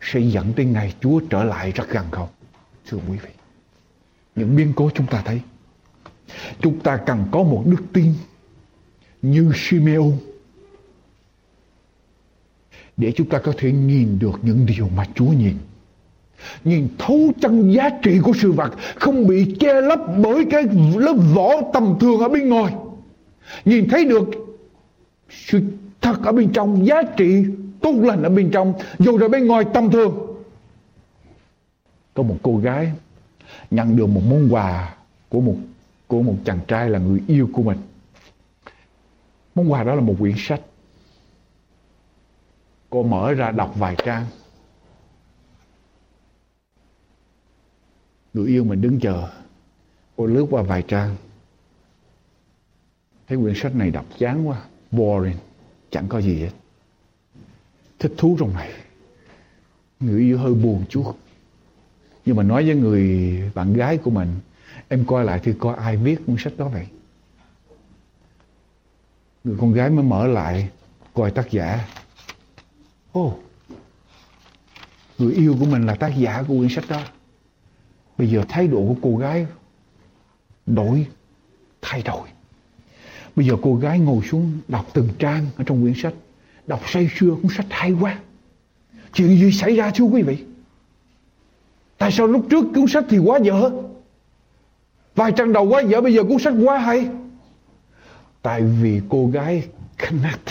sẽ 0.00 0.20
dẫn 0.20 0.52
tới 0.52 0.66
ngày 0.66 0.94
Chúa 1.00 1.20
trở 1.30 1.44
lại 1.44 1.72
rất 1.72 1.88
gần 1.88 2.06
không? 2.10 2.28
Thưa 2.86 2.98
quý 3.08 3.16
vị, 3.16 3.30
những 4.36 4.56
biến 4.56 4.72
cố 4.76 4.90
chúng 4.94 5.06
ta 5.06 5.22
thấy, 5.24 5.40
chúng 6.60 6.80
ta 6.80 6.96
cần 6.96 7.24
có 7.30 7.42
một 7.42 7.62
đức 7.66 7.82
tin 7.92 8.14
như 9.22 9.52
Simeon 9.54 10.10
để 12.96 13.12
chúng 13.16 13.28
ta 13.28 13.38
có 13.38 13.52
thể 13.58 13.72
nhìn 13.72 14.18
được 14.18 14.40
những 14.42 14.66
điều 14.66 14.88
mà 14.96 15.04
Chúa 15.14 15.28
nhìn. 15.28 15.56
Nhìn 16.64 16.88
thấu 16.98 17.32
chân 17.40 17.72
giá 17.72 17.90
trị 18.02 18.18
của 18.22 18.32
sự 18.36 18.52
vật, 18.52 18.72
không 18.96 19.26
bị 19.26 19.56
che 19.60 19.80
lấp 19.80 20.00
bởi 20.22 20.44
cái 20.50 20.62
lớp 20.96 21.16
vỏ 21.34 21.50
tầm 21.72 21.96
thường 22.00 22.20
ở 22.20 22.28
bên 22.28 22.48
ngoài. 22.48 22.74
Nhìn 23.64 23.88
thấy 23.88 24.04
được 24.04 24.28
sự 25.30 25.60
thật 26.00 26.16
ở 26.24 26.32
bên 26.32 26.52
trong, 26.52 26.86
giá 26.86 27.02
trị 27.02 27.44
tốt 27.80 27.92
lành 27.92 28.22
ở 28.22 28.28
bên 28.28 28.50
trong, 28.50 28.74
dù 28.98 29.18
là 29.18 29.28
bên 29.28 29.46
ngoài 29.46 29.64
tầm 29.74 29.90
thường 29.90 30.26
có 32.16 32.22
một 32.22 32.36
cô 32.42 32.56
gái 32.56 32.92
nhận 33.70 33.96
được 33.96 34.06
một 34.06 34.20
món 34.30 34.48
quà 34.54 34.94
của 35.28 35.40
một 35.40 35.54
của 36.06 36.22
một 36.22 36.36
chàng 36.44 36.60
trai 36.68 36.90
là 36.90 36.98
người 36.98 37.22
yêu 37.26 37.50
của 37.52 37.62
mình. 37.62 37.78
Món 39.54 39.72
quà 39.72 39.84
đó 39.84 39.94
là 39.94 40.00
một 40.00 40.14
quyển 40.18 40.34
sách. 40.36 40.60
Cô 42.90 43.02
mở 43.02 43.32
ra 43.32 43.50
đọc 43.50 43.74
vài 43.78 43.96
trang. 44.04 44.26
Người 48.34 48.46
yêu 48.46 48.64
mình 48.64 48.80
đứng 48.80 49.00
chờ. 49.00 49.28
Cô 50.16 50.26
lướt 50.26 50.46
qua 50.50 50.62
vài 50.62 50.82
trang. 50.88 51.16
Thấy 53.28 53.38
quyển 53.38 53.54
sách 53.56 53.74
này 53.74 53.90
đọc 53.90 54.06
chán 54.18 54.48
quá, 54.48 54.62
boring, 54.90 55.36
chẳng 55.90 56.08
có 56.08 56.20
gì 56.20 56.40
hết. 56.40 56.50
Thích 57.98 58.12
thú 58.16 58.36
trong 58.40 58.54
này. 58.54 58.72
Người 60.00 60.20
yêu 60.20 60.38
hơi 60.38 60.54
buồn 60.54 60.84
chút. 60.88 61.14
Nhưng 62.24 62.36
mà 62.36 62.42
nói 62.42 62.66
với 62.66 62.74
người 62.74 63.36
bạn 63.54 63.72
gái 63.72 63.98
của 63.98 64.10
mình 64.10 64.28
em 64.88 65.04
coi 65.06 65.24
lại 65.24 65.40
thì 65.42 65.52
coi 65.58 65.76
ai 65.76 65.96
viết 65.96 66.16
cuốn 66.26 66.36
sách 66.38 66.52
đó 66.56 66.68
vậy 66.68 66.86
người 69.44 69.56
con 69.60 69.72
gái 69.72 69.90
mới 69.90 70.04
mở 70.04 70.26
lại 70.26 70.68
coi 71.14 71.30
tác 71.30 71.50
giả 71.50 71.88
ô 73.12 73.26
oh, 73.26 73.40
người 75.18 75.32
yêu 75.32 75.56
của 75.60 75.66
mình 75.66 75.86
là 75.86 75.94
tác 75.94 76.12
giả 76.16 76.44
của 76.48 76.58
quyển 76.58 76.68
sách 76.68 76.84
đó 76.88 77.02
bây 78.18 78.30
giờ 78.30 78.42
thái 78.48 78.68
độ 78.68 78.84
của 78.88 78.96
cô 79.02 79.16
gái 79.16 79.46
đổi 80.66 81.06
thay 81.82 82.02
đổi 82.02 82.28
Bây 83.36 83.46
giờ 83.46 83.56
cô 83.62 83.74
gái 83.74 83.98
ngồi 83.98 84.24
xuống 84.24 84.52
đọc 84.68 84.86
từng 84.92 85.08
trang 85.18 85.46
ở 85.56 85.64
trong 85.64 85.82
quyển 85.82 85.94
sách. 85.94 86.14
Đọc 86.66 86.80
say 86.86 87.10
sưa 87.16 87.34
cuốn 87.42 87.52
sách 87.56 87.66
hay 87.70 87.92
quá. 87.92 88.18
Chuyện 89.14 89.28
gì 89.28 89.52
xảy 89.52 89.76
ra 89.76 89.90
thưa 89.94 90.04
quý 90.04 90.22
vị? 90.22 90.38
Tại 91.98 92.12
sao 92.12 92.26
lúc 92.26 92.46
trước 92.50 92.64
cuốn 92.74 92.86
sách 92.86 93.04
thì 93.08 93.18
quá 93.18 93.38
dở? 93.42 93.70
Vài 95.16 95.32
trang 95.32 95.52
đầu 95.52 95.68
quá 95.68 95.80
dở 95.80 96.00
bây 96.00 96.14
giờ 96.14 96.22
cuốn 96.24 96.38
sách 96.38 96.54
quá 96.64 96.78
hay. 96.78 97.08
Tại 98.42 98.62
vì 98.62 99.00
cô 99.08 99.26
gái 99.26 99.68
connect 99.98 100.50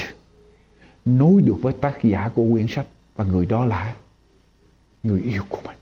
nối 1.05 1.41
được 1.41 1.55
với 1.61 1.73
tác 1.81 2.03
giả 2.03 2.29
của 2.35 2.45
quyển 2.51 2.67
sách 2.67 2.87
và 3.15 3.25
người 3.25 3.45
đó 3.45 3.65
là 3.65 3.95
người 5.03 5.21
yêu 5.21 5.41
của 5.49 5.59
mình. 5.65 5.77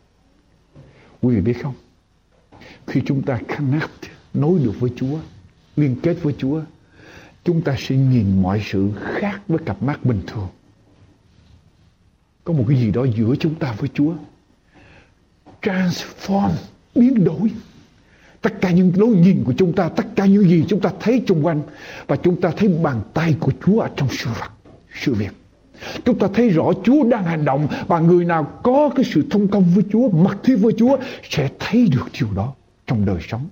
Quý 1.22 1.36
vị 1.36 1.42
biết 1.42 1.62
không? 1.62 1.74
Khi 2.88 3.02
chúng 3.06 3.22
ta 3.22 3.40
connect 3.58 4.12
nối 4.34 4.60
được 4.60 4.74
với 4.80 4.92
Chúa, 4.96 5.18
liên 5.76 5.96
kết 6.04 6.18
với 6.22 6.36
Chúa 6.38 6.62
chúng 7.44 7.62
ta 7.62 7.76
sẽ 7.78 7.96
nhìn 7.96 8.42
mọi 8.42 8.62
sự 8.66 8.92
khác 8.96 9.42
với 9.48 9.60
cặp 9.66 9.84
mắt 9.84 10.06
bình 10.06 10.22
thường. 10.28 10.48
Có 12.44 12.54
một 12.54 12.66
cái 12.68 12.78
gì 12.78 12.92
đó 12.92 13.06
giữa 13.16 13.36
chúng 13.40 13.56
ta 13.56 13.76
với 13.78 13.90
Chúa. 13.94 14.14
Transform, 15.62 16.52
biến 16.96 17.24
đổi. 17.24 17.52
Tất 18.44 18.62
cả 18.62 18.72
những 18.72 18.92
lối 18.96 19.10
nhìn 19.10 19.44
của 19.44 19.54
chúng 19.58 19.74
ta, 19.74 19.90
tất 19.90 20.06
cả 20.16 20.26
những 20.26 20.44
gì 20.44 20.66
chúng 20.68 20.80
ta 20.80 20.92
thấy 21.00 21.22
xung 21.28 21.46
quanh 21.46 21.62
và 22.08 22.16
chúng 22.16 22.42
ta 22.42 22.52
thấy 22.58 22.68
bàn 22.68 23.02
tay 23.14 23.36
của 23.40 23.52
Chúa 23.66 23.80
ở 23.80 23.90
trong 23.96 24.08
sự 24.12 24.30
vật, 24.40 24.52
sự 24.94 25.14
việc. 25.14 25.32
Chúng 26.06 26.20
ta 26.20 26.28
thấy 26.34 26.50
rõ 26.50 26.72
Chúa 26.84 27.04
đang 27.04 27.24
hành 27.24 27.46
động 27.46 27.68
và 27.88 28.00
người 28.00 28.26
nào 28.26 28.44
có 28.64 28.90
cái 28.96 29.06
sự 29.14 29.24
thông 29.30 29.48
công 29.48 29.66
với 29.76 29.84
Chúa, 29.92 30.10
Mặc 30.10 30.38
thiết 30.44 30.56
với 30.56 30.74
Chúa 30.78 30.98
sẽ 31.30 31.50
thấy 31.60 31.88
được 31.92 32.06
điều 32.20 32.30
đó 32.36 32.54
trong 32.88 33.06
đời 33.06 33.20
sống. 33.28 33.48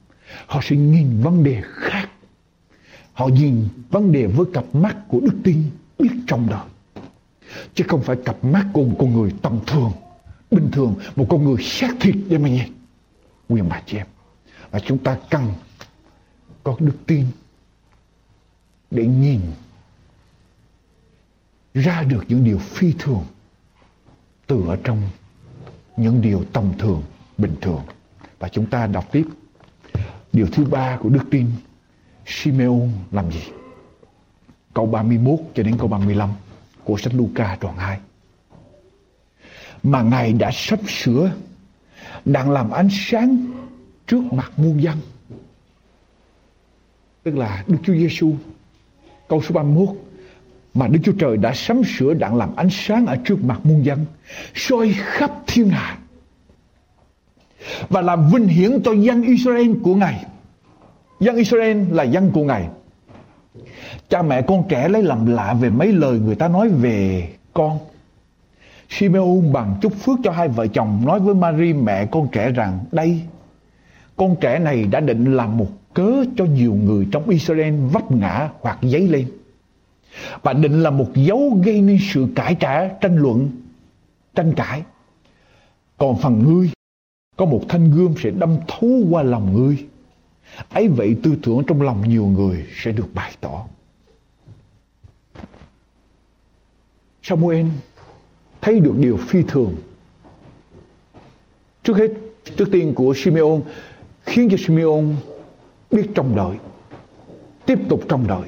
Họ 0.46 0.60
sẽ 0.64 0.76
nhìn 0.76 1.22
vấn 1.22 1.44
đề 1.44 1.62
khác 1.64 2.10
Họ 3.14 3.28
nhìn 3.28 3.68
vấn 3.90 4.12
đề 4.12 4.26
với 4.26 4.46
cặp 4.54 4.76
mắt 4.76 4.98
của 5.08 5.20
đức 5.20 5.34
tin 5.44 5.64
biết 6.00 6.10
trong 6.28 6.48
đời. 6.50 6.66
Chứ 7.76 7.84
không 7.88 8.02
phải 8.02 8.16
cặp 8.26 8.44
mắt 8.44 8.66
của 8.74 8.84
một 8.84 8.96
con 9.00 9.14
người 9.14 9.32
tầm 9.42 9.60
thường, 9.68 9.92
bình 10.52 10.70
thường, 10.72 10.96
một 11.16 11.26
con 11.30 11.44
người 11.44 11.64
xác 11.64 11.96
thịt 12.00 12.16
để 12.28 12.38
mà 12.38 12.50
nhìn. 12.50 12.74
Quyền 13.50 13.70
bà 13.70 13.82
chị 13.86 13.98
em. 13.98 14.08
Và 14.72 14.80
chúng 14.80 14.98
ta 14.98 15.18
cần 15.30 15.54
có 16.64 16.76
đức 16.80 16.96
tin 17.08 17.26
để 18.92 19.06
nhìn 19.06 19.42
ra 21.74 22.04
được 22.04 22.24
những 22.28 22.44
điều 22.44 22.58
phi 22.58 22.94
thường 23.00 23.26
từ 24.48 24.66
ở 24.68 24.78
trong 24.84 25.02
những 25.98 26.22
điều 26.22 26.44
tầm 26.54 26.74
thường, 26.80 27.04
bình 27.38 27.56
thường. 27.62 27.82
Và 28.40 28.50
chúng 28.50 28.66
ta 28.66 28.88
đọc 28.88 29.06
tiếp 29.12 29.26
điều 30.34 30.48
thứ 30.52 30.66
ba 30.66 30.98
của 30.98 31.10
đức 31.10 31.24
tin 31.32 31.52
Simeon 32.26 32.90
làm 33.12 33.32
gì? 33.32 33.44
Câu 34.74 34.86
31 34.86 35.40
cho 35.56 35.64
đến 35.64 35.78
câu 35.78 35.88
35 35.88 36.30
của 36.84 36.98
sách 36.98 37.14
Luca 37.14 37.58
đoạn 37.62 37.78
2. 37.78 38.00
Mà 39.84 40.02
Ngài 40.02 40.34
đã 40.34 40.50
sắp 40.54 40.80
sửa 40.88 41.32
đang 42.26 42.52
làm 42.52 42.72
ánh 42.72 42.90
sáng 42.92 43.48
trước 44.12 44.34
mặt 44.34 44.52
muôn 44.58 44.84
dân. 44.84 44.98
Tức 47.24 47.38
là 47.38 47.64
Đức 47.68 47.78
Chúa 47.84 47.94
Giêsu 47.94 48.34
câu 49.28 49.42
số 49.42 49.54
31 49.54 49.90
mà 50.74 50.88
Đức 50.88 51.00
Chúa 51.04 51.12
Trời 51.20 51.38
đã 51.38 51.54
sắm 51.54 51.82
sửa 51.84 52.14
đặng 52.14 52.36
làm 52.36 52.56
ánh 52.56 52.70
sáng 52.72 53.06
ở 53.06 53.16
trước 53.26 53.44
mặt 53.44 53.60
muôn 53.64 53.86
dân, 53.86 54.06
soi 54.56 54.94
khắp 54.98 55.32
thiên 55.48 55.70
hạ 55.70 55.98
và 57.90 58.02
làm 58.02 58.30
vinh 58.34 58.48
hiển 58.48 58.82
cho 58.84 58.94
dân 58.94 59.22
Israel 59.22 59.72
của 59.84 59.96
Ngài. 59.96 60.26
Dân 61.20 61.36
Israel 61.36 61.78
là 61.92 62.04
dân 62.04 62.32
của 62.32 62.44
Ngài. 62.44 62.68
Cha 64.10 64.22
mẹ 64.22 64.42
con 64.42 64.64
trẻ 64.70 64.90
lấy 64.90 65.04
làm 65.04 65.26
lạ 65.26 65.54
về 65.54 65.70
mấy 65.70 65.94
lời 65.94 66.20
người 66.20 66.36
ta 66.36 66.48
nói 66.48 66.70
về 66.70 67.30
con. 67.54 67.80
Simeon 68.90 69.42
bằng 69.54 69.76
chúc 69.82 69.94
phước 69.94 70.20
cho 70.24 70.32
hai 70.32 70.48
vợ 70.48 70.68
chồng 70.68 71.02
nói 71.06 71.20
với 71.20 71.36
Mary 71.36 71.74
mẹ 71.74 72.06
con 72.06 72.28
trẻ 72.32 72.52
rằng 72.52 72.80
đây 72.92 73.22
con 74.22 74.36
trẻ 74.42 74.60
này 74.60 74.84
đã 74.84 75.00
định 75.00 75.36
làm 75.36 75.58
một 75.58 75.68
cớ 75.94 76.24
cho 76.38 76.46
nhiều 76.46 76.74
người 76.74 77.08
trong 77.12 77.30
Israel 77.30 77.76
vấp 77.92 78.12
ngã 78.12 78.50
hoặc 78.60 78.78
giấy 78.82 79.08
lên. 79.08 79.32
Và 80.42 80.54
định 80.54 80.84
là 80.84 80.90
một 80.90 81.08
dấu 81.16 81.60
gây 81.64 81.82
nên 81.82 81.98
sự 82.14 82.28
cãi 82.36 82.56
trả, 82.60 82.88
tranh 82.88 83.18
luận, 83.18 83.52
tranh 84.36 84.54
cãi. 84.54 84.84
Còn 85.98 86.18
phần 86.22 86.44
ngươi, 86.44 86.70
có 87.38 87.46
một 87.46 87.62
thanh 87.70 87.92
gươm 87.92 88.14
sẽ 88.18 88.32
đâm 88.32 88.58
thấu 88.68 88.90
qua 89.10 89.24
lòng 89.24 89.54
ngươi. 89.54 89.86
ấy 90.70 90.88
vậy 90.88 91.16
tư 91.24 91.36
tưởng 91.44 91.64
trong 91.68 91.82
lòng 91.82 92.10
nhiều 92.10 92.26
người 92.26 92.66
sẽ 92.76 92.92
được 92.92 93.08
bày 93.14 93.32
tỏ. 93.42 93.66
Samuel 97.24 97.66
thấy 98.62 98.80
được 98.80 98.94
điều 98.98 99.18
phi 99.18 99.44
thường. 99.48 99.76
Trước 101.84 101.98
hết, 101.98 102.12
trước 102.58 102.70
tiên 102.72 102.94
của 102.96 103.14
Simeon 103.18 103.62
khiến 104.32 104.50
cho 104.52 104.58
Simeon 104.58 105.04
biết 105.92 106.08
trông 106.16 106.36
đợi, 106.36 106.58
tiếp 107.66 107.80
tục 107.90 108.02
trông 108.10 108.28
đợi. 108.28 108.48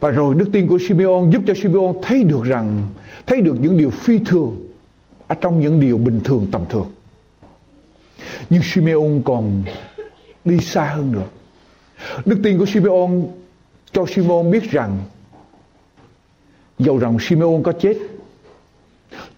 Và 0.00 0.10
rồi 0.10 0.34
đức 0.34 0.48
tin 0.52 0.66
của 0.66 0.78
Simeon 0.88 1.30
giúp 1.32 1.42
cho 1.46 1.54
Simeon 1.54 1.94
thấy 2.02 2.24
được 2.24 2.44
rằng, 2.44 2.86
thấy 3.26 3.40
được 3.40 3.56
những 3.60 3.78
điều 3.78 3.90
phi 3.90 4.18
thường 4.18 4.56
ở 5.26 5.34
trong 5.40 5.60
những 5.60 5.80
điều 5.80 5.98
bình 5.98 6.20
thường 6.24 6.46
tầm 6.52 6.64
thường. 6.70 6.86
Nhưng 8.50 8.62
Simeon 8.62 9.22
còn 9.24 9.62
đi 10.44 10.58
xa 10.58 10.84
hơn 10.84 11.12
nữa. 11.12 11.26
Đức 12.24 12.40
tin 12.42 12.58
của 12.58 12.66
Simeon 12.66 13.10
cho 13.92 14.06
Simeon 14.06 14.50
biết 14.50 14.70
rằng 14.70 14.98
dầu 16.78 16.98
rằng 16.98 17.18
Simeon 17.20 17.62
có 17.62 17.72
chết 17.72 17.98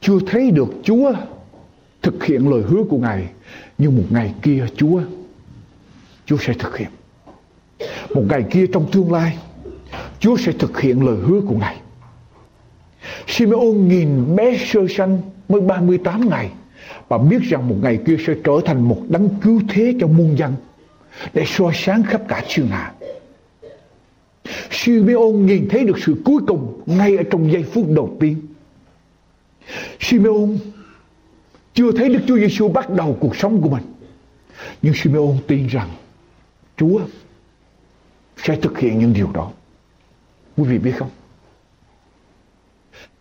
chưa 0.00 0.18
thấy 0.26 0.50
được 0.50 0.68
Chúa 0.82 1.12
thực 2.02 2.24
hiện 2.24 2.50
lời 2.50 2.62
hứa 2.62 2.82
của 2.90 2.98
Ngài 2.98 3.28
nhưng 3.80 3.96
một 3.96 4.06
ngày 4.10 4.34
kia, 4.42 4.66
Chúa 4.76 5.02
Chúa 6.26 6.36
sẽ 6.40 6.52
thực 6.52 6.78
hiện 6.78 6.88
một 8.14 8.22
ngày 8.28 8.44
kia 8.50 8.66
trong 8.72 8.90
tương 8.92 9.12
lai, 9.12 9.38
Chúa 10.20 10.36
sẽ 10.36 10.52
thực 10.52 10.80
hiện 10.80 11.06
lời 11.06 11.16
hứa 11.16 11.40
của 11.40 11.54
Ngài 11.54 11.76
Simeon 13.26 13.88
nhìn 13.88 14.36
bé 14.36 14.56
sơ 14.66 14.80
sanh 14.96 15.18
mới 15.48 15.60
38 15.60 16.28
ngày 16.28 16.50
và 17.08 17.18
biết 17.18 17.42
rằng 17.42 17.68
một 17.68 17.76
ngày 17.82 17.98
kia 18.06 18.16
sẽ 18.26 18.34
trở 18.44 18.52
thành 18.64 18.88
một 18.88 19.02
đấng 19.08 19.28
cứu 19.42 19.60
thế 19.68 19.94
cho 20.00 20.06
muôn 20.06 20.38
dân 20.38 20.54
để 21.34 21.44
soi 21.46 21.72
sáng 21.74 22.02
khắp 22.02 22.22
cả 22.28 22.44
thiên 22.48 22.66
hạ. 22.66 22.92
Simeon 24.70 25.32
nhìn 25.32 25.68
thấy 25.70 25.84
được 25.84 25.98
sự 25.98 26.14
cuối 26.24 26.42
cùng 26.46 26.80
ngay 26.86 27.16
ở 27.16 27.22
trong 27.30 27.52
giây 27.52 27.62
phút 27.62 27.84
đầu 27.88 28.16
tiên. 28.20 28.36
Simeon 30.00 30.48
chưa 31.74 31.92
thấy 31.92 32.08
Đức 32.08 32.20
Chúa 32.26 32.36
Giêsu 32.36 32.68
bắt 32.68 32.90
đầu 32.90 33.16
cuộc 33.20 33.36
sống 33.36 33.62
của 33.62 33.68
mình. 33.68 33.82
Nhưng 34.82 34.94
Simeon 34.94 35.36
tin 35.46 35.66
rằng 35.66 35.90
Chúa 36.76 37.00
sẽ 38.36 38.56
thực 38.56 38.78
hiện 38.78 38.98
những 38.98 39.12
điều 39.12 39.30
đó. 39.32 39.50
Quý 40.56 40.64
vị 40.64 40.78
biết 40.78 40.92
không? 40.98 41.10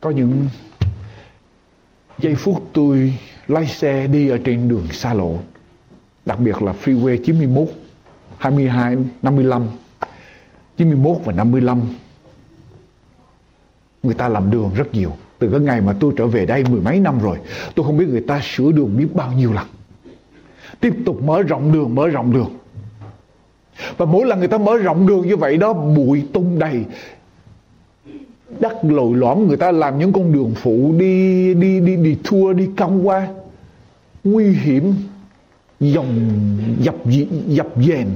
Có 0.02 0.10
những 0.10 0.48
giây 2.20 2.36
phút 2.36 2.70
tôi 2.74 3.14
lái 3.48 3.68
xe 3.68 4.08
đi 4.08 4.30
ở 4.30 4.38
trên 4.44 4.68
đường 4.70 4.88
xa 4.92 5.14
lộ, 5.14 5.38
đặc 6.26 6.40
biệt 6.40 6.62
là 6.62 6.74
freeway 6.84 7.18
91, 7.26 7.68
22, 8.38 8.98
55, 9.22 9.68
91 10.78 11.18
và 11.26 11.34
55. 11.34 11.82
Người 14.04 14.14
ta 14.14 14.30
làm 14.30 14.52
đường 14.52 14.72
rất 14.76 14.94
nhiều. 14.94 15.12
Từ 15.40 15.50
cái 15.52 15.60
ngày 15.60 15.82
mà 15.82 15.94
tôi 16.00 16.14
trở 16.18 16.28
về 16.28 16.46
đây 16.46 16.64
mười 16.70 16.82
mấy 16.82 17.00
năm 17.00 17.20
rồi, 17.20 17.38
tôi 17.76 17.86
không 17.86 17.98
biết 17.98 18.06
người 18.10 18.24
ta 18.28 18.42
sửa 18.44 18.72
đường 18.72 18.98
biết 18.98 19.08
bao 19.14 19.34
nhiêu 19.34 19.54
lần. 19.54 19.68
Tiếp 20.80 20.94
tục 21.06 21.24
mở 21.24 21.42
rộng 21.42 21.72
đường, 21.72 21.96
mở 21.96 22.08
rộng 22.08 22.34
đường. 22.34 22.50
Và 23.98 24.06
mỗi 24.06 24.26
lần 24.26 24.40
người 24.40 24.48
ta 24.48 24.58
mở 24.58 24.78
rộng 24.78 25.08
đường 25.08 25.28
như 25.28 25.38
vậy 25.38 25.58
đó, 25.58 25.74
bụi 25.74 26.24
tung 26.34 26.60
đầy. 26.60 26.86
Đất 28.60 28.74
lồi 28.84 29.18
lõm, 29.18 29.48
người 29.48 29.58
ta 29.58 29.72
làm 29.72 30.00
những 30.00 30.14
con 30.14 30.34
đường 30.34 30.54
phụ, 30.56 30.94
đi 30.98 31.54
đi 31.54 31.80
đi 31.80 31.96
đi 31.96 32.18
thua, 32.24 32.54
đi 32.54 32.70
cong 32.78 33.08
qua 33.08 33.28
nguy 34.24 34.52
hiểm, 34.52 34.94
dòng 35.80 36.30
dập 36.80 36.96
dập 37.48 37.68
dềnh 37.76 38.08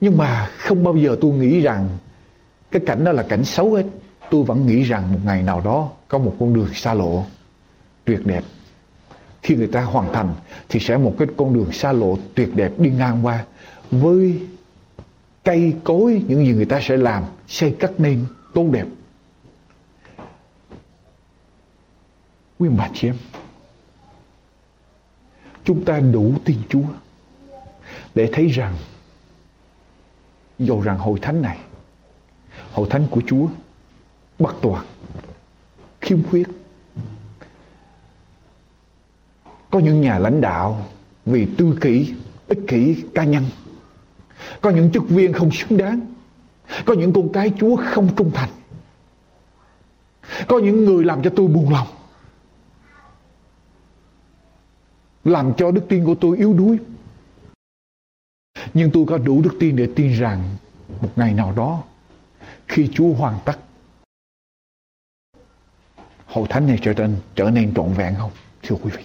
nhưng 0.00 0.16
mà 0.16 0.50
không 0.58 0.84
bao 0.84 0.96
giờ 0.96 1.16
tôi 1.20 1.32
nghĩ 1.32 1.60
rằng 1.60 1.88
cái 2.70 2.82
cảnh 2.86 3.04
đó 3.04 3.12
là 3.12 3.22
cảnh 3.22 3.44
xấu 3.44 3.74
hết. 3.74 3.86
Tôi 4.30 4.44
vẫn 4.44 4.66
nghĩ 4.66 4.82
rằng 4.82 5.12
một 5.12 5.18
ngày 5.24 5.42
nào 5.42 5.60
đó 5.60 5.90
có 6.08 6.18
một 6.18 6.36
con 6.40 6.54
đường 6.54 6.74
xa 6.74 6.94
lộ 6.94 7.24
tuyệt 8.04 8.26
đẹp. 8.26 8.44
Khi 9.42 9.56
người 9.56 9.66
ta 9.66 9.82
hoàn 9.82 10.12
thành 10.12 10.34
thì 10.68 10.80
sẽ 10.80 10.96
một 10.96 11.14
cái 11.18 11.28
con 11.36 11.54
đường 11.54 11.72
xa 11.72 11.92
lộ 11.92 12.18
tuyệt 12.34 12.54
đẹp 12.54 12.72
đi 12.78 12.90
ngang 12.90 13.26
qua. 13.26 13.44
Với 13.90 14.42
cây 15.44 15.74
cối 15.84 16.22
những 16.28 16.46
gì 16.46 16.52
người 16.52 16.64
ta 16.64 16.80
sẽ 16.82 16.96
làm, 16.96 17.24
xây 17.48 17.76
cất 17.80 18.00
nên 18.00 18.24
tốt 18.54 18.68
đẹp. 18.72 18.86
Quý 22.58 22.68
bà 22.68 22.90
chị 22.94 23.08
em, 23.08 23.16
chúng 25.64 25.84
ta 25.84 26.00
đủ 26.00 26.34
tin 26.44 26.56
Chúa 26.68 26.84
để 28.14 28.28
thấy 28.32 28.48
rằng 28.48 28.74
dầu 30.60 30.80
rằng 30.80 30.98
hội 30.98 31.18
thánh 31.22 31.42
này, 31.42 31.58
hội 32.72 32.86
thánh 32.90 33.06
của 33.10 33.20
Chúa 33.26 33.46
bất 34.38 34.54
toàn 34.62 34.86
khiếm 36.00 36.22
khuyết. 36.22 36.48
Có 39.70 39.78
những 39.78 40.00
nhà 40.00 40.18
lãnh 40.18 40.40
đạo 40.40 40.86
vì 41.26 41.46
tư 41.58 41.78
kỷ, 41.80 42.14
ích 42.48 42.58
kỷ 42.68 43.04
cá 43.14 43.24
nhân. 43.24 43.44
Có 44.60 44.70
những 44.70 44.92
chức 44.92 45.08
viên 45.08 45.32
không 45.32 45.50
xứng 45.50 45.78
đáng. 45.78 46.00
Có 46.84 46.94
những 46.94 47.12
con 47.12 47.32
cái 47.32 47.52
Chúa 47.58 47.76
không 47.76 48.16
trung 48.16 48.30
thành. 48.34 48.50
Có 50.48 50.58
những 50.58 50.84
người 50.84 51.04
làm 51.04 51.22
cho 51.22 51.30
tôi 51.36 51.48
buồn 51.48 51.72
lòng. 51.72 51.86
Làm 55.24 55.52
cho 55.54 55.70
đức 55.70 55.82
tin 55.88 56.04
của 56.04 56.14
tôi 56.14 56.36
yếu 56.36 56.52
đuối 56.52 56.78
nhưng 58.74 58.90
tôi 58.90 59.04
có 59.08 59.18
đủ 59.18 59.42
đức 59.42 59.56
tin 59.60 59.76
để 59.76 59.88
tin 59.96 60.12
rằng 60.12 60.56
một 61.00 61.10
ngày 61.16 61.34
nào 61.34 61.52
đó, 61.56 61.82
khi 62.68 62.90
Chúa 62.94 63.12
hoàn 63.12 63.38
tất 63.44 63.58
hội 66.26 66.46
thánh 66.50 66.66
này 66.66 66.78
trở 66.82 66.94
nên 66.94 67.16
trở 67.34 67.50
nên 67.50 67.74
trọn 67.74 67.92
vẹn 67.92 68.14
không, 68.18 68.30
thưa 68.62 68.76
quý 68.82 68.90
vị? 68.96 69.04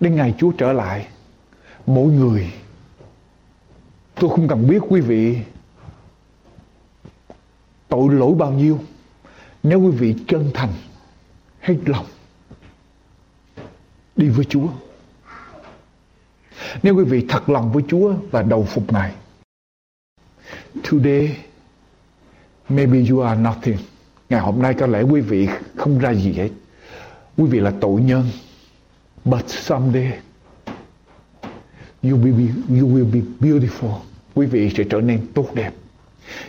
Đến 0.00 0.14
ngày 0.14 0.34
Chúa 0.38 0.52
trở 0.58 0.72
lại, 0.72 1.08
mỗi 1.86 2.12
người, 2.12 2.52
tôi 4.14 4.30
không 4.30 4.48
cần 4.48 4.68
biết 4.68 4.78
quý 4.88 5.00
vị 5.00 5.38
tội 7.88 8.14
lỗi 8.14 8.34
bao 8.34 8.52
nhiêu. 8.52 8.78
Nếu 9.62 9.80
quý 9.80 9.90
vị 9.90 10.14
chân 10.28 10.50
thành, 10.54 10.72
hết 11.60 11.76
lòng 11.86 12.06
đi 14.16 14.28
với 14.28 14.44
Chúa 14.44 14.68
nếu 16.82 16.96
quý 16.96 17.04
vị 17.04 17.26
thật 17.28 17.48
lòng 17.48 17.72
với 17.72 17.82
Chúa 17.88 18.14
và 18.30 18.42
đầu 18.42 18.64
phục 18.64 18.92
Ngài 18.92 19.12
Today 20.90 21.36
Maybe 22.70 23.04
you 23.10 23.20
are 23.20 23.40
nothing. 23.40 23.76
Ngày 24.28 24.40
hôm 24.40 24.62
nay 24.62 24.74
có 24.74 24.86
lẽ 24.86 25.02
quý 25.02 25.20
vị 25.20 25.48
không 25.76 25.98
ra 25.98 26.14
gì 26.14 26.32
hết. 26.32 26.48
Quý 27.36 27.44
vị 27.44 27.60
là 27.60 27.72
tội 27.80 28.00
nhân. 28.00 28.24
But 29.24 29.48
someday 29.48 30.18
you 32.02 32.16
will 32.16 32.36
be, 32.36 32.78
you 32.80 32.88
will 32.88 33.12
be 33.12 33.20
beautiful. 33.40 33.94
Quý 34.34 34.46
vị 34.46 34.70
sẽ 34.76 34.84
trở 34.90 35.00
nên 35.00 35.26
tốt 35.34 35.54
đẹp 35.54 35.72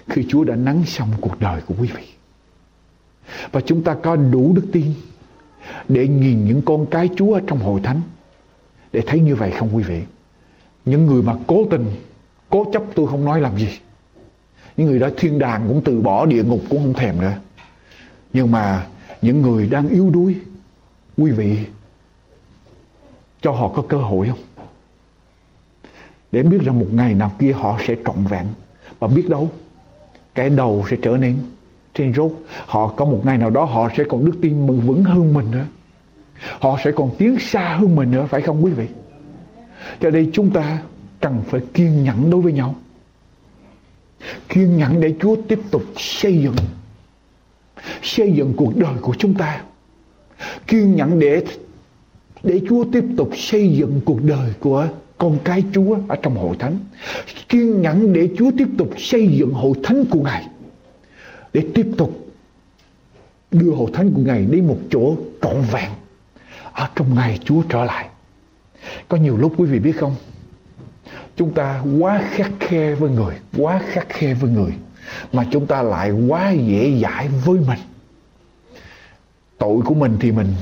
khi 0.07 0.25
Chúa 0.29 0.43
đã 0.43 0.55
nắng 0.55 0.83
xong 0.85 1.09
cuộc 1.21 1.39
đời 1.39 1.61
của 1.65 1.75
quý 1.79 1.89
vị. 1.95 2.03
Và 3.51 3.61
chúng 3.61 3.83
ta 3.83 3.95
có 4.03 4.15
đủ 4.15 4.53
đức 4.55 4.65
tin 4.71 4.93
để 5.87 6.07
nhìn 6.07 6.45
những 6.45 6.61
con 6.61 6.85
cái 6.91 7.09
Chúa 7.15 7.39
trong 7.39 7.59
hội 7.59 7.81
thánh 7.83 8.01
để 8.93 9.01
thấy 9.07 9.19
như 9.19 9.35
vậy 9.35 9.51
không 9.51 9.75
quý 9.75 9.83
vị? 9.83 10.01
Những 10.85 11.05
người 11.05 11.21
mà 11.21 11.35
cố 11.47 11.65
tình, 11.71 11.85
cố 12.49 12.65
chấp 12.73 12.83
tôi 12.95 13.07
không 13.07 13.25
nói 13.25 13.41
làm 13.41 13.57
gì. 13.57 13.69
Những 14.77 14.87
người 14.87 14.99
đó 14.99 15.09
thiên 15.17 15.39
đàng 15.39 15.65
cũng 15.67 15.81
từ 15.85 16.01
bỏ 16.01 16.25
địa 16.25 16.43
ngục 16.43 16.61
cũng 16.69 16.79
không 16.79 16.93
thèm 16.93 17.21
nữa. 17.21 17.33
Nhưng 18.33 18.51
mà 18.51 18.87
những 19.21 19.41
người 19.41 19.67
đang 19.67 19.89
yếu 19.89 20.09
đuối 20.09 20.35
quý 21.17 21.31
vị 21.31 21.57
cho 23.41 23.51
họ 23.51 23.67
có 23.67 23.83
cơ 23.89 23.97
hội 23.97 24.27
không? 24.27 24.39
Để 26.31 26.43
biết 26.43 26.61
rằng 26.61 26.79
một 26.79 26.87
ngày 26.91 27.13
nào 27.13 27.31
kia 27.39 27.51
họ 27.51 27.79
sẽ 27.87 27.95
trọn 28.05 28.23
vẹn. 28.29 28.45
Và 28.99 29.07
biết 29.07 29.29
đâu 29.29 29.49
cái 30.35 30.49
đầu 30.49 30.85
sẽ 30.89 30.97
trở 31.01 31.17
nên 31.17 31.37
trên 31.93 32.13
rốt. 32.13 32.31
Họ 32.65 32.87
có 32.87 33.05
một 33.05 33.21
ngày 33.25 33.37
nào 33.37 33.49
đó 33.49 33.63
họ 33.63 33.89
sẽ 33.97 34.03
còn 34.09 34.25
đức 34.25 34.37
tin 34.41 34.67
vững 34.67 35.03
hơn 35.03 35.33
mình 35.33 35.51
nữa 35.51 35.65
họ 36.59 36.79
sẽ 36.83 36.91
còn 36.91 37.11
tiến 37.17 37.39
xa 37.39 37.75
hơn 37.79 37.95
mình 37.95 38.11
nữa, 38.11 38.27
phải 38.29 38.41
không 38.41 38.65
quý 38.65 38.71
vị? 38.71 38.87
Cho 39.99 40.09
đây 40.09 40.29
chúng 40.33 40.49
ta 40.49 40.81
cần 41.19 41.41
phải 41.47 41.61
kiên 41.73 42.03
nhẫn 42.03 42.29
đối 42.29 42.41
với 42.41 42.53
nhau. 42.53 42.75
Kiên 44.49 44.77
nhẫn 44.77 44.99
để 44.99 45.15
Chúa 45.21 45.35
tiếp 45.47 45.59
tục 45.71 45.83
xây 45.97 46.37
dựng 46.37 46.55
xây 48.01 48.31
dựng 48.31 48.53
cuộc 48.57 48.77
đời 48.77 48.93
của 49.01 49.15
chúng 49.17 49.33
ta. 49.33 49.63
Kiên 50.67 50.95
nhẫn 50.95 51.19
để 51.19 51.45
để 52.43 52.61
Chúa 52.69 52.85
tiếp 52.91 53.05
tục 53.17 53.29
xây 53.35 53.69
dựng 53.69 54.01
cuộc 54.05 54.23
đời 54.23 54.53
của 54.59 54.87
con 55.17 55.37
cái 55.43 55.63
Chúa 55.73 55.97
ở 56.07 56.15
trong 56.15 56.35
hội 56.35 56.55
thánh. 56.59 56.79
Kiên 57.49 57.81
nhẫn 57.81 58.13
để 58.13 58.29
Chúa 58.37 58.51
tiếp 58.57 58.67
tục 58.77 58.89
xây 58.97 59.27
dựng 59.27 59.53
hội 59.53 59.73
thánh 59.83 60.05
của 60.05 60.19
Ngài, 60.19 60.47
để 61.53 61.67
tiếp 61.73 61.87
tục 61.97 62.27
đưa 63.51 63.71
hội 63.71 63.91
thánh 63.93 64.13
của 64.13 64.21
Ngài 64.21 64.45
đến 64.45 64.67
một 64.67 64.77
chỗ 64.91 65.15
trọn 65.41 65.61
vẹn 65.71 65.89
ở 66.73 66.89
trong 66.95 67.15
ngày 67.15 67.39
Chúa 67.45 67.61
trở 67.69 67.85
lại. 67.85 68.09
Có 69.07 69.17
nhiều 69.17 69.37
lúc 69.37 69.53
quý 69.57 69.65
vị 69.65 69.79
biết 69.79 69.93
không? 69.99 70.15
Chúng 71.35 71.53
ta 71.53 71.83
quá 71.99 72.23
khắc 72.29 72.51
khe 72.59 72.95
với 72.95 73.09
người, 73.09 73.35
quá 73.57 73.81
khắc 73.91 74.09
khe 74.09 74.33
với 74.33 74.51
người, 74.51 74.73
mà 75.33 75.47
chúng 75.51 75.67
ta 75.67 75.81
lại 75.81 76.11
quá 76.11 76.51
dễ 76.51 76.99
dãi 77.01 77.27
với 77.27 77.59
mình. 77.67 77.79
Tội 79.57 79.81
của 79.85 79.93
mình 79.93 80.17
thì 80.19 80.31
mình 80.31 80.55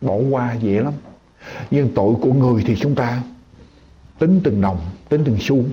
bỏ 0.00 0.14
qua 0.14 0.54
dễ 0.54 0.80
lắm, 0.80 0.92
nhưng 1.70 1.94
tội 1.94 2.14
của 2.20 2.32
người 2.32 2.64
thì 2.66 2.76
chúng 2.76 2.94
ta 2.94 3.22
tính 4.18 4.40
từng 4.44 4.60
đồng, 4.60 4.78
tính 5.08 5.22
từng 5.24 5.36
xu, 5.40 5.64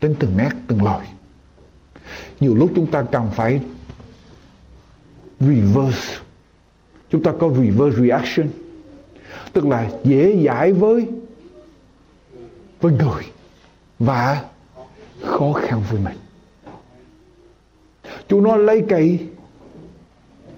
tính 0.00 0.14
từng 0.18 0.36
nét, 0.36 0.50
từng 0.66 0.84
lời. 0.84 1.06
Nhiều 2.40 2.54
lúc 2.54 2.70
chúng 2.76 2.90
ta 2.90 3.02
cần 3.02 3.30
phải 3.34 3.60
reverse 5.40 6.18
chúng 7.10 7.22
ta 7.22 7.32
có 7.38 7.48
reverse 7.48 8.02
reaction. 8.02 8.48
Tức 9.52 9.66
là 9.66 9.90
dễ 10.04 10.42
dãi 10.46 10.72
với 10.72 11.06
với 12.80 12.92
người 12.92 13.22
và 13.98 14.44
khó 15.22 15.52
khăn 15.52 15.82
với 15.90 16.00
mình. 16.04 16.16
Chúng 18.28 18.42
nói 18.42 18.58
lấy 18.58 18.84
cây 18.88 19.18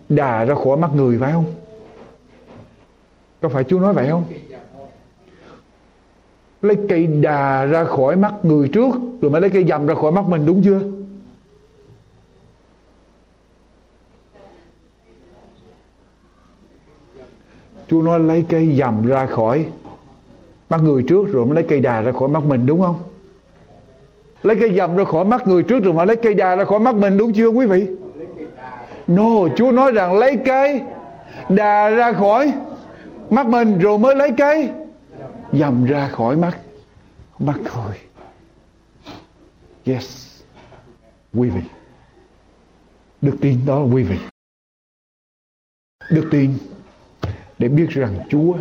đà 0.09 0.45
ra 0.45 0.55
khỏi 0.55 0.77
mắt 0.77 0.91
người, 0.95 1.19
phải 1.19 1.33
không? 1.33 1.55
Có 3.41 3.49
phải 3.49 3.65
chú 3.65 3.81
nói 3.81 3.95
vậy 3.95 4.09
không? 4.11 4.25
Lấy 6.63 6.77
cây 6.89 7.07
đà 7.07 7.65
ra 7.65 7.85
khỏi 7.85 8.17
mắt 8.17 8.35
người 8.43 8.69
trước, 8.69 8.95
rồi 9.21 9.31
mới 9.31 9.41
lấy 9.41 9.51
cây 9.51 9.65
dầm 9.69 9.87
ra 9.87 9.95
khỏi 9.95 10.13
mắt 10.13 10.25
mình, 10.29 10.47
đúng 10.47 10.63
chưa? 10.65 10.81
Chúa 17.93 18.03
nói 18.03 18.21
lấy 18.21 18.45
cây 18.49 18.77
dầm 18.79 19.07
ra 19.07 19.27
khỏi 19.27 19.67
mắt 20.71 20.81
người 20.83 21.03
trước 21.09 21.29
rồi 21.33 21.47
mới 21.47 21.55
lấy 21.55 21.65
cây 21.69 21.81
đà 21.81 22.01
ra 22.01 22.13
khỏi 22.13 22.29
mắt 22.29 22.45
mình, 22.45 22.67
đúng 22.67 22.81
không? 22.81 23.03
Lấy 24.43 24.57
cây 24.61 24.75
dầm 24.77 24.97
ra 24.97 25.05
khỏi 25.05 25.25
mắt 25.25 25.47
người 25.47 25.63
trước 25.63 25.85
rồi 25.85 25.95
mới 25.95 26.07
lấy 26.07 26.17
cây 26.17 26.35
đà 26.35 26.57
ra 26.57 26.65
khỏi 26.65 26.79
mắt 26.79 26.95
mình, 26.95 27.19
đúng 27.19 27.33
chưa 27.33 27.49
quý 27.49 27.67
vị? 27.67 27.87
No, 29.07 29.49
Chúa 29.57 29.73
nói 29.73 29.93
rằng 29.93 30.19
lấy 30.19 30.37
cây 30.45 30.81
đà 31.49 31.91
ra 31.91 32.13
khỏi 32.13 32.53
mắt 33.31 33.47
mình 33.47 33.79
rồi 33.79 33.99
mới 33.99 34.17
lấy 34.17 34.33
cây 34.37 34.71
dầm 35.53 35.85
ra 35.85 36.09
khỏi 36.09 36.37
mắt 36.37 36.59
mắt 37.39 37.59
thôi 37.65 37.95
yes, 39.85 40.41
quý 41.35 41.49
vị. 41.49 41.63
Đức 43.23 43.37
tin 43.41 43.59
đó 43.67 43.79
là 43.79 43.95
quý 43.95 44.03
vị. 44.03 44.17
Đức 46.11 46.29
tin 46.31 46.51
để 47.63 47.69
biết 47.69 47.91
rằng 47.91 48.19
Chúa 48.29 48.55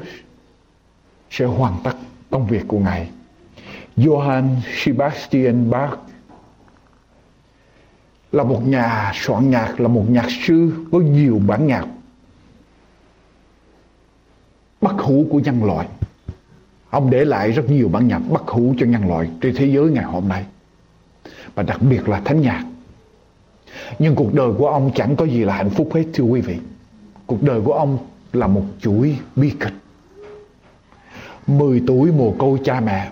sẽ 1.29 1.45
hoàn 1.45 1.73
tất 1.83 1.93
công 2.29 2.47
việc 2.47 2.63
của 2.67 2.79
Ngài. 2.79 3.09
Johann 3.97 4.55
Sebastian 4.75 5.69
Bach 5.69 5.99
là 8.31 8.43
một 8.43 8.67
nhà 8.67 9.11
soạn 9.15 9.49
nhạc, 9.49 9.79
là 9.79 9.87
một 9.87 10.05
nhạc 10.09 10.27
sư 10.45 10.85
có 10.91 10.99
nhiều 10.99 11.41
bản 11.47 11.67
nhạc 11.67 11.85
bất 14.81 14.99
hủ 14.99 15.25
của 15.31 15.39
nhân 15.39 15.63
loại. 15.63 15.87
Ông 16.89 17.09
để 17.09 17.25
lại 17.25 17.51
rất 17.51 17.69
nhiều 17.69 17.89
bản 17.89 18.07
nhạc 18.07 18.19
bất 18.19 18.47
hủ 18.47 18.73
cho 18.77 18.85
nhân 18.85 19.07
loại 19.07 19.29
trên 19.41 19.55
thế 19.55 19.65
giới 19.65 19.91
ngày 19.91 20.03
hôm 20.03 20.27
nay. 20.27 20.45
Và 21.55 21.63
đặc 21.63 21.81
biệt 21.81 22.09
là 22.09 22.21
thánh 22.25 22.41
nhạc. 22.41 22.65
Nhưng 23.99 24.15
cuộc 24.15 24.33
đời 24.33 24.51
của 24.57 24.67
ông 24.67 24.91
chẳng 24.95 25.15
có 25.15 25.25
gì 25.25 25.43
là 25.43 25.55
hạnh 25.55 25.69
phúc 25.69 25.89
hết 25.93 26.03
thưa 26.13 26.23
quý 26.23 26.41
vị. 26.41 26.57
Cuộc 27.25 27.43
đời 27.43 27.61
của 27.61 27.73
ông 27.73 27.97
là 28.33 28.47
một 28.47 28.63
chuỗi 28.79 29.17
bi 29.35 29.53
kịch. 29.59 29.73
10 31.47 31.83
tuổi 31.87 32.11
mồ 32.11 32.35
côi 32.37 32.59
cha 32.63 32.79
mẹ. 32.79 33.11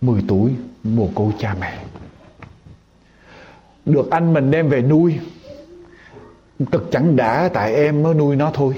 10 0.00 0.24
tuổi 0.28 0.52
mồ 0.84 1.08
côi 1.14 1.32
cha 1.38 1.56
mẹ. 1.60 1.78
Được 3.86 4.10
anh 4.10 4.32
mình 4.32 4.50
đem 4.50 4.68
về 4.68 4.82
nuôi. 4.82 5.18
Cực 6.72 6.88
chẳng 6.92 7.16
đã 7.16 7.48
tại 7.54 7.74
em 7.74 8.02
mới 8.02 8.14
nuôi 8.14 8.36
nó 8.36 8.50
thôi. 8.54 8.74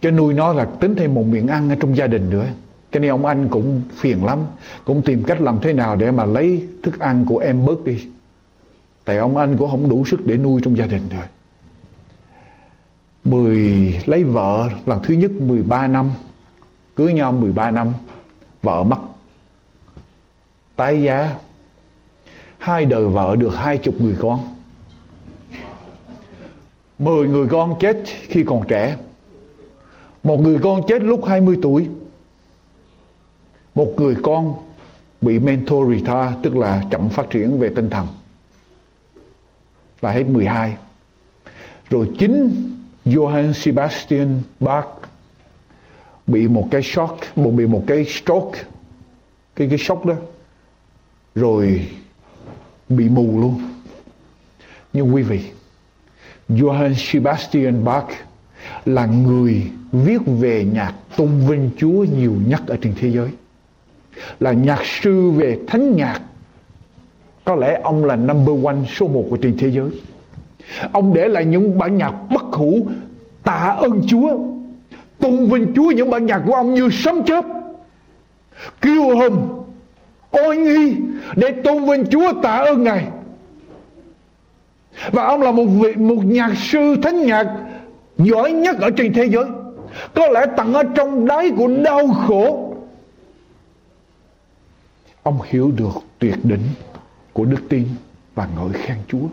Cho 0.00 0.10
nuôi 0.10 0.34
nó 0.34 0.52
là 0.52 0.64
tính 0.64 0.94
thêm 0.94 1.14
một 1.14 1.26
miệng 1.26 1.46
ăn 1.46 1.70
ở 1.70 1.76
trong 1.80 1.96
gia 1.96 2.06
đình 2.06 2.30
nữa. 2.30 2.46
Cho 2.92 3.00
nên 3.00 3.10
ông 3.10 3.26
anh 3.26 3.48
cũng 3.48 3.82
phiền 3.94 4.24
lắm. 4.24 4.38
Cũng 4.84 5.02
tìm 5.02 5.22
cách 5.24 5.40
làm 5.40 5.58
thế 5.62 5.72
nào 5.72 5.96
để 5.96 6.10
mà 6.10 6.24
lấy 6.24 6.68
thức 6.82 6.98
ăn 6.98 7.24
của 7.28 7.38
em 7.38 7.66
bớt 7.66 7.84
đi. 7.84 8.06
Tại 9.04 9.16
ông 9.16 9.36
anh 9.36 9.56
cũng 9.56 9.70
không 9.70 9.88
đủ 9.88 10.04
sức 10.04 10.26
để 10.26 10.36
nuôi 10.36 10.60
trong 10.64 10.76
gia 10.76 10.86
đình 10.86 11.02
rồi 11.10 11.24
mười 13.26 13.58
lấy 14.06 14.24
vợ 14.24 14.68
lần 14.86 15.00
thứ 15.02 15.14
nhất 15.14 15.30
13 15.30 15.86
năm, 15.86 16.10
cưới 16.96 17.12
nhau 17.12 17.32
13 17.32 17.70
năm, 17.70 17.92
vợ 18.62 18.82
mất. 18.82 18.98
Tái 20.76 21.02
giá, 21.02 21.34
hai 22.58 22.84
đời 22.84 23.06
vợ 23.06 23.36
được 23.36 23.54
hai 23.56 23.78
chục 23.78 24.00
người 24.00 24.16
con. 24.20 24.40
Mười 26.98 27.28
người 27.28 27.46
con 27.48 27.78
chết 27.80 28.02
khi 28.04 28.44
còn 28.46 28.66
trẻ. 28.68 28.96
Một 30.22 30.40
người 30.40 30.58
con 30.62 30.80
chết 30.88 31.02
lúc 31.02 31.24
20 31.24 31.58
tuổi. 31.62 31.88
Một 33.74 33.92
người 33.96 34.16
con 34.22 34.54
bị 35.20 35.38
mental 35.38 35.78
retard, 35.94 36.36
tức 36.42 36.56
là 36.56 36.82
chậm 36.90 37.08
phát 37.08 37.30
triển 37.30 37.58
về 37.58 37.72
tinh 37.76 37.90
thần. 37.90 38.06
Là 40.00 40.10
hết 40.10 40.24
12 40.24 40.76
rồi 41.90 42.10
chính 42.18 42.75
Johann 43.06 43.52
Sebastian 43.52 44.42
Bach 44.60 44.88
bị 46.26 46.48
một 46.48 46.68
cái 46.70 46.82
shock, 46.82 47.38
một 47.38 47.50
bị 47.50 47.66
một 47.66 47.84
cái 47.86 48.04
stroke, 48.04 48.62
cái 49.56 49.68
cái 49.68 49.78
sốc 49.78 50.06
đó, 50.06 50.14
rồi 51.34 51.88
bị 52.88 53.08
mù 53.08 53.40
luôn. 53.40 53.60
Nhưng 54.92 55.14
quý 55.14 55.22
vị, 55.22 55.40
Johann 56.48 56.94
Sebastian 56.94 57.84
Bach 57.84 58.08
là 58.84 59.06
người 59.06 59.70
viết 59.92 60.20
về 60.26 60.64
nhạc 60.64 60.94
tôn 61.16 61.46
vinh 61.48 61.70
Chúa 61.76 62.04
nhiều 62.04 62.34
nhất 62.46 62.62
ở 62.66 62.76
trên 62.82 62.94
thế 63.00 63.10
giới. 63.10 63.28
Là 64.40 64.52
nhạc 64.52 64.80
sư 64.84 65.30
về 65.30 65.58
thánh 65.66 65.96
nhạc. 65.96 66.20
Có 67.44 67.54
lẽ 67.54 67.80
ông 67.84 68.04
là 68.04 68.16
number 68.16 68.64
one 68.64 68.76
số 68.96 69.08
một 69.08 69.26
của 69.30 69.36
trên 69.36 69.56
thế 69.58 69.70
giới. 69.70 69.90
Ông 70.92 71.14
để 71.14 71.28
lại 71.28 71.44
những 71.44 71.78
bản 71.78 71.96
nhạc 71.96 72.12
bất 72.30 72.42
hủ 72.42 72.86
tạ 73.42 73.76
ơn 73.78 74.00
Chúa 74.06 74.38
tôn 75.18 75.46
vinh 75.46 75.72
Chúa 75.76 75.90
những 75.90 76.10
bản 76.10 76.26
nhạc 76.26 76.42
của 76.46 76.54
ông 76.54 76.74
như 76.74 76.88
sấm 76.92 77.24
chớp 77.24 77.44
kêu 78.80 79.16
hùm, 79.16 79.48
ôi 80.30 80.56
nghi 80.56 80.96
để 81.36 81.50
tôn 81.64 81.84
vinh 81.84 82.04
Chúa 82.10 82.32
tạ 82.42 82.56
ơn 82.56 82.82
Ngài. 82.82 83.06
Và 85.12 85.24
ông 85.24 85.42
là 85.42 85.52
một 85.52 85.64
vị 85.64 85.94
một 85.94 86.24
nhạc 86.24 86.52
sư 86.56 86.96
thánh 87.02 87.26
nhạc 87.26 87.46
giỏi 88.18 88.52
nhất 88.52 88.76
ở 88.80 88.90
trên 88.90 89.12
thế 89.12 89.24
giới 89.24 89.44
có 90.14 90.28
lẽ 90.28 90.46
tận 90.56 90.74
ở 90.74 90.82
trong 90.94 91.26
đáy 91.26 91.50
của 91.56 91.68
đau 91.84 92.08
khổ. 92.08 92.76
Ông 95.22 95.38
hiểu 95.44 95.72
được 95.76 95.94
tuyệt 96.18 96.38
đỉnh 96.42 96.62
của 97.32 97.44
đức 97.44 97.60
tin 97.68 97.84
và 98.34 98.48
ngợi 98.56 98.72
khen 98.72 98.98
Chúa 99.08 99.26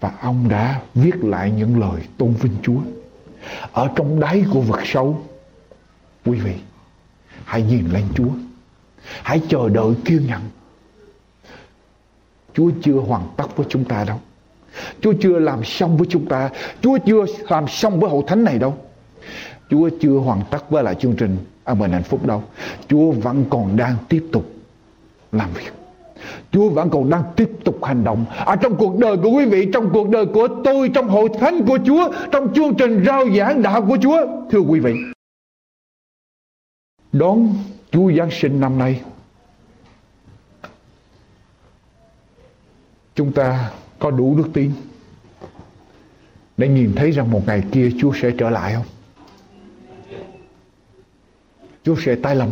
và 0.00 0.12
ông 0.20 0.48
đã 0.48 0.80
viết 0.94 1.24
lại 1.24 1.50
những 1.50 1.80
lời 1.80 2.00
tôn 2.18 2.34
vinh 2.34 2.56
Chúa. 2.62 2.80
Ở 3.72 3.88
trong 3.96 4.20
đáy 4.20 4.44
của 4.52 4.60
vực 4.60 4.80
sâu, 4.84 5.22
quý 6.24 6.38
vị, 6.38 6.54
hãy 7.44 7.62
nhìn 7.62 7.90
lên 7.90 8.04
Chúa. 8.14 8.30
Hãy 9.22 9.40
chờ 9.48 9.68
đợi 9.68 9.94
kiên 10.04 10.26
nhẫn. 10.26 10.40
Chúa 12.54 12.70
chưa 12.82 12.98
hoàn 12.98 13.22
tất 13.36 13.56
với 13.56 13.66
chúng 13.68 13.84
ta 13.84 14.04
đâu. 14.04 14.20
Chúa 15.00 15.12
chưa 15.20 15.38
làm 15.38 15.64
xong 15.64 15.96
với 15.96 16.06
chúng 16.10 16.26
ta. 16.26 16.50
Chúa 16.80 16.98
chưa 17.06 17.24
làm 17.48 17.68
xong 17.68 18.00
với 18.00 18.10
hậu 18.10 18.22
thánh 18.22 18.44
này 18.44 18.58
đâu. 18.58 18.78
Chúa 19.70 19.90
chưa 20.00 20.16
hoàn 20.18 20.42
tất 20.50 20.70
với 20.70 20.82
lại 20.82 20.94
chương 20.94 21.16
trình 21.16 21.36
An 21.64 21.78
bình 21.78 21.92
hạnh 21.92 22.02
phúc 22.02 22.26
đâu. 22.26 22.42
Chúa 22.88 23.10
vẫn 23.10 23.44
còn 23.50 23.76
đang 23.76 23.96
tiếp 24.08 24.26
tục 24.32 24.46
làm 25.32 25.52
việc. 25.52 25.83
Chúa 26.52 26.68
vẫn 26.68 26.90
còn 26.90 27.10
đang 27.10 27.22
tiếp 27.36 27.50
tục 27.64 27.84
hành 27.84 28.04
động 28.04 28.24
ở 28.44 28.56
trong 28.56 28.76
cuộc 28.76 28.98
đời 28.98 29.16
của 29.16 29.30
quý 29.30 29.44
vị, 29.44 29.68
trong 29.72 29.90
cuộc 29.92 30.08
đời 30.08 30.26
của 30.26 30.48
tôi, 30.64 30.90
trong 30.94 31.08
hội 31.08 31.28
thánh 31.40 31.66
của 31.66 31.78
Chúa, 31.86 32.12
trong 32.32 32.54
chương 32.54 32.74
trình 32.74 33.04
rao 33.06 33.30
giảng 33.30 33.62
đạo 33.62 33.86
của 33.88 33.98
Chúa. 34.02 34.26
Thưa 34.50 34.60
quý 34.60 34.80
vị, 34.80 34.94
đón 37.12 37.54
Chúa 37.90 38.12
Giáng 38.12 38.30
sinh 38.30 38.60
năm 38.60 38.78
nay, 38.78 39.00
chúng 43.14 43.32
ta 43.32 43.70
có 43.98 44.10
đủ 44.10 44.34
đức 44.36 44.48
tin 44.52 44.72
để 46.56 46.68
nhìn 46.68 46.92
thấy 46.96 47.10
rằng 47.10 47.30
một 47.30 47.42
ngày 47.46 47.62
kia 47.72 47.90
Chúa 48.00 48.12
sẽ 48.22 48.30
trở 48.38 48.50
lại 48.50 48.74
không? 48.74 48.86
Chúa 51.84 51.96
sẽ 52.04 52.14
tái 52.14 52.36
lâm. 52.36 52.48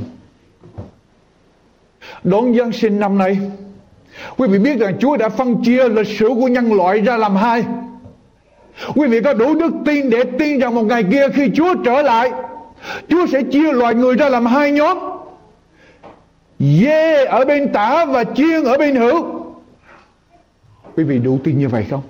Đón 2.24 2.54
Giáng 2.54 2.72
sinh 2.72 3.00
năm 3.00 3.18
nay, 3.18 3.38
quý 4.36 4.48
vị 4.48 4.58
biết 4.58 4.78
rằng 4.78 4.98
Chúa 4.98 5.16
đã 5.16 5.28
phân 5.28 5.62
chia 5.64 5.88
lịch 5.88 6.18
sử 6.18 6.28
của 6.28 6.48
nhân 6.48 6.72
loại 6.72 7.00
ra 7.00 7.16
làm 7.16 7.36
hai. 7.36 7.64
Quý 8.94 9.08
vị 9.08 9.20
có 9.20 9.34
đủ 9.34 9.54
đức 9.54 9.72
tin 9.84 10.10
để 10.10 10.24
tin 10.38 10.58
rằng 10.58 10.74
một 10.74 10.82
ngày 10.82 11.04
kia 11.10 11.28
khi 11.34 11.50
Chúa 11.54 11.74
trở 11.84 12.02
lại, 12.02 12.32
Chúa 13.08 13.26
sẽ 13.26 13.42
chia 13.42 13.72
loài 13.72 13.94
người 13.94 14.14
ra 14.14 14.28
làm 14.28 14.46
hai 14.46 14.72
nhóm. 14.72 14.98
Dê 16.58 17.24
ở 17.24 17.44
bên 17.44 17.72
tả 17.72 18.04
và 18.04 18.24
chiên 18.24 18.64
ở 18.64 18.78
bên 18.78 18.96
hữu. 18.96 19.42
Quý 20.96 21.04
vị 21.04 21.18
đủ 21.18 21.38
tin 21.44 21.58
như 21.58 21.68
vậy 21.68 21.86
không? 21.90 22.02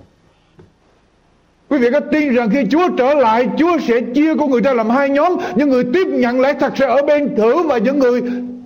Quý 1.68 1.78
vị 1.78 1.88
có 1.92 2.00
tin 2.00 2.34
rằng 2.34 2.50
khi 2.50 2.66
Chúa 2.70 2.88
trở 2.98 3.14
lại 3.14 3.48
Chúa 3.58 3.78
sẽ 3.78 4.00
chia 4.14 4.34
con 4.34 4.50
người 4.50 4.60
ra 4.60 4.72
làm 4.72 4.90
hai 4.90 5.08
nhóm 5.08 5.36
Những 5.54 5.68
người 5.68 5.84
tiếp 5.94 6.06
nhận 6.06 6.40
lẽ 6.40 6.54
thật 6.60 6.72
sẽ 6.76 6.86
ở 6.86 7.02
bên 7.02 7.36
thử 7.36 7.62
Và 7.62 7.78
những 7.78 7.98
người 7.98 8.22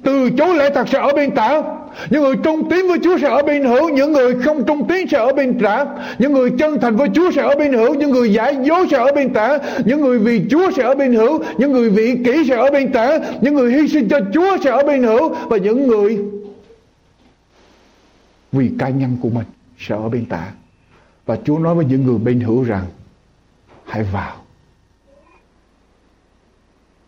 từ 0.07 0.31
chối 0.31 0.57
lẽ 0.57 0.71
thật 0.71 0.89
sẽ 0.89 0.99
ở 0.99 1.13
bên 1.13 1.31
tả. 1.31 1.63
Những 2.11 2.23
người 2.23 2.37
trung 2.37 2.71
tín 2.71 2.89
với 2.89 2.99
Chúa 3.05 3.19
sẽ 3.19 3.29
ở 3.29 3.43
bên 3.43 3.65
hữu, 3.65 3.89
Những 3.89 4.13
người 4.13 4.43
không 4.43 4.67
trung 4.67 4.89
tín 4.89 5.09
sẽ 5.09 5.19
ở 5.19 5.33
bên 5.33 5.59
trả. 5.61 5.85
Những 6.19 6.33
người 6.33 6.51
chân 6.59 6.81
thành 6.81 6.97
với 6.97 7.09
Chúa 7.15 7.31
sẽ 7.31 7.43
ở 7.43 7.55
bên 7.57 7.73
hữu, 7.73 7.95
Những 7.95 8.11
người 8.11 8.33
giả 8.33 8.49
dối 8.49 8.87
sẽ 8.91 8.97
ở 8.97 9.13
bên 9.15 9.33
tả. 9.33 9.59
Những 9.85 10.01
người 10.01 10.19
vì 10.19 10.43
Chúa 10.51 10.71
sẽ 10.77 10.83
ở 10.83 10.95
bên 10.95 11.13
hữu, 11.13 11.43
Những 11.59 11.73
người 11.73 11.91
vị 11.91 12.19
kỷ 12.25 12.49
sẽ 12.49 12.57
ở 12.57 12.71
bên 12.71 12.93
tả. 12.93 13.19
Những 13.41 13.55
người 13.55 13.73
hy 13.73 13.89
sinh 13.89 14.09
cho 14.09 14.21
Chúa 14.35 14.57
sẽ 14.65 14.71
ở 14.71 14.83
bên 14.83 15.03
hữu, 15.03 15.29
Và 15.29 15.57
những 15.57 15.87
người 15.87 16.19
vì 18.53 18.71
cá 18.79 18.89
nhân 18.89 19.17
của 19.23 19.29
mình 19.29 19.47
sẽ 19.79 19.95
ở 19.95 20.09
bên 20.09 20.25
tả. 20.27 20.53
Và 21.27 21.37
Chúa 21.45 21.59
nói 21.59 21.75
với 21.75 21.85
những 21.85 22.07
người 22.07 22.19
bên 22.19 22.41
hữu 22.41 22.63
rằng, 22.63 22.85
hãy 23.85 24.03
vào. 24.13 24.37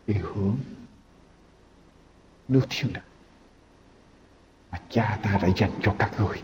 Đi 0.06 0.14
hướng 0.22 0.56
nước 2.48 2.66
thiên 2.70 2.92
đàng 2.92 3.04
mà 4.72 4.78
cha 4.90 5.18
ta 5.22 5.38
đã 5.42 5.48
dành 5.56 5.70
cho 5.82 5.94
các 5.98 6.10
người. 6.18 6.42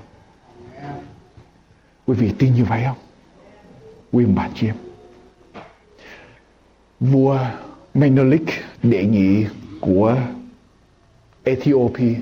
Quý 2.06 2.14
vị 2.14 2.32
tin 2.38 2.54
như 2.54 2.64
vậy 2.64 2.82
không? 2.86 2.98
Quý 4.12 4.24
bà 4.24 4.48
chị 4.54 4.66
em. 4.66 4.76
Vua 7.00 7.38
Menelik, 7.94 8.46
đệ 8.82 9.04
nhị 9.06 9.46
của 9.80 10.16
Ethiopia, 11.44 12.14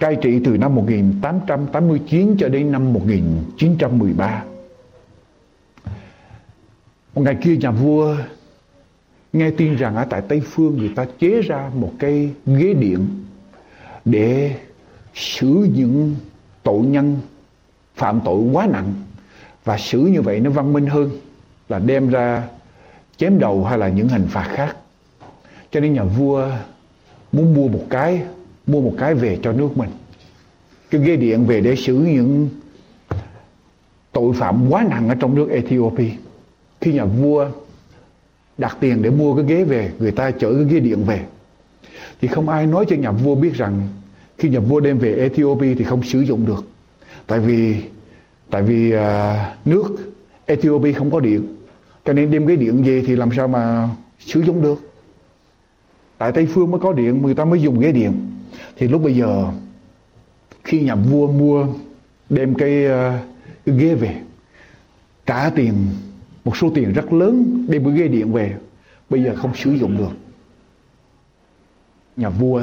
cai 0.00 0.16
trị 0.22 0.40
từ 0.44 0.56
năm 0.56 0.74
1889 0.74 2.36
cho 2.38 2.48
đến 2.48 2.72
năm 2.72 2.92
1913 2.92 4.44
một 7.14 7.22
ngày 7.22 7.36
kia, 7.42 7.56
nhà 7.56 7.70
vua 7.70 8.16
nghe 9.32 9.50
tin 9.50 9.76
rằng 9.76 9.96
ở 9.96 10.04
tại 10.04 10.22
Tây 10.28 10.40
Phương 10.44 10.78
người 10.78 10.92
ta 10.96 11.06
chế 11.18 11.42
ra 11.42 11.70
một 11.74 11.92
cái 11.98 12.30
ghế 12.46 12.74
điện 12.74 13.06
để 14.04 14.54
xử 15.14 15.68
những 15.74 16.16
tội 16.62 16.80
nhân 16.80 17.18
phạm 17.94 18.20
tội 18.24 18.38
quá 18.52 18.68
nặng. 18.72 18.92
Và 19.64 19.78
xử 19.78 19.98
như 19.98 20.22
vậy 20.22 20.40
nó 20.40 20.50
văn 20.50 20.72
minh 20.72 20.86
hơn 20.86 21.10
là 21.68 21.78
đem 21.78 22.08
ra 22.08 22.48
chém 23.16 23.38
đầu 23.38 23.64
hay 23.64 23.78
là 23.78 23.88
những 23.88 24.08
hình 24.08 24.26
phạt 24.28 24.48
khác. 24.54 24.76
Cho 25.70 25.80
nên 25.80 25.92
nhà 25.92 26.04
vua 26.04 26.48
muốn 27.32 27.54
mua 27.54 27.68
một 27.68 27.86
cái, 27.90 28.22
mua 28.66 28.80
một 28.80 28.94
cái 28.98 29.14
về 29.14 29.38
cho 29.42 29.52
nước 29.52 29.78
mình. 29.78 29.90
Cái 30.90 31.00
ghế 31.00 31.16
điện 31.16 31.46
về 31.46 31.60
để 31.60 31.76
xử 31.76 31.94
những 31.94 32.48
tội 34.12 34.32
phạm 34.32 34.66
quá 34.70 34.86
nặng 34.90 35.08
ở 35.08 35.14
trong 35.14 35.34
nước 35.34 35.48
Ethiopia. 35.50 36.10
Khi 36.80 36.92
nhà 36.92 37.04
vua 37.04 37.48
đặt 38.60 38.76
tiền 38.80 39.02
để 39.02 39.10
mua 39.10 39.36
cái 39.36 39.44
ghế 39.44 39.64
về 39.64 39.92
người 39.98 40.10
ta 40.10 40.30
chở 40.30 40.54
cái 40.54 40.64
ghế 40.64 40.80
điện 40.80 41.04
về. 41.04 41.20
Thì 42.20 42.28
không 42.28 42.48
ai 42.48 42.66
nói 42.66 42.84
cho 42.88 42.96
nhà 42.96 43.10
vua 43.10 43.34
biết 43.34 43.54
rằng 43.54 43.88
khi 44.38 44.48
nhà 44.48 44.60
vua 44.60 44.80
đem 44.80 44.98
về 44.98 45.14
Ethiopia 45.14 45.74
thì 45.74 45.84
không 45.84 46.02
sử 46.02 46.20
dụng 46.20 46.46
được. 46.46 46.64
Tại 47.26 47.40
vì 47.40 47.76
tại 48.50 48.62
vì 48.62 48.94
uh, 48.94 49.00
nước 49.64 49.96
Ethiopia 50.46 50.92
không 50.92 51.10
có 51.10 51.20
điện. 51.20 51.56
Cho 52.04 52.12
nên 52.12 52.30
đem 52.30 52.46
cái 52.46 52.56
điện 52.56 52.82
về 52.82 53.02
thì 53.06 53.16
làm 53.16 53.30
sao 53.36 53.48
mà 53.48 53.88
sử 54.18 54.40
dụng 54.40 54.62
được? 54.62 54.92
Tại 56.18 56.32
Tây 56.32 56.46
Phương 56.46 56.70
mới 56.70 56.80
có 56.80 56.92
điện 56.92 57.22
người 57.22 57.34
ta 57.34 57.44
mới 57.44 57.62
dùng 57.62 57.80
ghế 57.80 57.92
điện. 57.92 58.12
Thì 58.76 58.88
lúc 58.88 59.02
bây 59.02 59.14
giờ 59.14 59.46
khi 60.64 60.80
nhà 60.80 60.94
vua 60.94 61.26
mua 61.32 61.66
đem 62.30 62.54
cái, 62.54 62.86
uh, 62.86 62.92
cái 63.66 63.76
ghế 63.78 63.94
về 63.94 64.16
trả 65.26 65.50
tiền 65.50 65.74
một 66.50 66.56
số 66.56 66.70
tiền 66.74 66.92
rất 66.92 67.12
lớn 67.12 67.66
đem 67.68 67.84
bữa 67.84 67.92
ghế 67.92 68.08
điện 68.08 68.32
về. 68.32 68.56
Bây 69.10 69.22
giờ 69.22 69.34
không 69.36 69.54
sử 69.54 69.72
dụng 69.72 69.96
được. 69.96 70.10
Nhà 72.16 72.30
vua, 72.30 72.62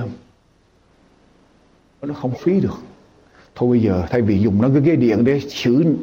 nó 2.02 2.14
không 2.14 2.34
phí 2.44 2.60
được. 2.60 2.78
Thôi 3.56 3.70
bây 3.70 3.80
giờ, 3.80 4.06
thay 4.10 4.22
vì 4.22 4.40
dùng 4.40 4.62
nó 4.62 4.70
cái 4.74 4.82
ghế 4.82 4.96
điện 4.96 5.24
để 5.26 5.40
xử 5.40 5.96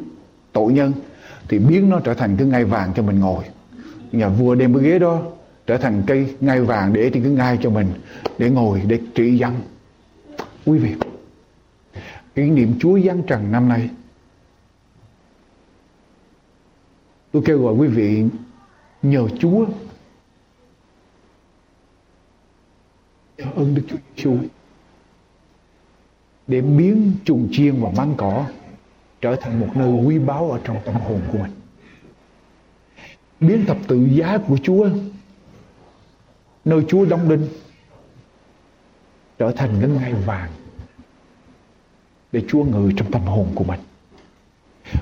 tội 0.51 0.73
nhân, 0.73 0.93
thì 1.47 1.59
biến 1.59 1.89
nó 1.89 1.99
trở 1.99 2.13
thành 2.13 2.37
cái 2.37 2.47
ngai 2.47 2.65
vàng 2.65 2.91
cho 2.95 3.03
mình 3.03 3.19
ngồi. 3.19 3.43
Nhà 4.11 4.29
vua 4.29 4.55
đem 4.55 4.73
cái 4.73 4.83
ghế 4.83 4.99
đó 4.99 5.21
trở 5.67 5.77
thành 5.77 6.03
cây 6.07 6.35
ngai 6.39 6.61
vàng 6.61 6.93
để 6.93 7.09
trên 7.09 7.23
cái 7.23 7.31
ngai 7.31 7.57
cho 7.61 7.69
mình, 7.69 7.87
để 8.37 8.49
ngồi, 8.49 8.81
để 8.87 8.99
trị 9.15 9.37
dân. 9.37 9.53
Quý 10.65 10.77
vị 10.77 10.93
kỷ 12.35 12.49
niệm 12.49 12.73
Chúa 12.79 12.99
giáng 12.99 13.23
trần 13.23 13.51
năm 13.51 13.69
nay 13.69 13.89
tôi 17.35 17.43
kêu 17.45 17.63
gọi 17.63 17.73
quý 17.73 17.87
vị, 17.87 18.23
nhờ 19.01 19.27
Chúa 19.39 19.65
nhờ 23.37 23.45
ơn 23.55 23.75
Đức 23.75 23.81
Chúa 23.87 23.97
Giêsu 24.15 24.37
để 26.47 26.61
biến 26.61 27.11
chuồng 27.25 27.47
chiên 27.51 27.81
và 27.81 27.89
máng 27.97 28.13
cỏ 28.17 28.45
trở 29.21 29.35
thành 29.35 29.59
một 29.59 29.67
nơi 29.75 29.89
quý 29.89 30.19
báu 30.19 30.51
ở 30.51 30.59
trong 30.63 30.77
tâm 30.85 30.95
hồn 30.95 31.21
của 31.31 31.37
mình. 31.37 31.51
Biến 33.39 33.65
thập 33.65 33.77
tự 33.87 34.07
giá 34.11 34.37
của 34.47 34.57
Chúa, 34.63 34.89
nơi 36.65 36.81
Chúa 36.87 37.05
đóng 37.05 37.29
đinh, 37.29 37.47
trở 39.37 39.51
thành 39.51 39.77
cái 39.81 39.89
ngai 39.89 40.13
vàng 40.13 40.51
để 42.31 42.43
Chúa 42.47 42.63
ngự 42.63 42.91
trong 42.97 43.11
tâm 43.11 43.21
hồn 43.21 43.47
của 43.55 43.63
mình 43.63 43.79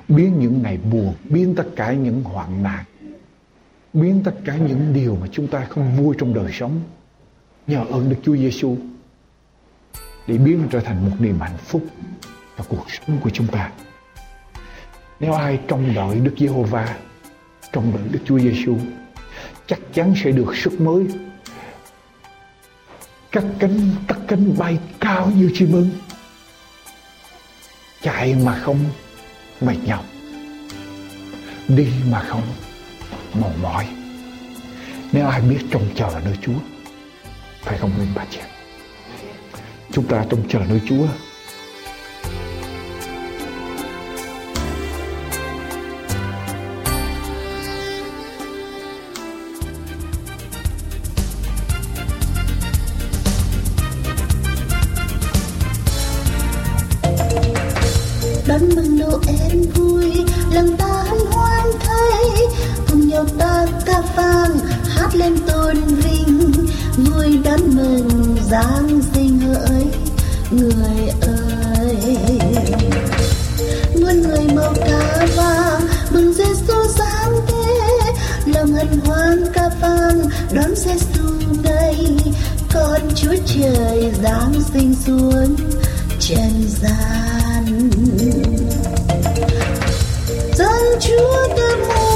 biến 0.08 0.40
những 0.40 0.62
ngày 0.62 0.78
buồn 0.78 1.14
biến 1.24 1.56
tất 1.56 1.66
cả 1.76 1.94
những 1.94 2.24
hoạn 2.24 2.64
nạn 2.64 2.84
biến 3.94 4.22
tất 4.24 4.34
cả 4.46 4.58
những 4.58 4.94
điều 4.94 5.16
mà 5.22 5.28
chúng 5.32 5.48
ta 5.48 5.66
không 5.70 5.98
vui 5.98 6.16
trong 6.20 6.34
đời 6.34 6.52
sống 6.52 6.82
nhờ 7.68 7.86
ơn 7.92 8.10
Đức 8.10 8.16
Chúa 8.24 8.36
Giêsu 8.36 8.78
để 10.28 10.38
biến 10.38 10.68
trở 10.72 10.80
thành 10.80 11.06
một 11.06 11.16
niềm 11.20 11.40
hạnh 11.40 11.58
phúc 11.58 11.86
cho 12.58 12.64
cuộc 12.70 12.86
sống 12.90 13.20
của 13.24 13.30
chúng 13.30 13.48
ta. 13.48 13.72
Nếu 15.20 15.34
ai 15.34 15.60
trông 15.68 15.94
đợi 15.96 16.20
Đức 16.20 16.34
Giê-hô-va, 16.38 16.98
trông 17.72 17.92
đợi 17.96 18.04
Đức 18.12 18.20
Chúa 18.26 18.40
Giêsu, 18.40 18.78
chắc 19.68 19.80
chắn 19.94 20.14
sẽ 20.24 20.32
được 20.32 20.56
sức 20.56 20.82
mới. 20.82 21.06
Các 23.32 23.44
cánh 23.60 23.80
tất 24.08 24.16
cánh 24.28 24.58
bay 24.58 24.80
cao 25.00 25.32
như 25.38 25.52
chim 25.54 25.72
ưng. 25.72 25.90
Chạy 28.02 28.36
mà 28.36 28.60
không 28.60 28.80
mệt 29.66 29.78
nhọc. 29.86 30.06
Đi 31.68 31.88
mà 32.12 32.20
không 32.20 32.44
mòn 33.34 33.62
mỏi. 33.62 33.88
Nếu 35.12 35.28
ai 35.28 35.42
biết 35.42 35.60
trông 35.72 35.88
chờ 35.96 36.22
nơi 36.26 36.38
Chúa, 36.42 36.60
phải 37.62 37.78
không 37.78 37.92
nên 37.98 38.08
bà 38.16 38.26
chị 38.30 38.40
chúng 39.94 40.06
ta 40.06 40.26
trông 40.30 40.44
chờ 40.50 40.60
nơi 40.70 40.82
Chúa 40.90 41.08
đón 80.52 80.76
xe 80.76 80.96
Giêsu 80.98 81.62
đây. 81.64 81.98
Con 82.74 83.02
Chúa 83.16 83.36
trời 83.46 84.12
giáng 84.24 84.54
sinh 84.74 84.96
xuống 85.06 85.56
trần 86.20 86.68
gian. 86.82 87.90
Dân 90.58 91.00
Chúa 91.00 91.48
tôi 91.58 91.86
hồn 91.88 92.13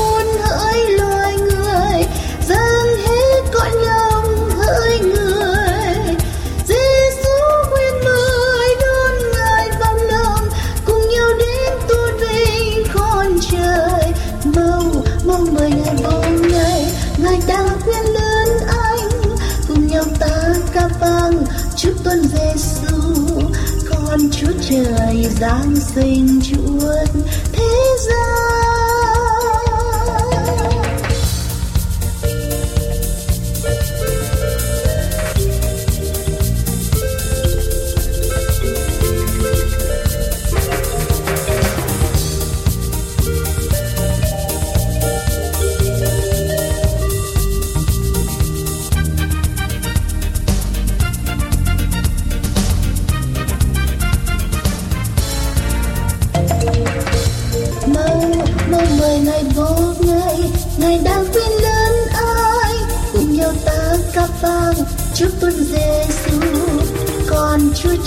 giáng 25.39 25.75
sinh 25.75 26.39
Chúa 26.43 26.93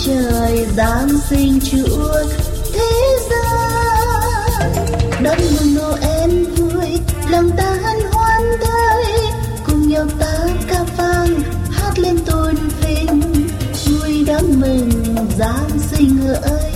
trời 0.04 0.66
giáng 0.76 1.08
sinh 1.30 1.60
Chúa 1.70 2.14
thế 2.72 3.18
gian. 3.30 4.72
Đón 5.22 5.38
mừng 5.38 5.74
Noel 5.74 6.44
vui, 6.44 6.98
lòng 7.30 7.50
ta 7.56 7.76
hân 7.82 8.00
hoan 8.12 8.42
đây 8.60 9.04
cùng 9.66 9.88
nhau 9.88 10.06
ta 10.18 10.38
ca 10.68 10.84
vang, 10.96 11.40
hát 11.70 11.98
lên 11.98 12.18
tôn 12.26 12.54
vinh. 12.80 13.22
Vui 13.84 14.24
đón 14.24 14.60
mừng 14.60 14.90
giáng 15.38 15.70
sinh 15.90 16.18
ơi, 16.42 16.72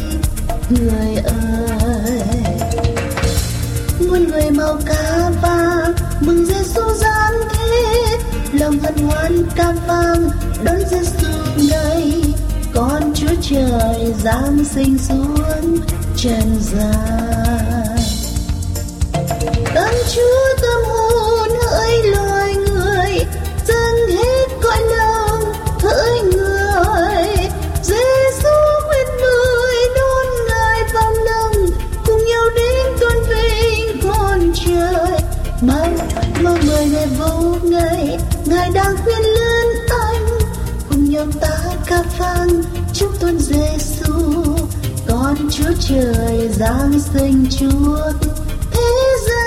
người 0.70 1.16
ơi. 1.24 2.22
Muôn 4.08 4.28
người 4.30 4.50
màu 4.50 4.78
ca 4.86 5.30
vang, 5.42 5.92
mừng 6.20 6.46
Giêsu 6.46 6.94
giáng 6.94 7.34
thế. 7.52 8.18
Lòng 8.52 8.78
hân 8.78 8.98
hoan 8.98 9.46
ca 9.56 9.72
vang 9.86 10.30
trời 13.50 14.12
giáng 14.24 14.64
sinh 14.64 14.98
xuống 14.98 15.78
trần 16.16 16.58
gian. 16.60 17.96
Tâm 19.74 19.94
Chúa 20.14 20.56
tâm 20.62 20.80
hồn 20.86 21.48
hỡi 21.70 22.02
loài 22.02 22.54
người 22.54 23.24
dâng 23.66 24.08
hết 24.08 24.46
cõi 24.62 24.82
lòng 24.98 25.52
hỡi 25.80 26.20
người. 26.22 27.26
Giêsu 27.82 28.56
bên 28.90 29.06
người 29.20 29.76
đón 29.96 30.26
ngài 30.48 30.82
vào 30.94 31.12
lòng 31.12 31.66
cùng 32.06 32.24
nhau 32.26 32.44
đến 32.56 32.98
tôn 33.00 33.12
vinh 33.28 34.00
con 34.02 34.52
trời. 34.54 35.18
Mong 35.60 35.96
mong 36.42 36.58
mời 36.66 36.88
ngài 36.88 37.06
vô 37.06 37.56
ngày, 37.62 38.18
ngài 38.44 38.70
đang 38.74 38.96
khuyên 39.04 39.22
lớn 39.22 39.66
anh, 39.88 40.26
cùng 40.88 41.10
nhau 41.10 41.26
ta 41.40 41.58
ca 41.86 42.02
vang 42.18 42.62
chúc 42.94 43.20
tôn 43.20 43.38
Giêsu 43.38 44.12
con 45.08 45.36
Chúa 45.50 45.72
trời 45.80 46.48
giáng 46.48 47.00
sinh 47.00 47.46
Chúa 47.50 48.12
thế 48.70 48.80
gian 49.26 49.44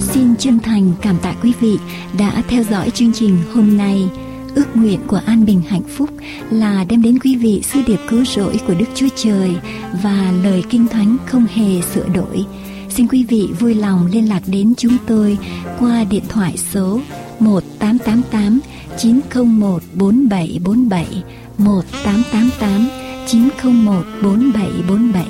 Xin 0.00 0.36
chân 0.38 0.58
thành 0.58 0.92
cảm 1.02 1.16
tạ 1.22 1.34
quý 1.42 1.52
vị 1.60 1.78
đã 2.18 2.42
theo 2.48 2.62
dõi 2.70 2.90
chương 2.90 3.12
trình 3.12 3.38
hôm 3.54 3.76
nay. 3.76 4.08
Ước 4.56 4.76
nguyện 4.76 5.00
của 5.06 5.20
An 5.26 5.44
Bình 5.44 5.62
Hạnh 5.68 5.82
Phúc 5.88 6.10
là 6.50 6.84
đem 6.88 7.02
đến 7.02 7.18
quý 7.18 7.36
vị 7.36 7.62
sứ 7.72 7.80
điệp 7.86 8.00
cứu 8.08 8.24
rỗi 8.24 8.60
của 8.66 8.74
Đức 8.74 8.86
Chúa 8.94 9.08
Trời 9.16 9.56
và 10.02 10.32
lời 10.44 10.64
kinh 10.70 10.86
thánh 10.86 11.16
không 11.26 11.46
hề 11.54 11.82
sửa 11.94 12.08
đổi. 12.14 12.44
Xin 12.90 13.08
quý 13.08 13.24
vị 13.28 13.48
vui 13.60 13.74
lòng 13.74 14.06
liên 14.12 14.28
lạc 14.28 14.42
đến 14.46 14.74
chúng 14.76 14.96
tôi 15.06 15.38
qua 15.78 16.04
điện 16.04 16.22
thoại 16.28 16.56
số 16.56 17.00
1888 17.40 18.60
901 18.98 19.82
4747 19.94 21.22
1888 21.58 22.88
901 23.26 24.04
4747 24.22 25.26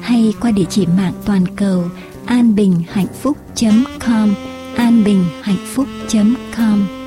hay 0.00 0.34
qua 0.40 0.50
địa 0.50 0.64
chỉ 0.70 0.86
mạng 0.86 1.14
toàn 1.24 1.44
cầu 1.56 1.84
anbinhhạnhphúc.com 2.26 4.34
anbinhhạnhphúc.com 4.76 6.99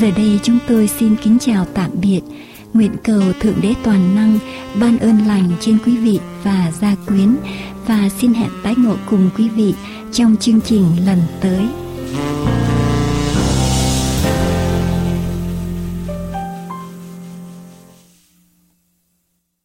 Giờ 0.00 0.10
đây 0.16 0.40
chúng 0.42 0.58
tôi 0.68 0.88
xin 0.88 1.16
kính 1.16 1.38
chào 1.40 1.64
tạm 1.74 1.90
biệt 2.00 2.20
Nguyện 2.74 2.92
cầu 3.04 3.22
Thượng 3.40 3.60
Đế 3.62 3.74
Toàn 3.82 4.14
Năng 4.14 4.38
ban 4.80 4.98
ơn 4.98 5.26
lành 5.26 5.50
trên 5.60 5.78
quý 5.86 5.96
vị 5.96 6.20
và 6.44 6.72
gia 6.80 6.94
quyến, 7.06 7.36
và 7.86 8.08
xin 8.20 8.34
hẹn 8.34 8.50
tái 8.62 8.74
ngộ 8.78 8.94
cùng 9.10 9.30
quý 9.36 9.48
vị 9.48 9.74
trong 10.12 10.36
chương 10.36 10.60
trình 10.60 10.84
lần 11.06 11.18
tới. 11.40 11.66